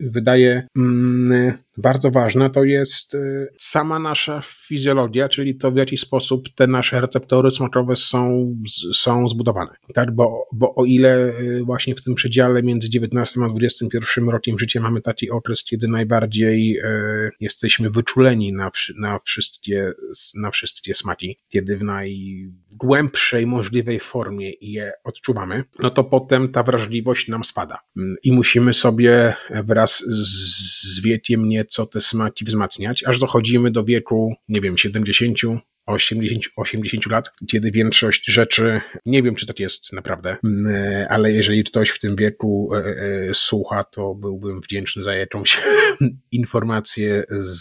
wydaje 0.00 0.66
mm, 0.76 1.52
bardzo 1.76 2.10
ważna, 2.10 2.50
to 2.50 2.64
jest 2.64 3.14
e, 3.14 3.18
sama 3.58 3.98
nasza 3.98 4.40
fizjologia, 4.44 5.28
czyli 5.28 5.54
to 5.54 5.70
w 5.70 5.76
jaki 5.76 5.96
sposób 5.96 6.48
te 6.54 6.66
nasze 6.66 7.00
receptory 7.00 7.50
smakowe 7.50 7.96
są, 7.96 8.54
są 8.94 9.28
zbudowane. 9.28 9.70
Tak, 9.94 10.14
bo, 10.14 10.48
bo 10.52 10.74
o 10.74 10.84
ile 10.84 11.14
e, 11.14 11.62
właśnie 11.64 11.94
w 11.94 12.04
tym 12.04 12.14
przedziale 12.14 12.62
między 12.62 12.90
19 12.90 13.40
a 13.44 13.48
21 13.48 14.28
rokiem 14.28 14.58
życia 14.58 14.80
mamy 14.80 15.00
taki 15.00 15.30
okres, 15.30 15.64
kiedy 15.64 15.88
najbardziej 15.88 16.78
e, 16.78 17.30
jesteśmy 17.40 17.90
wyczuleni 17.90 18.52
na, 18.52 18.70
na, 18.98 19.18
wszystkie, 19.24 19.92
na 20.34 20.50
wszystkie 20.50 20.94
smaki, 20.94 21.38
kiedy 21.48 21.76
w 21.76 21.82
najgłębszej 21.82 23.46
możliwej 23.46 24.00
formie 24.00 24.52
je 24.60 24.92
odczuwamy, 25.04 25.64
no 25.78 25.90
to 25.90 26.04
potem 26.04 26.48
ta 26.48 26.62
wrażliwość 26.62 27.28
nam 27.28 27.44
spada 27.44 27.78
mm, 27.96 28.16
i 28.22 28.32
musimy 28.32 28.74
sobie 28.74 29.34
wraz 29.64 30.04
z 30.08 31.00
wiekiem 31.00 31.48
nie 31.48 31.61
nieco 31.62 31.86
te 31.86 32.00
smaki 32.00 32.44
wzmacniać, 32.44 33.04
aż 33.04 33.18
dochodzimy 33.18 33.70
do 33.70 33.84
wieku, 33.84 34.34
nie 34.48 34.60
wiem, 34.60 34.78
70, 34.78 35.38
80, 35.86 36.44
80 36.56 37.06
lat, 37.06 37.32
kiedy 37.46 37.70
większość 37.70 38.26
rzeczy, 38.26 38.80
nie 39.06 39.22
wiem 39.22 39.34
czy 39.34 39.46
tak 39.46 39.60
jest 39.60 39.92
naprawdę, 39.92 40.36
mm, 40.44 40.74
e, 40.74 41.08
ale 41.08 41.32
jeżeli 41.32 41.64
ktoś 41.64 41.90
w 41.90 41.98
tym 41.98 42.16
wieku 42.16 42.70
e, 42.74 42.78
e, 42.78 43.34
słucha, 43.34 43.84
to 43.84 44.14
byłbym 44.14 44.60
wdzięczny 44.60 45.02
za 45.02 45.14
jakąś 45.14 45.60
informację 46.32 47.24
z, 47.30 47.60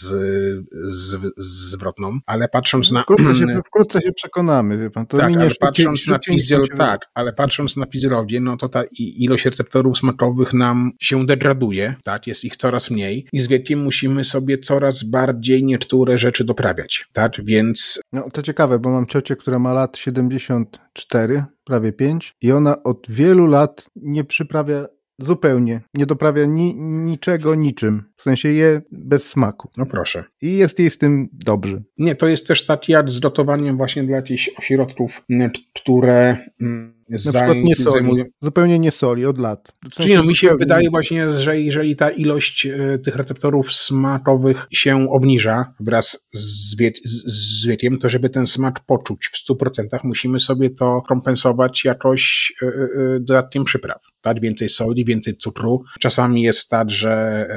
z, 0.83 1.19
zwrotną, 1.37 2.19
ale 2.25 2.47
patrząc 2.47 2.91
na... 2.91 3.01
Wkrótce 3.01 3.35
się, 3.35 3.45
wkrótce 3.67 4.01
się 4.01 4.11
przekonamy, 4.11 4.77
wie 4.77 4.89
pan, 4.89 5.07
to 5.07 5.17
tak, 5.17 5.33
ale 5.33 5.49
patrząc 5.59 6.07
na 6.07 6.19
fizjologię, 6.19 6.75
tak, 6.77 7.01
ale 7.13 7.33
patrząc 7.33 7.77
na 7.77 7.85
fizjologię, 7.85 8.41
no 8.41 8.57
to 8.57 8.69
ta 8.69 8.83
ilość 8.99 9.45
receptorów 9.45 9.97
smakowych 9.97 10.53
nam 10.53 10.91
się 10.99 11.25
degraduje, 11.25 11.95
tak, 12.03 12.27
jest 12.27 12.45
ich 12.45 12.57
coraz 12.57 12.91
mniej 12.91 13.27
i 13.33 13.39
z 13.39 13.47
wiekiem 13.47 13.79
musimy 13.79 14.23
sobie 14.23 14.57
coraz 14.57 15.03
bardziej 15.03 15.63
niektóre 15.63 16.17
rzeczy 16.17 16.43
doprawiać, 16.43 17.05
tak, 17.13 17.45
więc 17.45 18.01
No 18.13 18.29
to 18.29 18.41
ciekawe, 18.41 18.79
bo 18.79 18.89
mam 18.89 19.05
ciocię, 19.05 19.35
która 19.35 19.59
ma 19.59 19.73
lat 19.73 19.97
74, 19.97 21.43
prawie 21.63 21.93
5 21.93 22.35
i 22.41 22.51
ona 22.51 22.83
od 22.83 23.05
wielu 23.09 23.45
lat 23.45 23.89
nie 23.95 24.23
przyprawia 24.23 24.87
zupełnie, 25.19 25.81
nie 25.93 26.05
doprawia 26.05 26.45
ni, 26.45 26.75
niczego 26.79 27.55
niczym. 27.55 28.03
W 28.17 28.23
sensie 28.23 28.49
je 28.49 28.81
bez 28.91 29.29
smaku. 29.29 29.69
No 29.77 29.85
proszę. 29.85 30.23
I 30.41 30.57
jest 30.57 30.79
jej 30.79 30.89
z 30.89 30.97
tym 30.97 31.29
dobrze. 31.31 31.81
Nie, 31.97 32.15
to 32.15 32.27
jest 32.27 32.47
też 32.47 32.65
taki 32.65 32.93
z 33.07 33.19
dotowaniem 33.19 33.77
właśnie 33.77 34.03
dla 34.03 34.15
jakichś 34.15 34.49
ośrodków, 34.59 35.25
które 35.73 36.37
mm, 36.61 37.00
na 37.11 37.17
przykład 37.17 37.57
nie 37.57 37.75
soli, 37.75 37.93
zajmują... 37.93 38.25
zupełnie 38.41 38.79
nie 38.79 38.91
soli 38.91 39.25
od 39.25 39.37
lat. 39.37 39.71
W 39.91 39.95
sensie 39.95 40.03
Czyli 40.03 40.15
no, 40.15 40.23
mi 40.23 40.35
się 40.35 40.55
wydaje 40.55 40.89
właśnie, 40.89 41.31
że 41.31 41.61
jeżeli 41.61 41.95
ta 41.95 42.09
ilość 42.09 42.65
e, 42.65 42.97
tych 42.99 43.15
receptorów 43.15 43.73
smakowych 43.73 44.67
się 44.71 45.11
obniża 45.11 45.73
wraz 45.79 46.29
z, 46.33 46.75
wie, 46.75 46.91
z 47.03 47.65
wiekiem, 47.65 47.97
to 47.97 48.09
żeby 48.09 48.29
ten 48.29 48.47
smak 48.47 48.79
poczuć 48.79 49.27
w 49.27 49.51
100% 49.51 49.99
musimy 50.03 50.39
sobie 50.39 50.69
to 50.69 51.01
kompensować 51.07 51.85
jakoś 51.85 52.53
e, 52.61 52.65
e, 52.65 53.19
dodatkiem 53.19 53.63
przypraw. 53.63 54.01
Dać 54.23 54.39
więcej 54.39 54.69
soli, 54.69 55.05
więcej 55.05 55.37
cukru. 55.37 55.83
Czasami 55.99 56.43
jest 56.43 56.69
tak, 56.69 56.89
że 56.89 57.47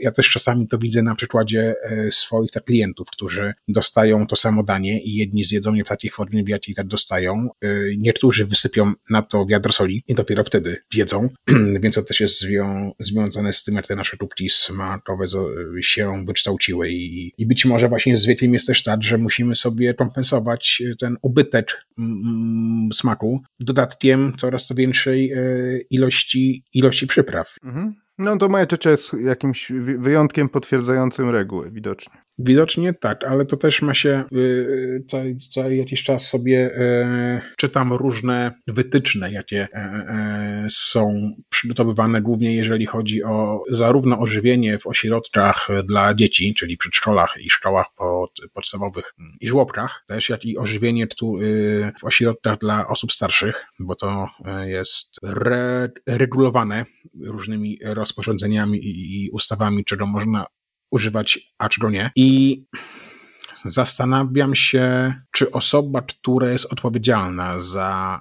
ja 0.00 0.12
też 0.12 0.30
czasami 0.30 0.68
to 0.68 0.78
widzę 0.78 1.02
na 1.02 1.14
przykładzie 1.14 1.74
swoich 2.10 2.50
tak 2.50 2.64
klientów, 2.64 3.08
którzy 3.10 3.54
dostają 3.68 4.26
to 4.26 4.36
samo 4.36 4.62
danie 4.62 5.02
i 5.02 5.14
jedni 5.14 5.44
zjedzą 5.44 5.74
je 5.74 5.84
w 5.84 5.88
takiej 5.88 6.10
formie, 6.10 6.44
w 6.44 6.48
jakiej 6.48 6.74
tak 6.74 6.86
dostają. 6.86 7.48
Niektórzy 7.98 8.46
wysypią 8.46 8.92
na 9.10 9.22
to 9.22 9.46
wiadro 9.46 9.72
soli 9.72 10.02
i 10.08 10.14
dopiero 10.14 10.44
wtedy 10.44 10.76
wiedzą, 10.94 11.28
więc 11.82 11.94
to 11.94 12.02
też 12.02 12.20
jest 12.20 12.40
zwią 12.40 12.92
związane 13.00 13.52
z 13.52 13.64
tym, 13.64 13.74
jak 13.74 13.86
te 13.86 13.96
nasze 13.96 14.16
tubki 14.16 14.50
smakowe 14.50 15.26
się 15.80 16.24
wykształciły 16.26 16.90
i, 16.90 17.32
i 17.38 17.46
być 17.46 17.64
może 17.64 17.88
właśnie 17.88 18.16
z 18.16 18.26
wiekiem 18.26 18.54
jest 18.54 18.66
też 18.66 18.82
tak, 18.82 19.02
że 19.02 19.18
musimy 19.18 19.56
sobie 19.56 19.94
kompensować 19.94 20.82
ten 21.00 21.16
ubytek 21.22 21.86
mm, 21.98 22.88
smaku 22.92 23.42
dodatkiem 23.60 24.32
coraz 24.38 24.66
to 24.66 24.74
większej 24.74 25.32
e, 25.32 25.40
ilości, 25.90 26.64
ilości 26.74 27.06
przypraw. 27.06 27.54
Mhm. 27.64 27.94
No 28.18 28.36
to 28.36 28.48
moja 28.48 28.66
ciocia 28.66 28.90
jest 28.90 29.12
jakimś 29.24 29.72
wyjątkiem 29.98 30.48
potwierdzającym 30.48 31.30
reguły, 31.30 31.70
widocznie. 31.70 32.28
Widocznie 32.38 32.94
tak, 32.94 33.24
ale 33.24 33.44
to 33.44 33.56
też 33.56 33.82
ma 33.82 33.94
się 33.94 34.24
yy, 34.30 35.04
co, 35.50 35.70
jakiś 35.70 36.02
czas 36.02 36.28
sobie 36.28 36.70
yy, 37.36 37.40
czytam 37.56 37.92
różne 37.92 38.52
wytyczne, 38.66 39.32
jakie 39.32 39.68
yy, 39.74 40.70
są 40.70 41.32
przygotowywane 41.48 42.22
głównie 42.22 42.56
jeżeli 42.56 42.86
chodzi 42.86 43.24
o 43.24 43.62
zarówno 43.70 44.18
ożywienie 44.18 44.78
w 44.78 44.86
ośrodkach 44.86 45.68
dla 45.84 46.14
dzieci, 46.14 46.54
czyli 46.54 46.76
przedszkolach 46.76 47.34
i 47.40 47.50
szkołach 47.50 47.86
pod, 47.96 48.30
podstawowych 48.52 49.14
i 49.40 49.48
żłobkach, 49.48 50.04
też 50.06 50.28
jak 50.28 50.44
i 50.44 50.58
ożywienie 50.58 51.06
tu, 51.06 51.38
y, 51.40 51.92
w 52.00 52.04
ośrodkach 52.04 52.58
dla 52.58 52.88
osób 52.88 53.12
starszych, 53.12 53.64
bo 53.78 53.94
to 53.94 54.26
jest 54.64 55.18
re, 55.22 55.88
regulowane 56.06 56.84
różnymi 57.20 57.78
rozporządzeniami 58.08 58.78
i, 58.78 59.24
i 59.24 59.30
ustawami, 59.30 59.84
czego 59.84 60.06
można 60.06 60.46
używać, 60.90 61.38
a 61.58 61.68
czego 61.68 61.90
nie. 61.90 62.10
I 62.16 62.64
zastanawiam 63.64 64.54
się, 64.54 65.14
czy 65.32 65.50
osoba, 65.50 66.02
która 66.02 66.50
jest 66.50 66.72
odpowiedzialna 66.72 67.60
za 67.60 68.20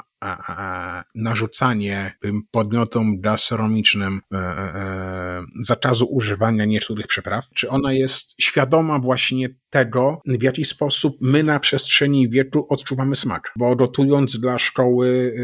narzucanie 1.15 2.13
tym 2.21 2.41
podmiotom 2.51 3.21
gastronomicznym 3.21 4.21
e, 4.33 4.37
e, 4.37 4.41
e, 4.41 5.43
zakazu 5.61 6.05
używania 6.05 6.65
niektórych 6.65 7.07
przypraw, 7.07 7.49
czy 7.55 7.69
ona 7.69 7.93
jest 7.93 8.41
świadoma 8.41 8.99
właśnie 8.99 9.49
tego, 9.69 10.21
w 10.25 10.43
jaki 10.43 10.65
sposób 10.65 11.17
my 11.21 11.43
na 11.43 11.59
przestrzeni 11.59 12.29
wieku 12.29 12.65
odczuwamy 12.69 13.15
smak. 13.15 13.51
Bo 13.55 13.75
gotując 13.75 14.39
dla 14.39 14.59
szkoły, 14.59 15.35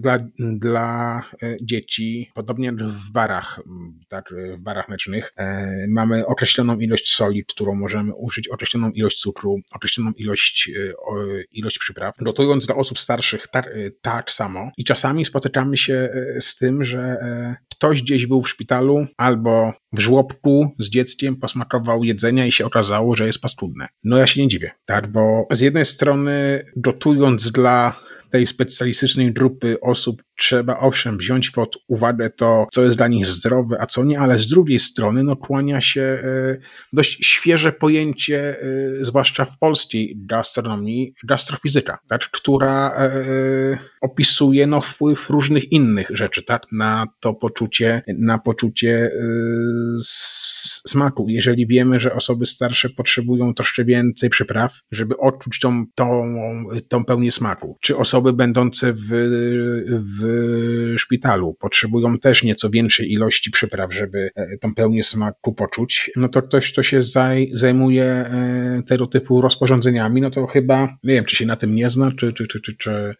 dla, 0.00 0.18
dla 0.38 1.22
dzieci, 1.62 2.30
podobnie 2.34 2.66
jak 2.66 2.76
w 2.76 3.10
barach, 3.10 3.60
tak, 4.08 4.34
w 4.58 4.60
barach 4.60 4.88
mlecznych, 4.88 5.34
mamy 5.88 6.26
określoną 6.26 6.78
ilość 6.78 7.14
soli, 7.14 7.44
którą 7.44 7.74
możemy 7.74 8.14
użyć, 8.14 8.48
określoną 8.48 8.90
ilość 8.90 9.20
cukru, 9.20 9.60
określoną 9.72 10.12
ilość, 10.12 10.70
ilość 11.52 11.78
przypraw. 11.78 12.14
Gotując 12.20 12.66
dla 12.66 12.76
osób 12.76 12.98
starszych, 12.98 13.48
tak, 13.48 13.70
tak 14.02 14.30
samo. 14.30 14.70
I 14.76 14.84
czasami 14.84 15.24
spotykamy 15.24 15.76
się 15.76 15.94
e, 15.94 16.40
z 16.40 16.56
tym, 16.56 16.84
że 16.84 17.00
e, 17.00 17.56
ktoś 17.70 18.02
gdzieś 18.02 18.26
był 18.26 18.42
w 18.42 18.48
szpitalu 18.48 19.06
albo 19.16 19.72
w 19.92 20.00
żłobku 20.00 20.74
z 20.78 20.88
dzieckiem, 20.88 21.36
posmakował 21.36 22.04
jedzenia 22.04 22.46
i 22.46 22.52
się 22.52 22.66
okazało, 22.66 23.16
że 23.16 23.26
jest 23.26 23.40
paskudne. 23.60 23.88
No 24.04 24.18
ja 24.18 24.26
się 24.26 24.42
nie 24.42 24.48
dziwię, 24.48 24.70
tak? 24.84 25.06
Bo 25.06 25.46
z 25.50 25.60
jednej 25.60 25.86
strony 25.86 26.64
gotując 26.76 27.52
dla 27.52 28.00
tej 28.30 28.46
specjalistycznej 28.46 29.32
grupy 29.32 29.80
osób 29.80 30.22
trzeba 30.40 30.78
owszem 30.78 31.18
wziąć 31.18 31.50
pod 31.50 31.76
uwagę 31.88 32.30
to, 32.30 32.66
co 32.72 32.82
jest 32.82 32.96
dla 32.96 33.08
nich 33.08 33.26
zdrowe, 33.26 33.76
a 33.80 33.86
co 33.86 34.04
nie, 34.04 34.20
ale 34.20 34.38
z 34.38 34.48
drugiej 34.48 34.78
strony 34.78 35.24
no, 35.24 35.36
kłania 35.36 35.80
się 35.80 36.00
e, 36.00 36.56
dość 36.92 37.26
świeże 37.26 37.72
pojęcie, 37.72 38.56
e, 38.62 39.04
zwłaszcza 39.04 39.44
w 39.44 39.58
polskiej 39.58 40.16
gastronomii, 40.16 41.14
gastrofizyka, 41.24 41.98
tak, 42.08 42.30
która 42.30 42.94
e, 42.94 43.10
opisuje 44.00 44.66
no, 44.66 44.80
wpływ 44.80 45.30
różnych 45.30 45.72
innych 45.72 46.08
rzeczy 46.10 46.42
tak, 46.42 46.62
na 46.72 47.06
to 47.20 47.34
poczucie, 47.34 48.02
na 48.18 48.38
poczucie 48.38 49.10
smaku. 50.88 51.26
Jeżeli 51.28 51.66
wiemy, 51.66 52.00
że 52.00 52.14
osoby 52.14 52.46
starsze 52.46 52.90
potrzebują 52.90 53.54
troszkę 53.54 53.84
więcej 53.84 54.30
przypraw, 54.30 54.80
żeby 54.90 55.16
odczuć 55.16 55.60
tą, 55.60 55.84
tą, 55.94 56.34
tą 56.88 57.04
pełnię 57.04 57.32
smaku, 57.32 57.78
czy 57.80 57.96
osoby 57.96 58.32
będące 58.32 58.92
w, 58.92 59.08
w 60.18 60.29
szpitalu. 60.98 61.56
Potrzebują 61.60 62.18
też 62.18 62.42
nieco 62.42 62.70
większej 62.70 63.12
ilości 63.12 63.50
przypraw, 63.50 63.94
żeby 63.94 64.30
e, 64.34 64.58
tą 64.58 64.74
pełnię 64.74 65.04
smaku 65.04 65.52
poczuć, 65.52 66.10
no 66.16 66.28
to 66.28 66.42
ktoś, 66.42 66.72
kto 66.72 66.82
się 66.82 67.02
zaj, 67.02 67.50
zajmuje 67.52 68.04
e, 68.04 68.82
tego 68.86 69.06
typu 69.06 69.40
rozporządzeniami, 69.40 70.20
no 70.20 70.30
to 70.30 70.46
chyba, 70.46 70.96
nie 71.04 71.14
wiem, 71.14 71.24
czy 71.24 71.36
się 71.36 71.46
na 71.46 71.56
tym 71.56 71.74
nie 71.74 71.90
zna, 71.90 72.12
czy, 72.16 72.32
czy, 72.32 72.46
czy, 72.46 72.60
czy, 72.60 72.76
czy 72.76 73.14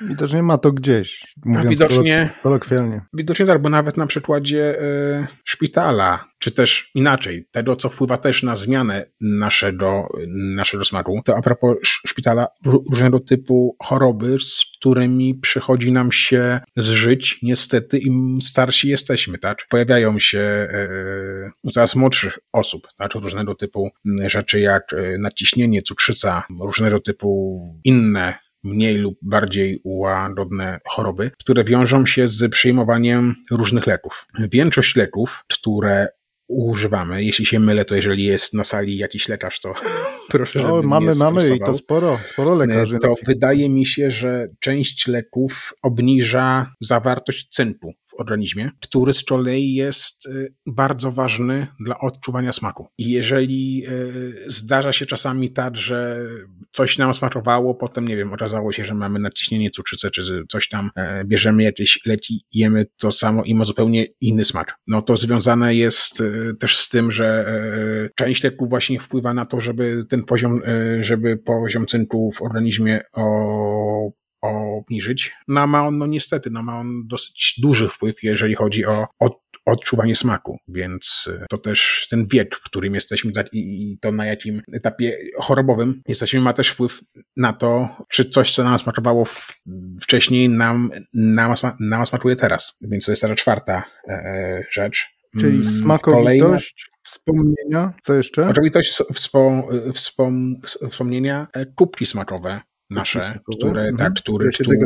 Widocznie 0.00 0.42
ma 0.42 0.58
to 0.58 0.72
gdzieś, 0.72 1.34
mówiąc 1.44 1.68
widocznie, 1.68 2.30
kolokwialnie. 2.42 3.00
Widocznie 3.12 3.46
tak, 3.46 3.62
bo 3.62 3.68
nawet 3.68 3.96
na 3.96 4.06
przykładzie 4.06 4.82
y, 4.82 5.26
szpitala, 5.44 6.24
czy 6.38 6.50
też 6.50 6.90
inaczej, 6.94 7.48
tego, 7.50 7.76
co 7.76 7.88
wpływa 7.88 8.16
też 8.16 8.42
na 8.42 8.56
zmianę 8.56 9.06
naszego, 9.20 10.08
naszego 10.28 10.84
smaku, 10.84 11.20
to 11.24 11.36
a 11.36 11.42
propos 11.42 11.76
szpitala, 11.84 12.46
różnego 12.64 13.20
typu 13.20 13.76
choroby, 13.82 14.36
z 14.40 14.64
którymi 14.78 15.34
przychodzi 15.34 15.92
nam 15.92 16.12
się 16.12 16.60
zżyć, 16.76 17.38
niestety 17.42 17.98
im 17.98 18.38
starsi 18.42 18.88
jesteśmy, 18.88 19.38
tak? 19.38 19.58
Pojawiają 19.68 20.18
się 20.18 20.38
y, 20.38 21.50
u 21.62 21.70
coraz 21.70 21.96
młodszych 21.96 22.38
osób, 22.52 22.88
tak? 22.98 23.14
Różnego 23.14 23.54
typu 23.54 23.90
rzeczy 24.26 24.60
jak 24.60 24.94
naciśnienie, 25.18 25.82
cukrzyca, 25.82 26.42
różnego 26.60 27.00
typu 27.00 27.60
inne 27.84 28.47
mniej 28.64 28.96
lub 28.96 29.18
bardziej 29.22 29.80
łagodne 29.84 30.80
choroby, 30.88 31.30
które 31.38 31.64
wiążą 31.64 32.06
się 32.06 32.28
z 32.28 32.52
przyjmowaniem 32.52 33.34
różnych 33.50 33.86
leków. 33.86 34.26
Większość 34.38 34.96
leków, 34.96 35.44
które 35.48 36.08
używamy. 36.48 37.24
Jeśli 37.24 37.46
się 37.46 37.60
mylę, 37.60 37.84
to 37.84 37.94
jeżeli 37.94 38.24
jest 38.24 38.54
na 38.54 38.64
sali 38.64 38.96
jakiś 38.96 39.28
lekarz, 39.28 39.60
to 39.60 39.74
proszę, 40.30 40.60
żeby 40.60 40.82
Mamy, 40.82 41.14
mamy 41.14 41.56
i 41.56 41.58
to 41.58 41.74
sporo, 41.74 42.18
sporo 42.24 42.54
lekarzy. 42.54 42.98
To 42.98 43.14
wydaje 43.26 43.70
mi 43.70 43.86
się, 43.86 44.10
że 44.10 44.48
część 44.60 45.06
leków 45.06 45.74
obniża 45.82 46.72
zawartość 46.80 47.48
cynku 47.50 47.94
organizmie, 48.18 48.70
który 48.80 49.14
z 49.14 49.24
kolei 49.24 49.74
jest 49.74 50.26
y, 50.26 50.54
bardzo 50.66 51.12
ważny 51.12 51.66
dla 51.80 51.98
odczuwania 51.98 52.52
smaku. 52.52 52.88
I 52.98 53.10
jeżeli 53.10 53.84
y, 53.88 54.44
zdarza 54.46 54.92
się 54.92 55.06
czasami 55.06 55.50
tak, 55.50 55.76
że 55.76 56.20
coś 56.70 56.98
nam 56.98 57.14
smakowało, 57.14 57.74
potem, 57.74 58.08
nie 58.08 58.16
wiem, 58.16 58.32
okazało 58.32 58.72
się, 58.72 58.84
że 58.84 58.94
mamy 58.94 59.18
nadciśnienie 59.18 59.70
cukrzycy, 59.70 60.10
czy 60.10 60.42
coś 60.48 60.68
tam, 60.68 60.90
e, 60.96 61.24
bierzemy 61.24 61.62
jakieś 61.62 62.00
leki, 62.06 62.44
jemy 62.52 62.84
to 62.98 63.12
samo 63.12 63.44
i 63.44 63.54
ma 63.54 63.64
zupełnie 63.64 64.06
inny 64.20 64.44
smak. 64.44 64.74
No 64.86 65.02
to 65.02 65.16
związane 65.16 65.74
jest 65.74 66.20
y, 66.20 66.54
też 66.60 66.76
z 66.76 66.88
tym, 66.88 67.10
że 67.10 67.48
e, 67.48 68.08
część 68.16 68.44
leków 68.44 68.68
właśnie 68.68 69.00
wpływa 69.00 69.34
na 69.34 69.46
to, 69.46 69.60
żeby 69.60 70.04
ten 70.08 70.24
poziom, 70.24 70.62
e, 70.66 71.04
żeby 71.04 71.36
poziom 71.36 71.86
cynku 71.86 72.32
w 72.32 72.42
organizmie 72.42 73.00
o 73.12 74.10
obniżyć. 74.42 75.32
No 75.48 75.66
ma 75.66 75.86
on, 75.86 75.98
no 75.98 76.06
niestety, 76.06 76.50
no 76.50 76.62
ma 76.62 76.80
on 76.80 77.06
dosyć 77.06 77.54
duży 77.58 77.88
wpływ, 77.88 78.22
jeżeli 78.22 78.54
chodzi 78.54 78.86
o, 78.86 79.06
o 79.20 79.40
odczuwanie 79.72 80.16
smaku, 80.16 80.58
więc 80.68 81.28
y, 81.42 81.46
to 81.50 81.58
też 81.58 82.06
ten 82.10 82.26
wiek, 82.26 82.56
w 82.56 82.62
którym 82.62 82.94
jesteśmy 82.94 83.32
i 83.52 83.98
to 84.00 84.12
na 84.12 84.26
jakim 84.26 84.62
etapie 84.72 85.18
chorobowym 85.38 86.02
jesteśmy, 86.08 86.40
ma 86.40 86.52
też 86.52 86.68
wpływ 86.68 87.00
na 87.36 87.52
to, 87.52 87.96
czy 88.08 88.24
coś, 88.24 88.54
co 88.54 88.64
nam 88.64 88.78
smakowało 88.78 89.26
wcześniej, 90.00 90.48
nam, 90.48 90.90
nam, 91.14 91.54
nam 91.80 92.06
smakuje 92.06 92.36
teraz. 92.36 92.78
Więc 92.80 93.04
to 93.06 93.12
jest 93.12 93.22
ta 93.22 93.34
czwarta 93.34 93.84
e, 94.08 94.12
e, 94.12 94.62
rzecz. 94.70 95.06
Czyli 95.40 95.56
mm, 95.56 95.68
smakowitość, 95.68 96.34
Kolejne... 96.34 96.58
wspomnienia, 97.02 97.92
co 98.02 98.14
jeszcze? 98.14 98.44
Smakowitość, 98.44 98.98
wspom, 99.14 99.62
wspom, 99.94 100.60
wspomnienia, 100.90 101.46
kubki 101.74 102.06
smakowe 102.06 102.60
nasze, 102.90 103.38
które, 103.54 103.80
mhm. 103.80 103.96
tak, 103.96 104.14
które, 104.14 104.52
się 104.52 104.64
które, 104.64 104.80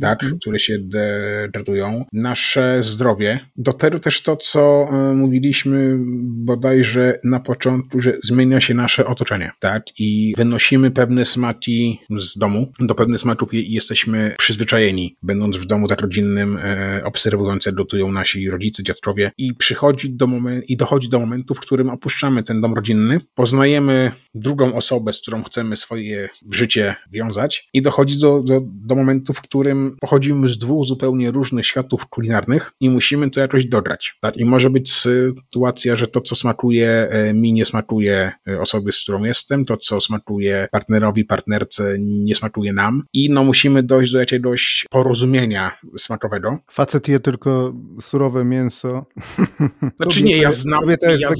tak, 0.00 0.22
mhm. 0.22 0.40
które 0.40 0.58
się 0.58 0.78
degradują, 0.78 2.04
nasze 2.12 2.82
zdrowie. 2.82 3.40
Do 3.56 3.72
tego 3.72 4.00
też 4.00 4.22
to, 4.22 4.36
co 4.36 4.88
e, 4.90 5.14
mówiliśmy 5.14 5.96
bodajże 6.22 7.18
na 7.24 7.40
początku, 7.40 8.00
że 8.00 8.18
zmienia 8.24 8.60
się 8.60 8.74
nasze 8.74 9.06
otoczenie, 9.06 9.50
tak, 9.60 9.82
i 9.98 10.34
wynosimy 10.36 10.90
pewne 10.90 11.24
smaki 11.24 12.00
z 12.16 12.38
domu, 12.38 12.72
do 12.80 12.94
pewnych 12.94 13.20
smaków 13.20 13.48
jesteśmy 13.52 14.34
przyzwyczajeni, 14.38 15.16
będąc 15.22 15.56
w 15.56 15.66
domu 15.66 15.86
tak 15.88 16.00
rodzinnym, 16.00 16.58
e, 16.62 17.00
obserwując, 17.04 17.66
jak 17.66 17.74
gotują 17.74 18.12
nasi 18.12 18.50
rodzice, 18.50 18.82
dziadkowie. 18.82 19.30
I 19.38 19.54
przychodzi 19.54 20.10
do 20.10 20.26
momentu, 20.26 20.66
i 20.68 20.76
dochodzi 20.76 21.08
do 21.08 21.18
momentu, 21.18 21.54
w 21.54 21.60
którym 21.60 21.90
opuszczamy 21.90 22.42
ten 22.42 22.60
dom 22.60 22.74
rodzinny, 22.74 23.20
poznajemy 23.34 24.12
drugą 24.34 24.74
osobę, 24.74 25.12
z 25.12 25.20
którą 25.20 25.42
chcemy 25.42 25.76
swoje 25.76 26.28
życie 26.50 26.94
wiązać 27.16 27.68
i 27.72 27.82
dochodzi 27.82 28.20
do, 28.20 28.42
do, 28.42 28.60
do 28.64 28.94
momentu, 28.94 29.32
w 29.32 29.42
którym 29.42 29.96
pochodzimy 30.00 30.48
z 30.48 30.58
dwóch 30.58 30.86
zupełnie 30.86 31.30
różnych 31.30 31.66
światów 31.66 32.06
kulinarnych 32.06 32.72
i 32.80 32.90
musimy 32.90 33.30
to 33.30 33.40
jakoś 33.40 33.66
dograć. 33.66 34.16
Tak? 34.20 34.36
I 34.36 34.44
może 34.44 34.70
być 34.70 34.92
sytuacja, 34.92 35.96
że 35.96 36.06
to, 36.06 36.20
co 36.20 36.34
smakuje 36.34 37.08
e, 37.10 37.34
mi, 37.34 37.52
nie 37.52 37.64
smakuje 37.64 38.32
e, 38.48 38.60
osobie, 38.60 38.92
z 38.92 39.02
którą 39.02 39.24
jestem, 39.24 39.64
to, 39.64 39.76
co 39.76 40.00
smakuje 40.00 40.68
partnerowi, 40.72 41.24
partnerce, 41.24 41.96
nie 41.98 42.34
smakuje 42.34 42.72
nam 42.72 43.02
i 43.12 43.30
no 43.30 43.44
musimy 43.44 43.82
dojść 43.82 44.12
do 44.12 44.18
jakiegoś 44.18 44.86
porozumienia 44.90 45.78
smakowego. 45.98 46.58
Facet 46.70 47.08
je 47.08 47.20
tylko 47.20 47.74
surowe 48.00 48.44
mięso. 48.44 49.06
Znaczy 49.96 50.22
nie, 50.22 50.36
ja 50.36 50.50
znam... 50.50 50.80
Kobieta 50.80 51.10
ja, 51.10 51.30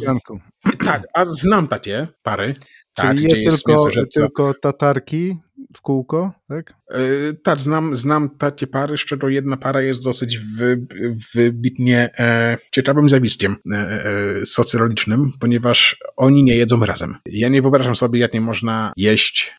Tak, 0.85 1.03
a 1.15 1.25
znam 1.25 1.69
takie 1.69 2.09
pary. 2.23 2.55
Tak, 2.95 3.17
Czyli 3.17 3.25
je 3.25 3.51
tylko, 3.51 3.89
tylko 4.15 4.55
tatarki 4.55 5.37
w 5.75 5.81
kółko, 5.81 6.33
tak? 6.49 6.75
Yy, 6.91 7.35
tak, 7.43 7.61
znam, 7.61 7.97
znam 7.97 8.31
takie 8.31 8.67
pary, 8.67 8.99
z 8.99 9.01
czego 9.01 9.29
jedna 9.29 9.57
para 9.57 9.81
jest 9.83 10.05
dosyć 10.05 10.39
wy, 10.39 10.87
wybitnie 11.35 12.11
e, 12.19 12.59
ciekawym 12.71 13.09
zjawiskiem 13.09 13.57
e, 13.73 13.77
e, 13.77 14.47
socjologicznym, 14.47 15.33
ponieważ 15.41 15.99
oni 16.17 16.45
nie 16.45 16.57
jedzą 16.57 16.87
razem. 16.87 17.17
Ja 17.27 17.49
nie 17.49 17.63
wyobrażam 17.63 17.97
sobie, 17.97 18.21
jak 18.21 18.35
nie 18.35 18.41
można 18.41 18.93
jeść 18.97 19.55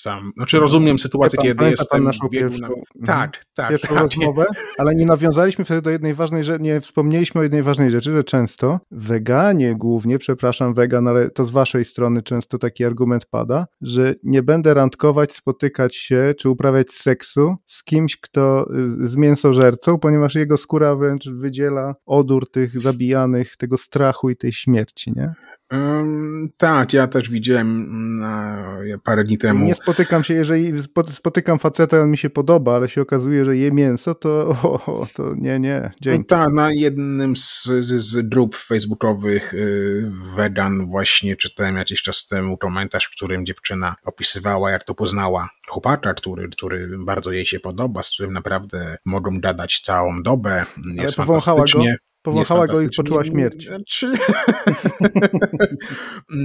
sam. 0.00 0.32
Znaczy 0.36 0.58
rozumiem 0.58 0.98
sytuację, 0.98 1.36
pan, 1.36 1.46
kiedy 1.46 1.70
jestem... 1.70 2.04
Naszą 2.04 2.28
pierwszą, 2.28 2.60
na... 2.60 2.68
Mhm. 2.68 2.84
tak, 3.06 3.44
tak, 3.54 3.70
pierwszą 3.70 3.88
tak. 3.88 3.98
rozmowę, 3.98 4.46
ale 4.78 4.94
nie 4.94 5.06
nawiązaliśmy 5.06 5.64
wtedy 5.64 5.82
do 5.82 5.90
jednej 5.90 6.14
ważnej 6.14 6.44
rzeczy, 6.44 6.62
nie 6.62 6.80
wspomnieliśmy 6.80 7.40
o 7.40 7.42
jednej 7.42 7.62
ważnej 7.62 7.90
rzeczy, 7.90 8.12
że 8.12 8.24
często 8.24 8.80
weganie 8.90 9.74
głównie, 9.74 10.18
przepraszam 10.18 10.74
wegan, 10.74 11.08
ale 11.08 11.30
to 11.30 11.44
z 11.44 11.50
waszej 11.50 11.84
strony 11.84 12.22
często 12.22 12.58
taki 12.58 12.84
argument 12.84 13.26
pada, 13.26 13.66
że 13.80 14.14
nie 14.22 14.42
będę 14.42 14.74
randkować, 14.74 15.32
spotykać 15.32 15.96
się, 15.96 16.34
czy 16.38 16.50
uprawiać 16.50 16.92
seksu 16.92 17.56
z 17.66 17.84
kimś, 17.84 18.16
kto 18.16 18.68
z 18.86 19.16
mięsożercą, 19.16 19.98
ponieważ 19.98 20.34
jego 20.34 20.56
skóra 20.56 20.96
wręcz 20.96 21.28
wydziela 21.28 21.94
odór 22.06 22.50
tych 22.50 22.82
zabijanych, 22.82 23.56
tego 23.56 23.76
strachu 23.76 24.30
i 24.30 24.36
tej 24.36 24.52
śmierci, 24.52 25.12
nie? 25.16 25.34
Um, 25.72 26.48
tak, 26.56 26.92
ja 26.92 27.06
też 27.06 27.30
widziałem 27.30 27.88
na, 28.18 28.64
parę 29.04 29.24
dni 29.24 29.38
temu. 29.38 29.64
Nie 29.64 29.74
spotykam 29.74 30.24
się, 30.24 30.34
jeżeli 30.34 30.72
spotykam 31.10 31.58
faceta, 31.58 32.00
on 32.00 32.10
mi 32.10 32.18
się 32.18 32.30
podoba, 32.30 32.76
ale 32.76 32.88
się 32.88 33.02
okazuje, 33.02 33.44
że 33.44 33.56
je 33.56 33.72
mięso, 33.72 34.14
to, 34.14 34.28
o, 34.86 35.06
to 35.14 35.34
nie, 35.36 35.58
nie, 35.58 35.90
dzięki. 36.00 36.26
No 36.30 36.38
tak, 36.38 36.52
na 36.52 36.72
jednym 36.72 37.36
z, 37.36 37.64
z, 37.64 38.02
z 38.02 38.28
grup 38.28 38.56
facebookowych 38.56 39.54
y, 39.54 40.12
vegan 40.36 40.86
właśnie 40.86 41.36
czytałem 41.36 41.76
jakiś 41.76 42.02
czas 42.02 42.26
temu 42.26 42.56
komentarz, 42.56 43.06
w 43.06 43.10
którym 43.10 43.46
dziewczyna 43.46 43.96
opisywała, 44.04 44.70
jak 44.70 44.84
to 44.84 44.94
poznała 44.94 45.48
chłopaka, 45.68 46.14
który, 46.14 46.48
który 46.48 46.98
bardzo 46.98 47.32
jej 47.32 47.46
się 47.46 47.60
podoba, 47.60 48.02
z 48.02 48.10
którym 48.10 48.32
naprawdę 48.32 48.96
mogą 49.04 49.40
gadać 49.40 49.80
całą 49.80 50.22
dobę, 50.22 50.66
jest 50.94 51.16
fantastycznie. 51.16 51.96
Powąchała 52.22 52.66
go 52.66 52.80
i 52.80 52.88
poczuła 52.96 53.24
śmierć. 53.24 53.66
Znaczy... 53.68 54.12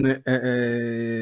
E, 0.04 0.26
e, 0.26 0.42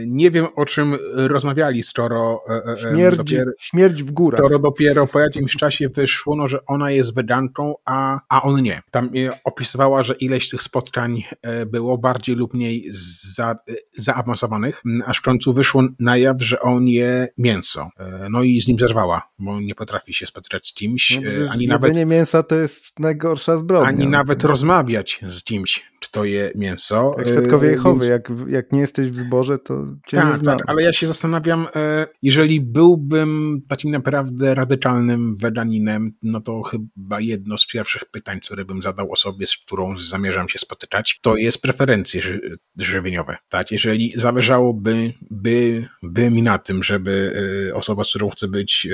nie 0.08 0.32
wiem, 0.32 0.48
o 0.56 0.66
czym 0.66 0.98
rozmawiali, 1.14 1.84
skoro 1.84 2.42
e, 2.50 2.78
śmierć, 2.78 3.18
dopiero, 3.18 3.52
śmierć 3.60 4.04
w 4.04 4.12
górę. 4.12 4.38
Skoro 4.38 4.60
dopiero 4.60 5.08
po 5.08 5.20
jakimś 5.20 5.56
czasie 5.56 5.90
wyszło, 5.90 6.36
no, 6.36 6.48
że 6.48 6.66
ona 6.66 6.92
jest 6.92 7.16
weganką, 7.16 7.74
a, 7.86 8.20
a 8.30 8.42
on 8.42 8.62
nie. 8.62 8.82
Tam 8.92 9.10
opisywała, 9.44 10.04
że 10.04 10.14
ileś 10.14 10.50
tych 10.50 10.64
spotkań 10.64 11.24
było 11.68 11.98
bardziej 11.98 12.36
lub 12.36 12.54
mniej 12.54 12.90
za, 13.36 13.56
zaawansowanych, 13.92 14.84
aż 15.06 15.18
w 15.18 15.22
końcu 15.22 15.54
wyszło 15.54 15.84
na 16.00 16.18
jaw, 16.18 16.44
że 16.44 16.60
on 16.60 16.88
je 16.88 17.28
mięso. 17.38 17.90
No 18.30 18.44
i 18.44 18.62
z 18.62 18.68
nim 18.68 18.80
zerwała, 18.80 19.30
bo 19.40 19.62
nie 19.62 19.76
potrafi 19.76 20.14
się 20.14 20.26
spotkać 20.26 20.68
z 20.68 20.74
kimś. 20.74 21.20
No, 21.22 21.52
ani 21.52 21.68
nawet 21.68 22.08
mięsa 22.08 22.44
to 22.44 22.56
jest 22.56 23.00
najgorsza 23.00 23.58
zbrodnia. 23.58 23.90
Ani 23.90 24.08
nawet 24.08 24.41
rozmawiać 24.44 25.20
z 25.28 25.44
kimś, 25.44 25.91
czy 26.02 26.12
to 26.12 26.26
je 26.26 26.52
mięso. 26.56 27.16
Jak 27.18 27.28
świadkowie 27.28 27.68
e, 27.68 27.72
Jehowy, 27.72 28.06
jak, 28.08 28.32
jak 28.48 28.72
nie 28.72 28.80
jesteś 28.80 29.10
w 29.10 29.16
zborze, 29.16 29.60
to 29.60 29.86
cię 30.08 30.18
tak, 30.18 30.34
nie 30.34 30.40
znam. 30.40 30.58
Tak, 30.58 30.70
ale 30.70 30.84
ja 30.84 30.94
się 30.94 31.08
zastanawiam, 31.08 31.68
e, 31.76 32.08
jeżeli 32.22 32.62
byłbym 32.62 33.62
takim 33.68 33.92
naprawdę 33.92 34.56
radykalnym 34.56 35.36
weganinem, 35.36 36.12
no 36.24 36.42
to 36.42 36.62
chyba 36.62 37.20
jedno 37.20 37.58
z 37.58 37.68
pierwszych 37.68 38.06
pytań, 38.06 38.40
które 38.40 38.66
bym 38.66 38.82
zadał 38.82 39.12
osobie, 39.12 39.48
z 39.48 39.58
którą 39.58 39.98
zamierzam 39.98 40.50
się 40.50 40.60
spotykać, 40.60 41.20
to 41.22 41.36
jest 41.36 41.62
preferencje 41.62 42.22
ży 42.22 42.58
żywieniowe. 42.78 43.38
Tak? 43.50 43.72
Jeżeli 43.72 44.14
zależałoby 44.16 45.14
by, 45.32 45.88
by 46.04 46.32
mi 46.32 46.44
na 46.44 46.58
tym, 46.58 46.84
żeby 46.84 47.34
e, 47.70 47.76
osoba, 47.76 48.04
z 48.04 48.10
którą 48.10 48.30
chcę 48.30 48.48
być, 48.48 48.88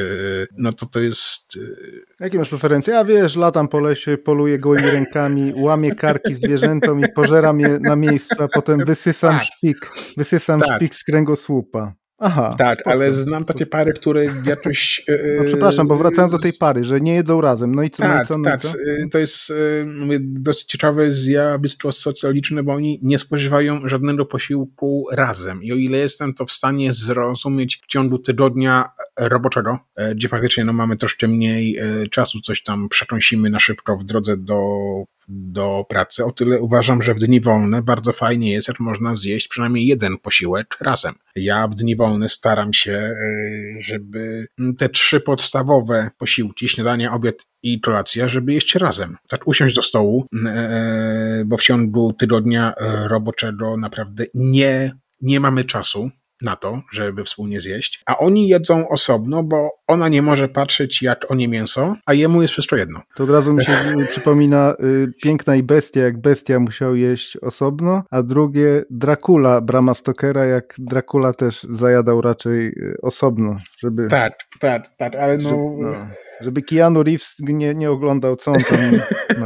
no 0.58 0.74
to 0.74 0.86
to 0.86 1.00
jest... 1.00 1.60
Jakie 2.20 2.38
masz 2.38 2.50
preferencje? 2.50 3.00
A 3.00 3.06
wiesz, 3.06 3.36
latam 3.36 3.68
po 3.68 3.80
lesie, 3.80 4.18
poluję 4.18 4.60
gołymi 4.60 4.92
rękami, 4.92 5.54
łamię 5.56 5.96
karki 5.96 6.34
zwierzętom 6.36 6.97
i 7.00 7.12
pożeram 7.16 7.60
je 7.60 7.80
na 7.80 7.96
miejscu, 7.96 8.36
a 8.44 8.48
potem 8.58 8.86
wysysam 8.86 9.34
tak. 9.34 9.44
szpik, 9.44 9.92
wysysam 10.18 10.60
tak. 10.60 10.76
szpik 10.76 10.96
z 10.96 11.04
kręgosłupa. 11.04 11.94
Aha. 12.20 12.56
Tak, 12.58 12.80
spoko. 12.80 12.92
ale 12.92 13.14
znam 13.14 13.46
takie 13.46 13.66
pary, 13.66 13.94
które 13.94 14.26
jakoś. 14.46 15.06
No 15.38 15.44
przepraszam, 15.46 15.88
bo 15.88 15.96
wracając 15.96 16.32
do 16.32 16.40
tej 16.40 16.54
pary, 16.60 16.84
że 16.84 17.02
nie 17.02 17.16
jedzą 17.16 17.42
razem. 17.42 17.76
No 17.76 17.84
i 17.84 17.90
co? 17.90 18.04
Tak, 18.04 18.16
no 18.16 18.22
i 18.22 18.26
co, 18.26 18.38
no 18.38 18.44
tak. 18.44 18.62
co? 18.62 18.70
Y, 18.70 19.10
to 19.12 19.20
jest 19.20 19.54
mówię, 19.86 20.20
dosyć 20.22 20.68
ciekawe 20.68 21.12
zjawisko 21.12 21.92
socjologiczne, 21.92 22.64
bo 22.64 22.74
oni 22.74 23.00
nie 23.04 23.20
spożywają 23.20 23.88
żadnego 23.88 24.26
posiłku 24.26 25.08
razem. 25.12 25.64
I 25.64 25.72
o 25.72 25.76
ile 25.76 25.98
jestem 25.98 26.34
to 26.34 26.46
w 26.46 26.52
stanie 26.52 26.94
zrozumieć 26.94 27.82
w 27.84 27.86
ciągu 27.86 28.20
tygodnia 28.20 28.90
roboczego, 29.18 29.80
e, 29.96 30.16
gdzie 30.16 30.30
faktycznie 30.30 30.66
no, 30.66 30.74
mamy 30.74 30.98
troszkę 30.98 31.28
mniej 31.28 31.78
e, 31.78 32.08
czasu, 32.08 32.42
coś 32.42 32.64
tam 32.64 32.90
przekąsimy 32.90 33.50
na 33.50 33.60
szybko 33.60 33.98
w 33.98 34.04
drodze 34.04 34.38
do 34.38 34.60
do 35.28 35.86
pracy. 35.90 36.26
O 36.26 36.32
tyle 36.32 36.62
uważam, 36.62 37.02
że 37.02 37.14
w 37.14 37.20
dni 37.20 37.42
wolne 37.42 37.82
bardzo 37.82 38.14
fajnie 38.14 38.52
jest, 38.52 38.68
jak 38.68 38.80
można 38.80 39.16
zjeść 39.16 39.48
przynajmniej 39.48 39.88
jeden 39.88 40.18
posiłek 40.18 40.78
razem. 40.82 41.16
Ja 41.36 41.68
w 41.68 41.76
dni 41.76 41.96
wolne 41.96 42.30
staram 42.30 42.74
się, 42.74 42.92
e, 42.92 43.16
żeby 43.80 44.48
te 44.78 44.90
trzy 44.90 45.20
podstawowe 45.20 46.10
posiłki, 46.18 46.70
śniadanie, 46.70 47.12
obiad 47.12 47.36
i 47.64 47.82
kolacja, 47.82 48.28
żeby 48.28 48.54
jeść 48.54 48.76
razem. 48.76 49.18
Tak 49.30 49.48
usiąść 49.48 49.76
do 49.76 49.82
stołu, 49.82 50.26
e, 50.46 51.44
bo 51.46 51.58
w 51.58 51.62
ciągu 51.62 52.14
tygodnia 52.14 52.74
roboczego 53.08 53.78
naprawdę 53.78 54.26
nie, 54.34 54.92
nie 55.22 55.40
mamy 55.40 55.64
czasu 55.64 56.12
na 56.42 56.56
to, 56.56 56.82
żeby 56.94 57.24
wspólnie 57.24 57.62
zjeść, 57.62 58.04
a 58.06 58.18
oni 58.18 58.48
jedzą 58.48 58.90
osobno, 58.90 59.44
bo 59.44 59.70
ona 59.88 60.10
nie 60.10 60.22
może 60.22 60.50
patrzeć, 60.50 61.02
jak 61.02 61.32
oni 61.32 61.48
mięso, 61.48 61.96
a 62.06 62.14
jemu 62.14 62.42
jest 62.42 62.52
wszystko 62.52 62.76
jedno. 62.76 63.02
To 63.16 63.24
od 63.24 63.30
razu 63.30 63.54
mi 63.54 63.66
się 63.66 63.72
przypomina 64.10 64.76
y, 64.84 65.14
Piękna 65.24 65.56
i 65.56 65.64
Bestia, 65.64 66.02
jak 66.02 66.22
Bestia 66.22 66.60
musiał 66.60 66.96
jeść 66.96 67.38
osobno, 67.38 68.04
a 68.12 68.24
drugie 68.24 68.84
Dracula 68.90 69.62
Brama 69.62 69.94
Stokera, 69.94 70.46
jak 70.46 70.76
Dracula 70.78 71.34
też 71.34 71.64
zajadał 71.70 72.22
raczej 72.22 72.68
y, 72.68 72.98
osobno, 73.02 73.56
żeby... 73.80 74.08
Tak, 74.08 74.34
tak, 74.60 74.84
tak, 74.98 75.16
ale 75.16 75.38
no... 75.38 75.52
no 75.80 76.08
żeby 76.42 76.62
Keanu 76.62 77.04
Reeves 77.04 77.36
nie, 77.40 77.74
nie 77.74 77.92
oglądał, 77.92 78.36
co 78.36 78.52
on 78.52 78.64
tam... 78.64 78.92
No. 79.40 79.46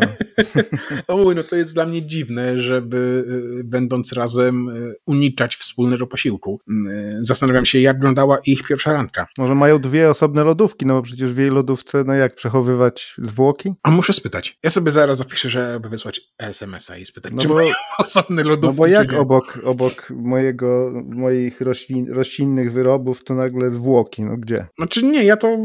Oj, 1.07 1.35
no 1.35 1.43
to 1.43 1.55
jest 1.55 1.73
dla 1.73 1.85
mnie 1.85 2.05
dziwne, 2.05 2.59
żeby 2.59 3.25
y, 3.59 3.63
będąc 3.63 4.13
razem 4.13 4.69
y, 4.69 4.95
unikać 5.05 5.55
wspólnego 5.55 6.07
posiłku. 6.07 6.59
Y, 6.69 7.17
zastanawiam 7.21 7.65
się, 7.65 7.79
jak 7.79 7.95
wyglądała 7.97 8.37
ich 8.45 8.63
pierwsza 8.67 8.93
randka. 8.93 9.27
Może 9.37 9.55
mają 9.55 9.79
dwie 9.79 10.09
osobne 10.09 10.43
lodówki, 10.43 10.85
no 10.85 10.93
bo 10.93 11.01
przecież 11.01 11.33
w 11.33 11.37
jej 11.37 11.49
lodówce, 11.49 12.03
no 12.03 12.13
jak 12.13 12.35
przechowywać 12.35 13.15
zwłoki? 13.17 13.73
A 13.83 13.91
muszę 13.91 14.13
spytać. 14.13 14.57
Ja 14.63 14.69
sobie 14.69 14.91
zaraz 14.91 15.17
zapiszę, 15.17 15.49
żeby 15.49 15.89
wysłać 15.89 16.21
SMS-a 16.39 16.97
i 16.97 17.05
spytać, 17.05 17.31
no 17.33 17.41
czy 17.41 17.47
bo, 17.47 17.53
mają 17.53 17.73
osobne 17.99 18.43
lodówki, 18.43 18.67
No 18.67 18.73
bo 18.73 18.87
jak 18.87 19.13
obok, 19.13 19.59
obok 19.63 20.09
mojego, 20.09 20.91
moich 21.05 21.61
roślin, 21.61 22.13
roślinnych 22.13 22.71
wyrobów 22.71 23.23
to 23.23 23.33
nagle 23.33 23.71
zwłoki, 23.71 24.23
no 24.23 24.37
gdzie? 24.37 24.67
Znaczy 24.77 25.03
nie, 25.03 25.23
ja 25.23 25.37
to 25.37 25.57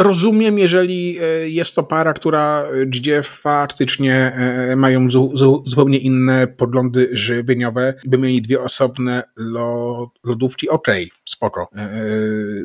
rozumiem, 0.00 0.58
jeżeli 0.68 1.18
e, 1.18 1.48
jest 1.48 1.74
to 1.74 1.82
para, 1.82 2.12
która, 2.12 2.64
gdzie 2.86 3.22
faktycznie 3.22 4.32
mają 4.76 5.10
zu, 5.10 5.36
zu, 5.36 5.62
zupełnie 5.66 5.98
inne 5.98 6.46
podglądy 6.46 7.08
żywieniowe, 7.12 7.94
by 8.04 8.18
mieli 8.18 8.42
dwie 8.42 8.60
osobne 8.60 9.22
lodówki, 10.24 10.68
okej, 10.68 11.04
okay, 11.04 11.18
spoko. 11.24 11.68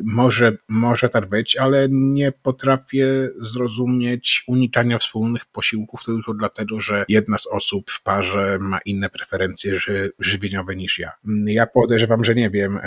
Może, 0.04 0.52
może 0.68 1.08
tak 1.08 1.28
być, 1.28 1.56
ale 1.56 1.88
nie 1.90 2.32
potrafię 2.32 3.06
zrozumieć 3.38 4.44
unikania 4.46 4.98
wspólnych 4.98 5.44
posiłków 5.44 6.04
tylko 6.04 6.34
dlatego, 6.34 6.80
że 6.80 7.04
jedna 7.08 7.38
z 7.38 7.46
osób 7.46 7.90
w 7.90 8.02
parze 8.02 8.58
ma 8.60 8.78
inne 8.84 9.10
preferencje 9.10 9.78
ży, 9.78 10.12
żywieniowe 10.18 10.76
niż 10.76 10.98
ja. 10.98 11.12
Ja 11.46 11.66
podejrzewam, 11.66 12.24
że 12.24 12.34
nie 12.34 12.50
wiem, 12.50 12.78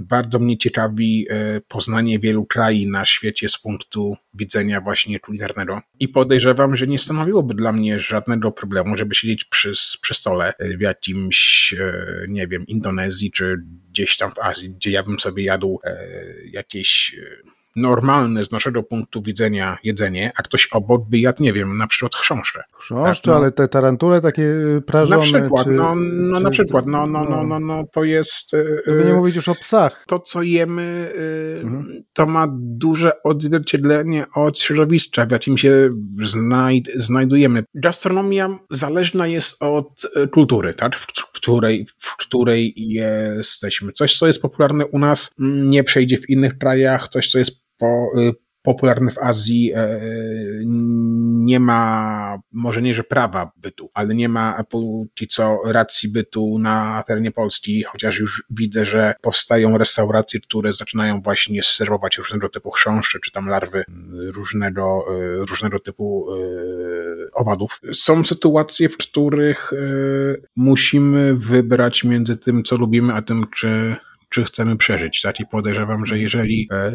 bardzo 0.00 0.38
mnie 0.38 0.58
ciekawi 0.58 1.26
poznanie 1.68 2.18
wielu 2.18 2.46
krain 2.46 2.90
na 2.90 3.04
świecie 3.04 3.48
z 3.48 3.58
punktu 3.58 4.16
widzenia 4.34 4.80
właśnie 4.80 5.20
kulinarnego 5.20 5.80
i 6.00 6.08
podejrzewam, 6.08 6.76
że 6.76 6.86
nie 6.86 6.98
stanowiłoby 6.98 7.54
dla 7.54 7.72
mnie 7.72 7.98
żadnego 7.98 8.52
problemu, 8.52 8.96
żeby 8.96 9.14
siedzieć 9.14 9.44
przy, 9.44 9.72
przy 10.00 10.14
stole 10.14 10.54
w 10.78 10.80
jakimś, 10.80 11.74
e, 11.78 12.26
nie 12.28 12.46
wiem, 12.46 12.66
Indonezji 12.66 13.30
czy 13.30 13.62
gdzieś 13.90 14.16
tam 14.16 14.32
w 14.32 14.38
Azji, 14.38 14.70
gdzie 14.70 14.90
ja 14.90 15.02
bym 15.02 15.20
sobie 15.20 15.44
jadł 15.44 15.80
e, 15.84 16.06
jakieś 16.44 17.16
e, 17.18 17.61
normalne 17.76 18.44
z 18.44 18.52
naszego 18.52 18.82
punktu 18.82 19.22
widzenia 19.22 19.78
jedzenie, 19.84 20.32
a 20.36 20.42
ktoś 20.42 20.68
obok 20.72 21.08
by 21.08 21.18
jadł, 21.18 21.42
nie 21.42 21.52
wiem, 21.52 21.78
na 21.78 21.86
przykład 21.86 22.14
chrząszcze. 22.14 22.62
Chrząszcze, 22.72 23.22
tak, 23.22 23.34
no. 23.34 23.36
ale 23.36 23.52
te 23.52 23.68
tarantule 23.68 24.20
takie 24.20 24.42
y, 24.42 24.82
prażone. 24.86 25.16
Na 25.16 25.22
przykład, 25.22 25.64
czy, 25.64 25.70
no, 25.70 25.94
no 25.94 26.36
czy, 26.36 26.44
na 26.44 26.50
przykład, 26.50 26.86
no, 26.86 27.06
no, 27.06 27.24
no, 27.24 27.44
no, 27.44 27.60
no 27.60 27.84
to 27.92 28.04
jest... 28.04 28.54
Y, 28.54 28.82
Żeby 28.86 29.04
nie 29.04 29.14
mówić 29.14 29.36
już 29.36 29.48
o 29.48 29.54
psach. 29.54 30.04
To, 30.08 30.20
co 30.20 30.42
jemy, 30.42 31.12
y, 31.16 31.60
mhm. 31.64 32.02
to 32.12 32.26
ma 32.26 32.46
duże 32.52 33.22
odzwierciedlenie 33.22 34.24
od 34.34 34.58
środowiska, 34.58 35.26
w 35.26 35.30
jakim 35.30 35.58
się 35.58 35.90
znajd 36.22 36.90
znajdujemy. 36.96 37.64
Gastronomia 37.74 38.58
zależna 38.70 39.26
jest 39.26 39.62
od 39.62 40.06
kultury, 40.30 40.74
tak? 40.74 40.96
W, 40.96 41.06
w, 41.06 41.32
której, 41.32 41.86
w 41.98 42.16
której 42.16 42.74
jesteśmy. 42.76 43.92
Coś, 43.92 44.18
co 44.18 44.26
jest 44.26 44.42
popularne 44.42 44.86
u 44.86 44.98
nas, 44.98 45.34
nie 45.38 45.84
przejdzie 45.84 46.18
w 46.18 46.30
innych 46.30 46.58
krajach, 46.58 47.08
coś, 47.08 47.30
co 47.30 47.38
jest 47.38 47.61
po, 47.82 48.20
y, 48.20 48.32
popularny 48.62 49.10
w 49.10 49.18
Azji, 49.18 49.72
e, 49.74 50.00
nie 51.44 51.60
ma, 51.60 52.38
może 52.52 52.82
nie, 52.82 52.94
że 52.94 53.04
prawa 53.04 53.52
bytu, 53.56 53.90
ale 53.94 54.14
nie 54.14 54.28
ma 54.28 54.64
póki 54.64 55.28
co 55.28 55.58
racji 55.64 56.08
bytu 56.08 56.58
na 56.58 57.04
terenie 57.06 57.30
Polski, 57.30 57.82
chociaż 57.82 58.18
już 58.18 58.44
widzę, 58.50 58.86
że 58.86 59.14
powstają 59.20 59.78
restauracje, 59.78 60.40
które 60.40 60.72
zaczynają 60.72 61.20
właśnie 61.20 61.62
serwować 61.62 62.18
różnego 62.18 62.48
typu 62.48 62.70
chrząszcze, 62.70 63.18
czy 63.24 63.32
tam 63.32 63.48
larwy 63.48 63.84
różnego, 64.34 65.04
e, 65.08 65.46
różnego 65.46 65.78
typu 65.78 66.26
e, 66.32 66.36
owadów. 67.32 67.80
Są 67.92 68.24
sytuacje, 68.24 68.88
w 68.88 68.96
których 68.96 69.70
musimy 70.56 71.34
wybrać 71.34 72.04
między 72.04 72.36
tym, 72.36 72.64
co 72.64 72.76
lubimy, 72.76 73.14
a 73.14 73.22
tym, 73.22 73.44
czy 73.54 73.96
czy 74.32 74.44
chcemy 74.44 74.76
przeżyć. 74.76 75.20
Tak? 75.20 75.40
I 75.40 75.46
podejrzewam, 75.46 76.06
że 76.06 76.18
jeżeli 76.18 76.68
e, 76.72 76.92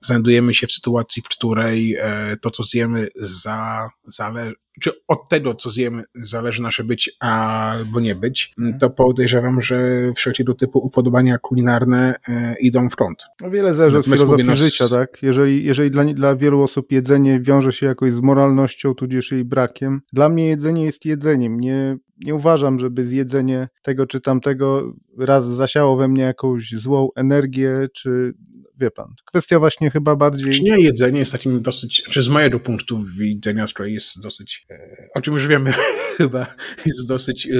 znajdujemy 0.00 0.54
się 0.54 0.66
w 0.66 0.72
sytuacji, 0.72 1.22
w 1.22 1.28
której 1.28 1.96
e, 1.98 2.36
to, 2.42 2.50
co 2.50 2.62
zjemy, 2.62 3.08
za, 3.16 3.88
zale, 4.06 4.52
czy 4.80 4.92
od 5.08 5.28
tego, 5.28 5.54
co 5.54 5.70
zjemy, 5.70 6.04
zależy 6.22 6.62
nasze 6.62 6.84
być 6.84 7.16
albo 7.20 8.00
nie 8.00 8.14
być, 8.14 8.54
mhm. 8.58 8.78
to 8.78 8.90
podejrzewam, 8.90 9.62
że 9.62 9.78
wszelkiego 10.16 10.54
typu 10.54 10.78
upodobania 10.78 11.38
kulinarne 11.38 12.14
e, 12.28 12.54
idą 12.60 12.88
w 12.88 12.94
front. 12.94 13.24
No 13.40 13.50
wiele 13.50 13.74
zależy 13.74 13.98
od 13.98 14.04
filozofii 14.04 14.44
nas... 14.44 14.58
życia, 14.58 14.88
tak? 14.88 15.22
Jeżeli, 15.22 15.64
jeżeli 15.64 15.90
dla, 15.90 16.04
dla 16.04 16.36
wielu 16.36 16.62
osób 16.62 16.92
jedzenie 16.92 17.40
wiąże 17.40 17.72
się 17.72 17.86
jakoś 17.86 18.12
z 18.12 18.20
moralnością, 18.20 18.94
tudzież 18.94 19.32
jej 19.32 19.44
brakiem, 19.44 20.00
dla 20.12 20.28
mnie 20.28 20.46
jedzenie 20.46 20.84
jest 20.84 21.04
jedzeniem. 21.04 21.60
Nie, 21.60 21.96
nie 22.24 22.34
uważam, 22.34 22.78
żeby 22.78 23.06
zjedzenie 23.06 23.68
tego 23.82 24.06
czy 24.06 24.20
tamtego 24.20 24.92
raz 25.18 25.46
zasiało 25.46 25.96
we 25.96 26.08
mnie 26.08 26.22
jakąś 26.22 26.70
złą 26.70 27.08
energię, 27.16 27.86
czy 27.94 28.32
wie 28.80 28.90
pan. 28.90 29.14
Kwestia 29.26 29.58
właśnie 29.58 29.90
chyba 29.90 30.16
bardziej... 30.16 30.52
Czy 30.52 30.62
nie 30.62 30.80
jedzenie 30.80 31.18
jest 31.18 31.32
takim 31.32 31.62
dosyć, 31.62 32.02
czy 32.10 32.22
z 32.22 32.28
mojego 32.28 32.60
punktu 32.60 33.02
widzenia 33.18 33.66
z 33.66 33.72
kolei 33.72 33.94
jest 33.94 34.22
dosyć, 34.22 34.66
e, 34.70 35.08
o 35.14 35.20
czym 35.20 35.34
już 35.34 35.46
wiemy 35.46 35.72
chyba, 36.18 36.54
jest 36.86 37.08
dosyć 37.08 37.46
e, 37.46 37.50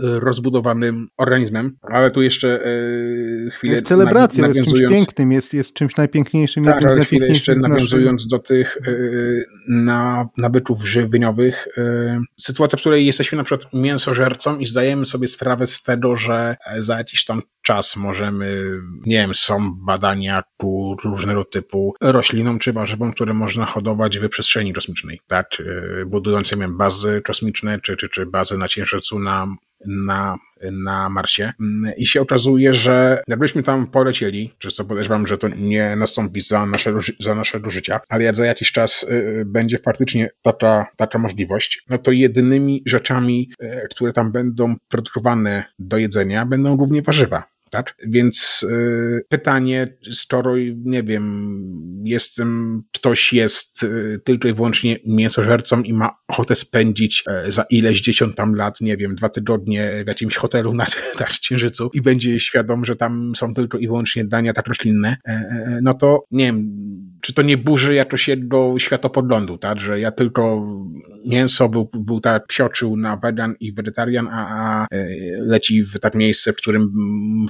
rozbudowanym 0.00 1.08
organizmem, 1.16 1.76
ale 1.82 2.10
tu 2.10 2.22
jeszcze 2.22 2.64
e, 2.64 3.50
chwilę... 3.50 3.72
Jest 3.72 3.86
celebracją, 3.86 4.48
jest 4.48 4.64
czymś 4.64 4.80
pięknym, 4.80 5.32
jest, 5.32 5.54
jest 5.54 5.74
czymś 5.74 5.96
najpiękniejszym. 5.96 6.64
Tak, 6.64 6.84
ale 6.84 7.04
chwilę 7.04 7.28
jeszcze 7.28 7.56
nawiązując 7.56 8.26
do 8.26 8.38
tych 8.38 8.78
na, 9.68 10.28
nabytów 10.36 10.88
żywieniowych, 10.88 11.68
sytuacja, 12.40 12.76
w 12.76 12.80
której 12.80 13.06
jesteśmy 13.06 13.38
na 13.38 13.44
przykład 13.44 13.72
mięsożercą 13.72 14.58
i 14.58 14.66
zdajemy 14.66 15.06
sobie 15.06 15.28
sprawę 15.28 15.66
z 15.66 15.82
tego, 15.82 16.16
że 16.16 16.56
za 16.78 16.98
jakiś 16.98 17.24
tam 17.24 17.42
czas 17.64 17.96
możemy, 17.96 18.80
nie 19.06 19.16
wiem, 19.16 19.34
są 19.34 19.74
badania 19.74 20.42
ku 20.56 20.96
różnego 21.04 21.44
typu 21.44 21.94
roślinom 22.00 22.58
czy 22.58 22.72
warzywom, 22.72 23.12
które 23.12 23.34
można 23.34 23.66
hodować 23.66 24.18
w 24.18 24.28
przestrzeni 24.28 24.72
kosmicznej, 24.72 25.20
tak? 25.26 25.46
Budując, 26.06 26.52
nie 26.52 26.60
wiem, 26.60 26.76
bazy 26.76 27.22
kosmiczne, 27.24 27.80
czy, 27.80 27.96
czy, 27.96 28.08
czy 28.08 28.26
bazy 28.26 28.58
na 28.58 28.66
Księżycu, 28.66 29.18
na, 29.18 29.46
na 29.86 30.36
na 30.72 31.08
Marsie 31.08 31.52
i 31.96 32.06
się 32.06 32.20
okazuje, 32.20 32.74
że 32.74 33.22
jakbyśmy 33.28 33.62
tam 33.62 33.86
polecieli, 33.86 34.54
czy 34.58 34.70
co 34.70 34.84
podejrzewam, 34.84 35.26
że 35.26 35.38
to 35.38 35.48
nie 35.48 35.96
nastąpi 35.96 36.40
za 36.40 36.66
naszego, 36.66 37.00
za 37.20 37.34
naszego 37.34 37.70
życia, 37.70 38.00
ale 38.08 38.24
jak 38.24 38.36
za 38.36 38.46
jakiś 38.46 38.72
czas 38.72 39.02
y, 39.02 39.44
będzie 39.46 39.78
faktycznie 39.78 40.30
taka, 40.42 40.86
taka 40.96 41.18
możliwość, 41.18 41.84
no 41.90 41.98
to 41.98 42.12
jedynymi 42.12 42.82
rzeczami, 42.86 43.50
y, 43.62 43.88
które 43.90 44.12
tam 44.12 44.32
będą 44.32 44.76
produkowane 44.88 45.64
do 45.78 45.96
jedzenia, 45.96 46.46
będą 46.46 46.76
głównie 46.76 47.02
warzywa 47.02 47.53
tak? 47.74 47.94
Więc 48.06 48.62
y, 48.62 49.26
pytanie, 49.28 49.96
skoro, 50.12 50.54
nie 50.84 51.02
wiem, 51.02 51.24
jestem, 52.04 52.82
ktoś 52.92 53.32
jest 53.32 53.82
y, 53.82 54.20
tylko 54.24 54.48
i 54.48 54.54
wyłącznie 54.54 54.98
mięsożercą 55.06 55.82
i 55.82 55.92
ma 55.92 56.16
ochotę 56.28 56.56
spędzić 56.56 57.24
y, 57.48 57.52
za 57.52 57.64
ileś 57.70 58.00
dziesiąt 58.00 58.36
tam 58.36 58.54
lat, 58.54 58.80
nie 58.80 58.96
wiem, 58.96 59.14
dwa 59.14 59.28
tygodnie 59.28 60.02
w 60.04 60.08
jakimś 60.08 60.36
hotelu 60.36 60.74
na, 60.74 60.86
na 61.20 61.26
Księżycu 61.26 61.90
i 61.94 62.02
będzie 62.02 62.40
świadom, 62.40 62.84
że 62.84 62.96
tam 62.96 63.32
są 63.36 63.54
tylko 63.54 63.78
i 63.78 63.86
wyłącznie 63.86 64.24
dania 64.24 64.52
tak 64.52 64.66
roślinne, 64.66 65.16
e, 65.28 65.30
e, 65.30 65.78
no 65.82 65.94
to 65.94 66.24
nie 66.30 66.44
wiem, 66.46 66.70
czy 67.24 67.34
to 67.34 67.42
nie 67.42 67.56
burzy 67.56 67.94
jakoś 67.94 68.28
jego 68.28 68.74
światopoglądu, 68.78 69.58
tak? 69.58 69.80
Że 69.80 70.00
ja 70.00 70.12
tylko 70.12 70.66
mięso 71.26 71.68
był, 71.68 71.90
był 71.92 72.20
tak 72.20 72.46
psioczył 72.46 72.96
na 72.96 73.16
wegan 73.16 73.54
i 73.60 73.72
wegetarian, 73.72 74.28
a, 74.32 74.46
a 74.48 74.86
leci 75.38 75.84
w 75.84 76.00
tak 76.00 76.14
miejsce, 76.14 76.52
w 76.52 76.56
którym 76.56 76.92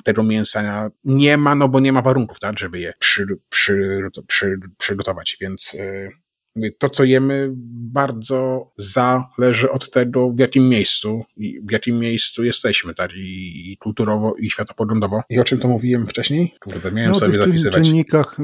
te 0.04 0.14
tego 0.14 0.22
mięsa 0.22 0.90
nie 1.04 1.36
ma, 1.36 1.54
no 1.54 1.68
bo 1.68 1.80
nie 1.80 1.92
ma 1.92 2.02
warunków, 2.02 2.38
tak, 2.40 2.58
żeby 2.58 2.80
je 2.80 2.92
przy, 2.98 3.26
przy, 3.50 4.00
przy, 4.26 4.58
przygotować, 4.78 5.36
więc 5.40 5.74
y, 5.74 6.10
to, 6.78 6.90
co 6.90 7.04
jemy, 7.04 7.50
bardzo 7.94 8.70
zależy 8.76 9.70
od 9.70 9.90
tego, 9.90 10.30
w 10.30 10.38
jakim 10.38 10.68
miejscu, 10.68 11.24
w 11.68 11.72
jakim 11.72 11.98
miejscu 11.98 12.44
jesteśmy, 12.44 12.94
tak, 12.94 13.12
i, 13.16 13.72
i 13.72 13.76
kulturowo, 13.76 14.34
i 14.38 14.50
światopoglądowo. 14.50 15.22
I 15.30 15.40
o 15.40 15.44
czym 15.44 15.58
to 15.58 15.68
mówiłem 15.68 16.06
wcześniej? 16.06 16.54
Kurde, 16.60 16.92
miałem 16.92 17.12
no, 17.12 17.18
sobie 17.18 17.38
zapisywać. 17.38 17.74
W 17.74 17.76
czynnikach, 17.76 18.36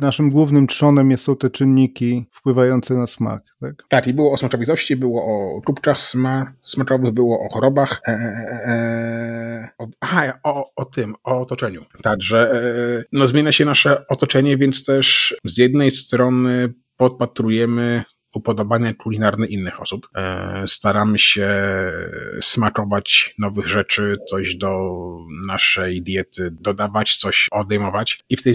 naszym 0.00 0.30
głównym 0.30 0.66
trzonem 0.66 1.18
są 1.18 1.36
te 1.36 1.50
czynniki 1.50 2.24
wpływające 2.30 2.94
na 2.94 3.06
smak, 3.06 3.42
tak? 3.60 3.74
Tak, 3.88 4.06
i 4.06 4.14
było 4.14 4.32
o 4.32 4.36
smakowitości, 4.36 4.96
było 4.96 5.24
o 5.24 5.62
kubczach 5.62 6.00
sma, 6.00 6.52
smakowych, 6.62 7.12
było 7.12 7.40
o 7.40 7.48
chorobach, 7.48 8.00
e, 8.08 8.10
e, 8.10 8.16
e, 8.66 9.68
o, 9.78 9.88
aha, 10.00 10.38
o, 10.42 10.70
o 10.76 10.84
tym, 10.84 11.14
o 11.24 11.40
otoczeniu. 11.40 11.84
Także, 12.02 12.52
e, 12.52 13.04
no, 13.12 13.26
zmienia 13.26 13.52
się 13.52 13.64
nasze 13.64 14.06
otoczenie, 14.08 14.56
więc 14.56 14.84
też 14.84 15.36
z 15.44 15.58
jednej 15.58 15.90
strony 15.90 16.74
podpatrujemy 17.02 18.04
upodobania 18.34 18.94
kulinarne 18.94 19.46
innych 19.46 19.80
osób. 19.80 20.08
E, 20.14 20.62
staramy 20.66 21.18
się 21.18 21.50
smakować 22.40 23.34
nowych 23.38 23.68
rzeczy, 23.68 24.16
coś 24.30 24.56
do 24.56 24.90
naszej 25.46 26.02
diety 26.02 26.50
dodawać, 26.50 27.16
coś 27.16 27.48
odejmować. 27.50 28.24
I 28.28 28.36
w 28.36 28.42
tej 28.42 28.54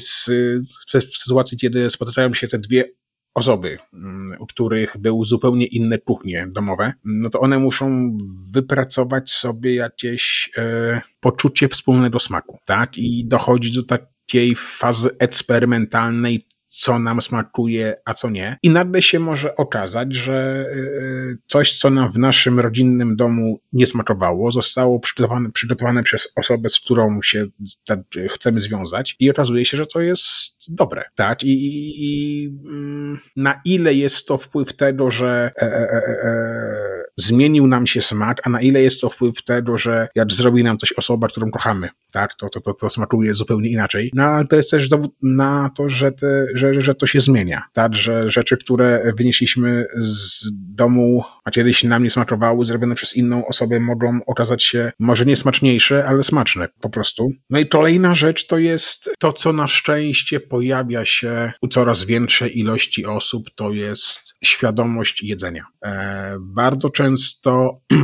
w 0.85 1.17
sytuacji, 1.17 1.57
kiedy 1.57 1.89
spotykają 1.89 2.33
się 2.33 2.47
te 2.47 2.59
dwie 2.59 2.85
osoby, 3.33 3.77
mm, 3.93 4.37
u 4.39 4.45
których 4.47 4.97
były 4.97 5.25
zupełnie 5.25 5.65
inne 5.65 5.97
kuchnie 5.97 6.47
domowe, 6.51 6.93
no 7.05 7.29
to 7.29 7.39
one 7.39 7.59
muszą 7.59 8.17
wypracować 8.51 9.31
sobie 9.31 9.75
jakieś 9.75 10.51
e, 10.57 11.01
poczucie 11.19 11.67
wspólnego 11.67 12.19
smaku, 12.19 12.57
tak? 12.65 12.97
I 12.97 13.25
dochodzić 13.27 13.75
do 13.75 13.83
takiej 13.83 14.55
fazy 14.55 15.09
eksperymentalnej, 15.19 16.47
co 16.77 16.99
nam 16.99 17.21
smakuje, 17.21 17.95
a 18.05 18.13
co 18.13 18.29
nie. 18.29 18.57
I 18.63 18.69
nagle 18.69 19.01
się 19.01 19.19
może 19.19 19.55
okazać, 19.55 20.15
że 20.15 20.65
y, 20.75 21.37
coś, 21.47 21.77
co 21.77 21.89
nam 21.89 22.11
w 22.11 22.17
naszym 22.17 22.59
rodzinnym 22.59 23.15
domu 23.15 23.59
nie 23.73 23.87
smakowało, 23.87 24.51
zostało 24.51 24.99
przygotowane, 24.99 25.51
przygotowane 25.51 26.03
przez 26.03 26.33
osobę, 26.35 26.69
z 26.69 26.79
którą 26.79 27.21
się 27.21 27.45
tak, 27.85 27.99
chcemy 28.29 28.59
związać 28.59 29.15
i 29.19 29.29
okazuje 29.29 29.65
się, 29.65 29.77
że 29.77 29.85
to 29.85 30.01
jest 30.01 30.57
dobre, 30.67 31.03
tak? 31.15 31.43
I, 31.43 31.47
i, 31.47 31.93
i 32.05 32.47
mm, 32.47 33.19
na 33.35 33.61
ile 33.65 33.93
jest 33.93 34.27
to 34.27 34.37
wpływ 34.37 34.73
tego, 34.73 35.11
że 35.11 35.51
e, 35.55 35.61
e, 35.61 35.91
e, 35.91 36.23
e 36.23 36.86
zmienił 37.17 37.67
nam 37.67 37.87
się 37.87 38.01
smak, 38.01 38.41
a 38.43 38.49
na 38.49 38.61
ile 38.61 38.81
jest 38.81 39.01
to 39.01 39.09
wpływ 39.09 39.43
tego, 39.43 39.77
że 39.77 40.07
jak 40.15 40.31
zrobi 40.31 40.63
nam 40.63 40.77
coś 40.77 40.93
osoba, 40.93 41.27
którą 41.27 41.51
kochamy, 41.51 41.89
tak, 42.13 42.35
to, 42.35 42.49
to, 42.49 42.61
to, 42.61 42.73
to 42.73 42.89
smakuje 42.89 43.33
zupełnie 43.33 43.69
inaczej. 43.69 44.11
No, 44.13 44.23
ale 44.23 44.47
to 44.47 44.55
jest 44.55 44.71
też 44.71 44.89
dowód 44.89 45.11
na 45.21 45.69
to, 45.77 45.89
że, 45.89 46.11
te, 46.11 46.45
że, 46.53 46.81
że 46.81 46.95
to 46.95 47.05
się 47.05 47.19
zmienia, 47.19 47.63
tak, 47.73 47.95
że 47.95 48.29
rzeczy, 48.29 48.57
które 48.57 49.13
wynieśliśmy 49.17 49.85
z 49.97 50.51
domu, 50.75 51.23
a 51.43 51.51
kiedyś 51.51 51.83
nam 51.83 52.03
nie 52.03 52.09
smakowały, 52.09 52.65
zrobione 52.65 52.95
przez 52.95 53.15
inną 53.15 53.47
osobę, 53.47 53.79
mogą 53.79 54.19
okazać 54.25 54.63
się 54.63 54.91
może 54.99 55.25
nie 55.25 55.35
smaczniejsze, 55.35 56.05
ale 56.05 56.23
smaczne 56.23 56.67
po 56.81 56.89
prostu. 56.89 57.31
No 57.49 57.59
i 57.59 57.67
kolejna 57.67 58.15
rzecz 58.15 58.47
to 58.47 58.57
jest 58.57 59.09
to, 59.19 59.33
co 59.33 59.53
na 59.53 59.67
szczęście 59.67 60.39
pojawia 60.39 61.05
się 61.05 61.51
u 61.61 61.67
coraz 61.67 62.03
większej 62.03 62.59
ilości 62.59 63.05
osób, 63.05 63.49
to 63.55 63.71
jest 63.71 64.35
świadomość 64.43 65.23
jedzenia. 65.23 65.65
E, 65.85 66.37
bardzo 66.39 66.89
często, 66.89 67.06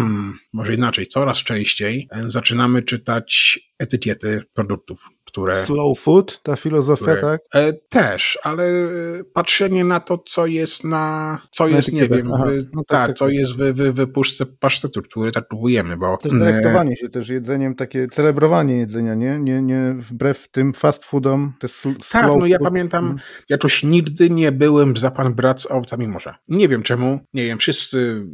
może 0.54 0.76
inaczej, 0.76 1.08
coraz 1.08 1.38
częściej 1.38 2.08
zaczynamy 2.28 2.82
czytać 2.82 3.60
etykiety 3.80 4.41
produktów 4.54 5.10
które... 5.34 5.55
Slow 5.55 5.99
food, 5.99 6.39
ta 6.43 6.55
filozofia, 6.55 7.03
które, 7.03 7.21
tak? 7.21 7.41
E, 7.53 7.73
też, 7.73 8.39
ale 8.43 8.63
e, 8.63 8.89
patrzenie 9.34 9.86
na 9.86 9.99
to, 9.99 10.17
co 10.17 10.45
jest 10.45 10.84
na, 10.84 11.39
co 11.51 11.67
na 11.67 11.75
jest, 11.75 11.93
nie 11.93 12.07
wiem, 12.09 12.27
no 12.73 12.84
tak, 12.88 13.07
tak, 13.07 13.17
co 13.17 13.25
tak. 13.25 13.34
jest 13.34 13.51
w, 13.51 13.57
w, 13.57 13.99
w 13.99 14.11
puszce 14.11 14.45
pasztetu, 14.45 15.01
który 15.01 15.31
tak 15.31 15.47
próbujemy, 15.47 15.97
bo... 15.97 16.17
Też 16.17 16.31
delektowanie 16.31 16.97
się 16.97 17.09
też 17.09 17.29
jedzeniem, 17.29 17.75
takie 17.75 18.07
celebrowanie 18.07 18.77
jedzenia, 18.77 19.15
nie? 19.15 19.39
Nie, 19.39 19.61
nie 19.61 19.95
wbrew 19.97 20.47
tym 20.47 20.73
fast 20.73 21.05
foodom, 21.05 21.53
te 21.59 21.67
sl 21.67 21.89
Tak, 22.11 22.27
no 22.27 22.45
ja 22.45 22.59
pamiętam, 22.59 23.03
hmm. 23.03 23.19
jakoś 23.49 23.84
nigdy 23.84 24.29
nie 24.29 24.51
byłem 24.51 24.97
za 24.97 25.11
pan 25.11 25.34
brat 25.34 25.61
z 25.61 25.65
owcami 25.65 26.07
morza. 26.07 26.38
Nie 26.47 26.67
wiem 26.67 26.84
czemu, 26.84 27.19
nie 27.34 27.45
wiem, 27.45 27.57
wszyscy 27.57 28.25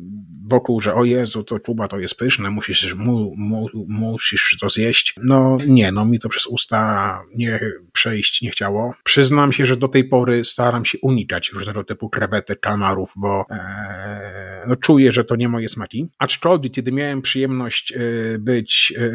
wokół, 0.49 0.81
że 0.81 0.93
o 0.93 1.03
Jezu, 1.03 1.43
to 1.43 1.59
Kuba 1.59 1.87
to 1.87 1.99
jest 1.99 2.15
pyszne, 2.15 2.49
musisz, 2.49 2.95
mu, 2.95 3.35
mu, 3.37 3.67
musisz 3.87 4.57
to 4.61 4.69
zjeść. 4.69 5.15
No 5.23 5.57
nie, 5.67 5.91
no 5.91 6.05
mi 6.05 6.19
to 6.19 6.29
przez 6.29 6.47
usta 6.47 6.88
nie 7.35 7.59
przejść 7.91 8.41
nie 8.41 8.49
chciało. 8.49 8.93
Przyznam 9.03 9.51
się, 9.51 9.65
że 9.65 9.77
do 9.77 9.87
tej 9.87 10.03
pory 10.03 10.45
staram 10.45 10.85
się 10.85 10.97
unikać 11.01 11.51
różnego 11.53 11.83
typu 11.83 12.09
krewetek, 12.09 12.59
kalmarów, 12.59 13.13
bo 13.15 13.45
e, 13.51 14.63
no 14.67 14.75
czuję, 14.75 15.11
że 15.11 15.23
to 15.23 15.35
nie 15.35 15.49
moje 15.49 15.69
smaki. 15.69 16.09
Aczkolwiek, 16.19 16.73
kiedy 16.73 16.91
miałem 16.91 17.21
przyjemność 17.21 17.91
e, 17.91 17.99
być 18.39 18.93
e, 18.97 19.03
e 19.03 19.09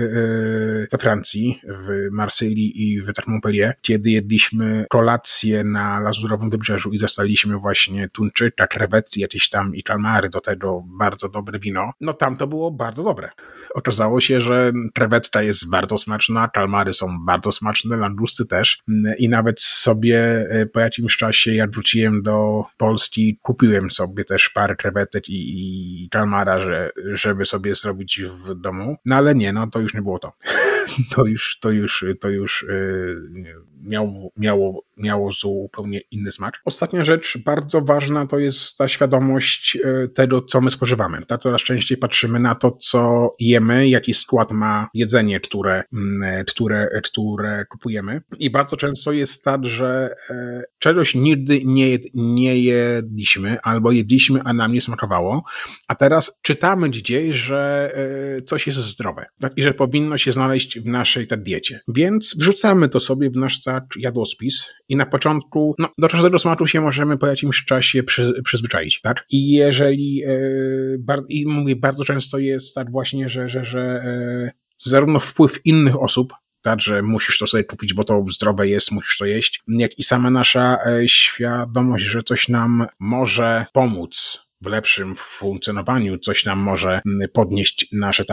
we 0.92 0.98
Francji, 0.98 1.60
w 1.68 2.08
Marsylii 2.10 2.82
i 2.82 3.02
w 3.02 3.06
Montpellier, 3.26 3.74
kiedy 3.82 4.10
jedliśmy 4.10 4.86
kolację 4.90 5.64
na 5.64 6.00
Lazurowym 6.00 6.50
Wybrzeżu 6.50 6.92
i 6.92 6.98
dostaliśmy 6.98 7.58
właśnie 7.58 8.08
tuńczyka, 8.08 8.66
krewetki 8.66 9.20
jakieś 9.20 9.48
tam 9.48 9.76
i 9.76 9.82
kalmary 9.82 10.28
do 10.28 10.40
tego 10.40 10.84
bardzo 10.86 11.28
dobre 11.28 11.58
wino, 11.58 11.92
no 12.00 12.12
tam 12.12 12.36
to 12.36 12.46
było 12.46 12.70
bardzo 12.70 13.02
dobre. 13.02 13.30
Okazało 13.74 14.20
się, 14.20 14.40
że 14.40 14.72
krewetka 14.94 15.42
jest 15.42 15.70
bardzo 15.70 15.98
smaczna, 15.98 16.48
kalmary 16.48 16.92
są 16.92 17.24
bardzo 17.26 17.52
smaczne, 17.52 17.96
langusty 17.96 18.46
też 18.46 18.78
i 19.18 19.28
nawet 19.28 19.60
sobie 19.60 20.46
e, 20.50 20.66
po 20.66 20.80
jakimś 20.80 21.16
czasie, 21.16 21.54
jak 21.54 21.70
wróciłem 21.70 22.22
do 22.22 22.64
Polski, 22.76 23.38
kupiłem 23.42 23.90
sobie 23.90 24.24
też 24.24 24.48
parę 24.48 24.76
krewetek 24.76 25.28
i, 25.28 26.04
i 26.04 26.08
kalmara, 26.08 26.58
że, 26.58 26.90
żeby 27.12 27.46
sobie 27.46 27.74
zrobić 27.74 28.22
w 28.22 28.54
domu, 28.54 28.96
no 29.04 29.16
ale 29.16 29.34
nie, 29.34 29.52
no 29.52 29.66
to 29.66 29.80
już 29.80 29.94
nie 29.94 30.02
było 30.02 30.18
to. 30.18 30.32
to 31.14 31.24
już, 31.26 31.58
to 31.60 31.70
już, 31.70 32.04
to 32.20 32.28
już 32.28 32.66
yy, 32.68 33.54
miało, 33.84 34.30
miało, 34.36 34.84
miało 34.96 35.32
zupełnie 35.32 36.00
inny 36.10 36.32
smak. 36.32 36.60
Ostatnia 36.64 37.04
rzecz 37.04 37.38
bardzo 37.44 37.80
ważna 37.80 38.26
to 38.26 38.38
jest 38.38 38.78
ta 38.78 38.88
świadomość 38.88 39.78
e, 39.84 40.08
tego, 40.08 40.42
co 40.42 40.60
my 40.60 40.70
spożywamy. 40.70 41.26
Ta 41.26 41.38
coraz 41.38 41.62
częściej 41.62 41.98
patrzymy 41.98 42.40
na 42.40 42.54
to, 42.54 42.70
co 42.70 43.30
jemy, 43.40 43.88
jaki 43.88 44.14
skład 44.14 44.52
ma 44.52 44.88
jedzenie, 44.94 45.40
które, 45.40 45.82
mm, 45.92 46.44
które, 46.44 47.00
które 47.04 47.64
kupujemy. 47.64 48.20
I 48.38 48.50
bardzo 48.50 48.76
często 48.76 49.12
jest 49.12 49.44
tak, 49.44 49.66
że 49.66 50.14
e, 50.30 50.62
czegoś 50.78 51.14
nigdy 51.14 51.60
nie, 51.64 51.98
nie 52.14 52.58
jedliśmy, 52.58 53.60
albo 53.60 53.92
jedliśmy, 53.92 54.42
a 54.44 54.52
nam 54.52 54.72
nie 54.72 54.80
smakowało, 54.80 55.44
a 55.88 55.94
teraz 55.94 56.40
czytamy 56.42 56.88
gdzieś, 56.88 57.36
że 57.36 57.92
e, 58.38 58.42
coś 58.42 58.66
jest 58.66 58.78
zdrowe 58.78 59.26
tak? 59.40 59.52
i 59.56 59.62
że 59.62 59.74
powinno 59.74 60.18
się 60.18 60.32
znaleźć 60.32 60.73
w 60.80 60.86
naszej 60.86 61.26
tak 61.26 61.42
diecie. 61.42 61.80
Więc 61.88 62.36
wrzucamy 62.38 62.88
to 62.88 63.00
sobie 63.00 63.30
w 63.30 63.36
nasz 63.36 63.60
jadłospis 63.96 64.66
i 64.88 64.96
na 64.96 65.06
początku, 65.06 65.74
no, 65.78 65.88
do 65.98 66.08
każdego 66.08 66.38
smatu 66.38 66.66
się 66.66 66.80
możemy 66.80 67.18
po 67.18 67.26
jakimś 67.26 67.64
czasie 67.64 68.02
przy, 68.02 68.42
przyzwyczaić, 68.44 69.00
tak? 69.00 69.24
I 69.30 69.50
jeżeli, 69.50 70.22
e, 70.26 70.38
bar, 70.98 71.20
i 71.28 71.46
mówię, 71.46 71.76
bardzo 71.76 72.04
często 72.04 72.38
jest 72.38 72.74
tak 72.74 72.90
właśnie, 72.90 73.28
że, 73.28 73.48
że, 73.48 73.64
że 73.64 73.80
e, 73.80 74.50
zarówno 74.84 75.20
wpływ 75.20 75.66
innych 75.66 76.02
osób, 76.02 76.34
tak, 76.62 76.80
że 76.80 77.02
musisz 77.02 77.38
to 77.38 77.46
sobie 77.46 77.64
kupić, 77.64 77.94
bo 77.94 78.04
to 78.04 78.24
zdrowe 78.30 78.68
jest, 78.68 78.92
musisz 78.92 79.18
to 79.18 79.24
jeść, 79.24 79.62
jak 79.68 79.98
i 79.98 80.02
sama 80.02 80.30
nasza 80.30 80.78
e, 80.86 81.08
świadomość, 81.08 82.04
że 82.04 82.22
coś 82.22 82.48
nam 82.48 82.86
może 82.98 83.66
pomóc 83.72 84.44
w 84.60 84.66
lepszym 84.66 85.14
funkcjonowaniu, 85.16 86.18
coś 86.18 86.44
nam 86.44 86.58
może 86.58 87.00
mm, 87.06 87.28
podnieść 87.32 87.88
nasze, 87.92 88.24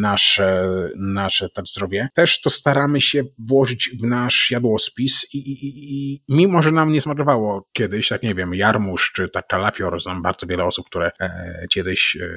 nasze, 0.00 0.68
nasze 0.96 1.48
zdrowie. 1.66 2.08
Też 2.14 2.40
to 2.40 2.50
staramy 2.50 3.00
się 3.00 3.24
włożyć 3.38 3.90
w 4.00 4.04
nasz 4.04 4.50
jadłospis 4.50 5.34
i, 5.34 5.38
i, 5.38 6.14
i 6.14 6.22
mimo, 6.28 6.62
że 6.62 6.72
nam 6.72 6.92
nie 6.92 7.00
smakowało 7.00 7.68
kiedyś, 7.72 8.08
tak 8.08 8.22
nie 8.22 8.34
wiem, 8.34 8.54
jarmuż 8.54 9.12
czy 9.14 9.28
tak 9.28 9.46
kalafior, 9.46 10.00
znam 10.00 10.22
bardzo 10.22 10.46
wiele 10.46 10.64
osób, 10.64 10.86
które 10.86 11.10
e, 11.20 11.66
kiedyś 11.70 12.16
e, 12.16 12.28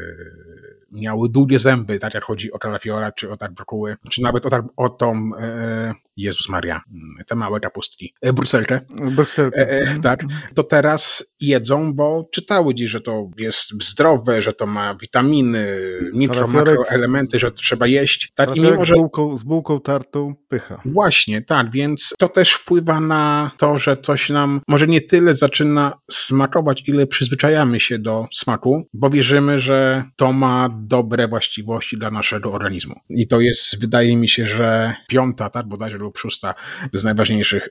miały 0.91 1.29
długie 1.29 1.59
zęby, 1.59 1.99
tak 1.99 2.13
jak 2.13 2.23
chodzi 2.23 2.51
o 2.51 2.59
kalafiora, 2.59 3.11
czy 3.11 3.31
o 3.31 3.37
tak 3.37 3.53
brokuły, 3.53 3.95
czy 4.09 4.21
nawet 4.21 4.45
o, 4.45 4.49
tak, 4.49 4.63
o 4.77 4.89
tą 4.89 5.31
e, 5.39 5.93
Jezus 6.17 6.49
Maria, 6.49 6.81
te 7.27 7.35
małe 7.35 7.59
kapustki, 7.59 8.13
e, 8.21 8.33
brukselkę. 8.33 8.81
Brukselkę. 9.11 9.61
E, 9.61 9.69
e, 9.69 9.99
tak, 9.99 10.23
to 10.55 10.63
teraz 10.63 11.25
jedzą, 11.39 11.93
bo 11.93 12.29
czytały 12.31 12.75
dziś, 12.75 12.89
że 12.89 13.01
to 13.01 13.29
jest 13.37 13.83
zdrowe, 13.83 14.41
że 14.41 14.53
to 14.53 14.65
ma 14.65 14.95
witaminy, 14.95 15.67
mikro, 16.13 16.47
makroelementy, 16.47 17.39
że 17.39 17.51
trzeba 17.51 17.87
jeść. 17.87 18.31
Tak, 18.35 18.55
i 18.55 18.61
mimo, 18.61 18.85
że... 18.85 18.95
z, 18.95 18.97
bułką, 18.97 19.37
z 19.37 19.43
bułką 19.43 19.81
tartą 19.81 20.35
pycha. 20.47 20.81
Właśnie, 20.85 21.41
tak, 21.41 21.71
więc 21.71 22.13
to 22.17 22.29
też 22.29 22.53
wpływa 22.53 22.99
na 22.99 23.51
to, 23.57 23.77
że 23.77 23.97
coś 23.97 24.29
nam 24.29 24.61
może 24.67 24.87
nie 24.87 25.01
tyle 25.01 25.33
zaczyna 25.33 25.93
smakować, 26.11 26.83
ile 26.87 27.07
przyzwyczajamy 27.07 27.79
się 27.79 27.99
do 27.99 28.27
smaku, 28.33 28.87
bo 28.93 29.09
wierzymy, 29.09 29.59
że 29.59 30.03
to 30.15 30.33
ma 30.33 30.69
dobre 30.81 31.27
właściwości 31.27 31.97
dla 31.97 32.11
naszego 32.11 32.51
organizmu. 32.51 32.95
I 33.09 33.27
to 33.27 33.39
jest, 33.39 33.81
wydaje 33.81 34.17
mi 34.17 34.29
się, 34.29 34.45
że 34.45 34.93
piąta, 35.09 35.49
tak, 35.49 35.67
bodajże 35.67 35.97
lub 36.07 36.17
szósta 36.17 36.53
z 36.93 37.03
najważniejszych, 37.03 37.69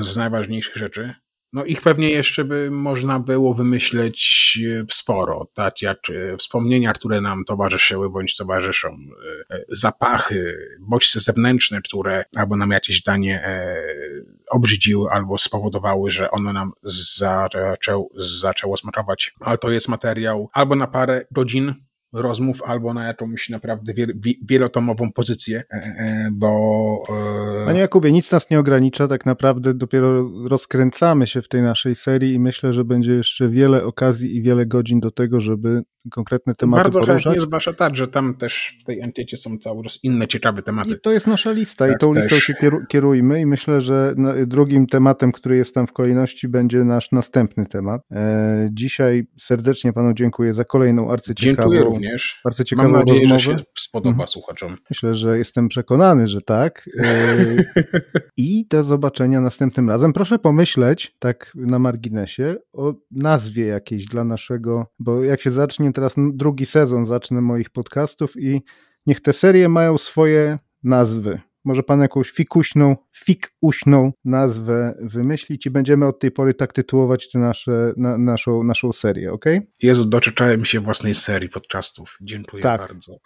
z 0.00 0.16
najważniejszych 0.16 0.76
rzeczy. 0.76 1.14
No 1.52 1.64
ich 1.64 1.82
pewnie 1.82 2.10
jeszcze 2.10 2.44
by 2.44 2.70
można 2.70 3.20
było 3.20 3.54
wymyśleć 3.54 4.58
e, 4.80 4.84
sporo, 4.90 5.48
tak 5.54 5.82
jak 5.82 5.98
e, 6.10 6.36
wspomnienia, 6.36 6.92
które 6.92 7.20
nam 7.20 7.44
towarzyszyły 7.44 8.10
bądź 8.10 8.36
towarzyszą, 8.36 8.88
e, 9.50 9.58
zapachy, 9.68 10.56
bodźce 10.80 11.20
zewnętrzne, 11.20 11.80
które 11.82 12.24
albo 12.36 12.56
nam 12.56 12.70
jakieś 12.70 13.02
danie 13.02 13.42
obrzydziły 14.50 15.10
albo 15.10 15.38
spowodowały, 15.38 16.10
że 16.10 16.30
ono 16.30 16.52
nam 16.52 16.72
zaczęło, 17.16 18.08
zaczęło 18.16 18.76
smakować. 18.76 19.34
Ale 19.40 19.58
to 19.58 19.70
jest 19.70 19.88
materiał 19.88 20.50
albo 20.52 20.76
na 20.76 20.86
parę 20.86 21.26
godzin, 21.30 21.74
rozmów 22.12 22.62
albo 22.62 22.94
na 22.94 23.06
jakąś 23.06 23.48
naprawdę 23.48 23.92
wielotomową 24.48 25.12
pozycję, 25.12 25.62
e, 25.70 25.76
e, 25.76 26.28
bo... 26.32 27.02
E, 27.62 27.66
Panie 27.66 27.80
Jakubie, 27.80 28.12
nic 28.12 28.32
nas 28.32 28.50
nie 28.50 28.58
ogranicza, 28.58 29.08
tak 29.08 29.26
naprawdę 29.26 29.74
dopiero 29.74 30.30
rozkręcamy 30.48 31.26
się 31.26 31.42
w 31.42 31.48
tej 31.48 31.62
naszej 31.62 31.94
serii 31.94 32.34
i 32.34 32.38
myślę, 32.38 32.72
że 32.72 32.84
będzie 32.84 33.12
jeszcze 33.12 33.48
wiele 33.48 33.84
okazji 33.84 34.36
i 34.36 34.42
wiele 34.42 34.66
godzin 34.66 35.00
do 35.00 35.10
tego, 35.10 35.40
żeby 35.40 35.82
konkretne 36.10 36.54
tematy 36.54 36.82
Bardzo 36.82 37.00
poruszać. 37.00 37.24
chętnie, 37.24 37.40
zwłaszcza 37.40 37.72
tak, 37.72 37.96
że 37.96 38.06
tam 38.06 38.34
też 38.34 38.76
w 38.80 38.84
tej 38.84 39.02
ankiecie 39.02 39.36
są 39.36 39.58
cały 39.58 39.82
czas 39.84 39.98
inne 40.02 40.26
ciekawe 40.26 40.62
tematy. 40.62 40.90
I 40.90 41.00
to 41.00 41.12
jest 41.12 41.26
nasza 41.26 41.52
lista 41.52 41.86
tak, 41.86 41.96
i 41.96 41.98
tą 41.98 42.14
też. 42.14 42.22
listą 42.24 42.40
się 42.40 42.54
kierujmy 42.88 43.40
i 43.40 43.46
myślę, 43.46 43.80
że 43.80 44.14
drugim 44.46 44.86
tematem, 44.86 45.32
który 45.32 45.56
jest 45.56 45.74
tam 45.74 45.86
w 45.86 45.92
kolejności 45.92 46.48
będzie 46.48 46.84
nasz 46.84 47.12
następny 47.12 47.66
temat. 47.66 48.02
Dzisiaj 48.70 49.26
serdecznie 49.40 49.92
panu 49.92 50.12
dziękuję 50.14 50.54
za 50.54 50.64
kolejną 50.64 51.10
arcyciekawą 51.10 51.80
również. 51.84 52.40
Bardzo 52.44 52.64
ciekawą 52.64 52.88
Mam 52.88 52.98
nadzieję, 53.00 53.20
rozmowę. 53.20 53.38
że 53.38 53.50
się 53.58 53.64
spodoba 53.78 54.10
Mhm. 54.10 54.28
słuchaczom. 54.28 54.74
Myślę, 54.90 55.14
że 55.14 55.38
jestem 55.38 55.68
przekonany, 55.68 56.26
że 56.26 56.40
tak. 56.42 56.88
Yy, 56.94 57.64
I 58.36 58.66
do 58.70 58.82
zobaczenia 58.82 59.40
następnym 59.40 59.88
razem. 59.90 60.12
Proszę 60.12 60.38
pomyśleć, 60.38 61.16
tak 61.18 61.52
na 61.54 61.78
marginesie, 61.78 62.56
o 62.72 62.94
nazwie 63.10 63.66
jakiejś 63.66 64.06
dla 64.06 64.24
naszego, 64.24 64.86
bo 64.98 65.24
jak 65.24 65.40
się 65.40 65.50
zacznie 65.50 65.92
teraz 65.98 66.14
drugi 66.16 66.66
sezon, 66.66 67.06
zacznę 67.06 67.40
moich 67.40 67.70
podcastów 67.70 68.36
i 68.36 68.62
niech 69.06 69.20
te 69.20 69.32
serie 69.32 69.68
mają 69.68 69.98
swoje 69.98 70.58
nazwy. 70.82 71.40
Może 71.64 71.82
pan 71.82 72.00
jakąś 72.00 72.30
fikuśną, 72.30 72.96
fikuśną 73.24 74.12
nazwę 74.24 74.94
wymyślić 75.00 75.66
i 75.66 75.70
będziemy 75.70 76.06
od 76.06 76.20
tej 76.20 76.30
pory 76.30 76.54
tak 76.54 76.72
tytułować 76.72 77.30
te 77.30 77.38
nasze, 77.38 77.92
na, 77.96 78.18
naszą, 78.18 78.62
naszą 78.62 78.92
serię, 78.92 79.32
ok? 79.32 79.44
Jezu, 79.82 80.04
doczekałem 80.04 80.64
się 80.64 80.80
własnej 80.80 81.14
serii 81.14 81.48
podcastów. 81.48 82.18
Dziękuję 82.20 82.62
Tak. 82.62 82.80
bardzo. 82.80 83.18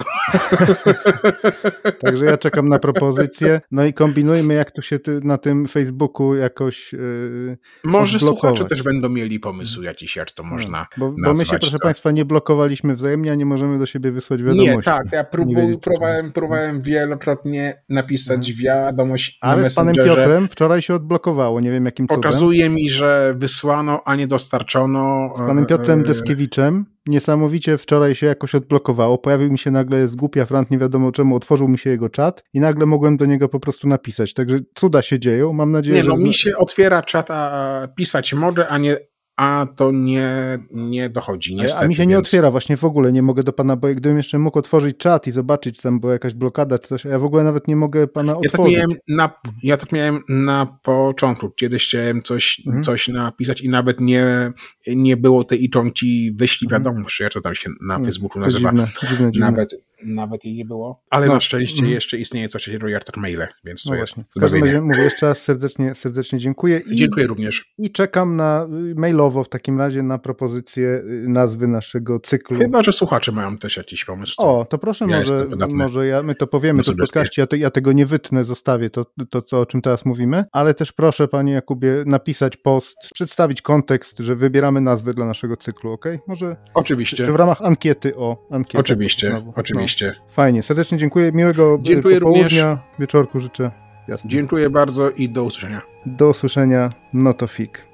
Także 2.04 2.24
ja 2.24 2.36
czekam 2.36 2.68
na 2.68 2.78
propozycję. 2.78 3.60
No 3.70 3.84
i 3.84 3.92
kombinujmy, 3.92 4.54
jak 4.54 4.70
tu 4.70 4.82
się 4.82 4.98
ty, 4.98 5.20
na 5.24 5.38
tym 5.38 5.68
Facebooku 5.68 6.34
jakoś. 6.34 6.92
Yy, 6.92 7.58
Może 7.84 8.16
odblokować. 8.16 8.40
słuchacze 8.40 8.64
też 8.64 8.82
będą 8.82 9.08
mieli 9.08 9.40
pomysł 9.40 9.82
jakiś, 9.82 10.16
jak 10.16 10.30
to 10.30 10.42
można 10.42 10.86
bo, 10.96 11.14
bo 11.24 11.34
my 11.34 11.46
się, 11.46 11.58
proszę 11.58 11.72
tak. 11.72 11.82
Państwa, 11.82 12.10
nie 12.10 12.24
blokowaliśmy 12.24 12.94
wzajemnie, 12.94 13.32
a 13.32 13.34
nie 13.34 13.46
możemy 13.46 13.78
do 13.78 13.86
siebie 13.86 14.12
wysłać 14.12 14.42
wiadomości. 14.42 14.76
Nie, 14.76 14.82
tak, 14.82 15.12
ja 15.12 15.24
próbu, 15.24 15.78
próbowałem, 15.78 16.32
próbowałem 16.32 16.82
wielokrotnie 16.82 17.82
napisać 17.88 18.52
wiadomość 18.52 19.38
na 19.42 19.48
Ale 19.48 19.70
z 19.70 19.78
panem 19.84 19.96
Messengerze. 19.96 20.22
Piotrem 20.22 20.48
wczoraj 20.48 20.82
się 20.82 20.94
odblokowało, 20.94 21.60
nie 21.60 21.70
wiem 21.70 21.84
jakim 21.84 22.08
cudem. 22.08 22.22
Pokazuje 22.22 22.70
mi, 22.70 22.88
że 22.88 23.34
wysłano, 23.36 24.02
a 24.04 24.16
nie 24.16 24.26
dostarczono. 24.26 25.32
Z 25.36 25.38
panem 25.38 25.66
Piotrem 25.66 26.00
e, 26.00 26.02
Deskiewiczem 26.02 26.86
niesamowicie 27.06 27.78
wczoraj 27.78 28.14
się 28.14 28.26
jakoś 28.26 28.54
odblokowało. 28.54 29.18
Pojawił 29.18 29.52
mi 29.52 29.58
się 29.58 29.70
nagle 29.70 30.08
z 30.08 30.16
głupia 30.16 30.46
frant, 30.46 30.70
nie 30.70 30.78
wiadomo 30.78 31.12
czemu, 31.12 31.36
otworzył 31.36 31.68
mi 31.68 31.78
się 31.78 31.90
jego 31.90 32.08
czat 32.08 32.42
i 32.54 32.60
nagle 32.60 32.86
mogłem 32.86 33.16
do 33.16 33.26
niego 33.26 33.48
po 33.48 33.60
prostu 33.60 33.88
napisać. 33.88 34.34
Także 34.34 34.58
cuda 34.74 35.02
się 35.02 35.18
dzieją. 35.18 35.52
Mam 35.52 35.72
nadzieję, 35.72 35.96
Nie, 35.96 36.02
że. 36.04 36.10
no 36.10 36.16
zna- 36.16 36.24
mi 36.26 36.34
się 36.34 36.56
otwiera 36.56 37.02
czat, 37.02 37.30
a 37.30 37.88
pisać 37.96 38.34
mogę, 38.34 38.68
a 38.68 38.78
nie, 38.78 38.96
a 39.36 39.66
to 39.76 39.90
nie, 39.92 40.58
nie 40.70 41.08
dochodzi. 41.10 41.54
Niestety, 41.56 41.84
A 41.84 41.88
mi 41.88 41.94
się 41.96 42.06
nie 42.06 42.14
więc- 42.14 42.26
otwiera 42.26 42.50
właśnie 42.50 42.76
w 42.76 42.84
ogóle, 42.84 43.12
nie 43.12 43.22
mogę 43.22 43.42
do 43.42 43.52
pana, 43.52 43.76
bo 43.76 43.88
gdybym 43.88 44.16
jeszcze 44.16 44.38
mógł 44.38 44.58
otworzyć 44.58 44.96
czat 44.96 45.26
i 45.26 45.32
zobaczyć, 45.32 45.76
czy 45.76 45.82
tam 45.82 46.00
była 46.00 46.12
jakaś 46.12 46.34
blokada 46.34 46.78
czy 46.78 46.88
coś, 46.88 47.06
a 47.06 47.08
ja 47.08 47.18
w 47.18 47.24
ogóle 47.24 47.44
nawet 47.44 47.68
nie 47.68 47.76
mogę 47.76 48.06
pana 48.06 48.32
Ja 48.32 48.38
tak, 48.38 48.46
otworzyć. 48.46 48.74
miałem 48.76 48.90
na, 49.08 49.30
ja 49.62 49.76
tak 49.76 49.92
miałem 49.92 50.22
na 50.28 50.78
początku. 50.82 51.50
Kiedyś 51.50 51.88
chciałem 51.88 52.22
coś, 52.22 52.62
Mhm. 52.66 52.84
coś 52.84 53.08
napisać 53.08 53.60
i 53.60 53.68
nawet 53.68 54.00
nie, 54.00 54.52
nie 54.86 55.16
było 55.16 55.44
tej 55.44 55.64
ikonki 55.64 56.32
wyślij 56.36 56.66
Mhm. 56.66 56.82
wiadomość, 56.82 57.20
jak 57.20 57.32
to 57.32 57.40
tam 57.40 57.54
się 57.54 57.70
na 57.86 57.98
Facebooku 57.98 58.40
nazywa. 58.42 58.70
dziwne, 58.70 58.86
dziwne, 59.10 59.32
dziwne. 59.32 59.50
Nawet, 59.50 59.84
nawet 60.04 60.44
jej 60.44 60.54
nie 60.54 60.64
było. 60.64 61.02
Ale 61.10 61.26
No. 61.26 61.32
na 61.34 61.40
szczęście 61.40 61.76
Mhm. 61.76 61.92
jeszcze 61.94 62.18
istnieje 62.18 62.48
coś 62.48 62.64
takiego 62.64 62.88
jak 62.88 63.04
tak 63.04 63.16
maile, 63.16 63.46
więc 63.64 63.82
to 63.82 63.90
No 63.90 63.96
jest. 63.96 64.16
W 64.36 64.40
każdym 64.40 64.64
razie 64.64 64.80
mówię 64.80 65.02
jeszcze 65.02 65.26
raz 65.26 65.42
serdecznie, 65.42 65.94
serdecznie 65.94 66.38
dziękuję 66.38 66.80
i, 66.90 66.96
Dziękuję 66.96 67.26
również. 67.26 67.72
i 67.78 67.90
czekam 67.90 68.36
na 68.36 68.68
y, 68.90 68.94
mailowo 68.94 69.44
w 69.44 69.48
takim 69.48 69.78
razie 69.78 70.02
na 70.02 70.18
propozycję 70.18 70.88
y, 70.88 71.24
nazwy 71.28 71.68
naszego 71.68 72.20
cyklu. 72.20 72.58
Chyba, 72.58 72.82
że 72.82 72.92
słuchacze 72.92 73.32
mają 73.32 73.58
też 73.58 73.76
jakiś 73.76 74.04
pomysł. 74.04 74.34
O, 74.38 74.66
to 74.70 74.78
proszę, 74.78 75.06
Ja 75.08 75.16
może, 75.16 75.46
może 75.68 76.06
ja, 76.06 76.22
my 76.22 76.34
to 76.34 76.46
powiemy 76.46 76.82
w 76.82 76.96
podcaście, 76.96 77.42
ja, 77.42 77.46
to, 77.46 77.56
ja 77.56 77.70
tego 77.70 77.92
nie 77.92 78.06
wytnę, 78.06 78.44
zostawię 78.44 78.90
to, 78.90 79.06
to, 79.30 79.42
to, 79.42 79.60
o 79.60 79.66
czym 79.66 79.82
teraz 79.82 80.04
mówimy, 80.04 80.44
ale 80.52 80.74
też 80.74 80.92
proszę 80.92 81.28
panie 81.28 81.52
Jakubie 81.52 81.92
napisać 82.06 82.56
post, 82.56 82.96
przedstawić 83.14 83.62
kontekst, 83.62 84.18
że 84.18 84.36
wybieramy 84.36 84.80
nazwę 84.80 85.14
dla 85.14 85.26
naszego 85.26 85.56
cyklu, 85.56 85.92
ok? 85.92 86.04
Może 86.26 86.56
Oczywiście. 86.74 87.24
czy 87.24 87.32
w 87.32 87.36
ramach 87.36 87.62
ankiety 87.62 88.16
o 88.16 88.46
ankietę. 88.50 88.78
Oczywiście, 88.78 89.26
znowu. 89.30 89.52
oczywiście. 89.56 89.91
Fajnie, 90.28 90.62
serdecznie 90.62 90.98
dziękuję, 90.98 91.32
miłego 91.32 91.74
y, 91.74 91.82
Dziękuję 91.82 92.20
popołudnia, 92.20 92.78
wieczorku 92.98 93.40
życzę. 93.40 93.70
Jasne. 94.08 94.30
Dziękuję 94.30 94.70
bardzo 94.70 95.10
i 95.10 95.28
do 95.28 95.44
usłyszenia. 95.44 95.82
Do 96.06 96.28
usłyszenia, 96.28 96.90
no 97.12 97.34
to 97.34 97.46
fik. 97.46 97.91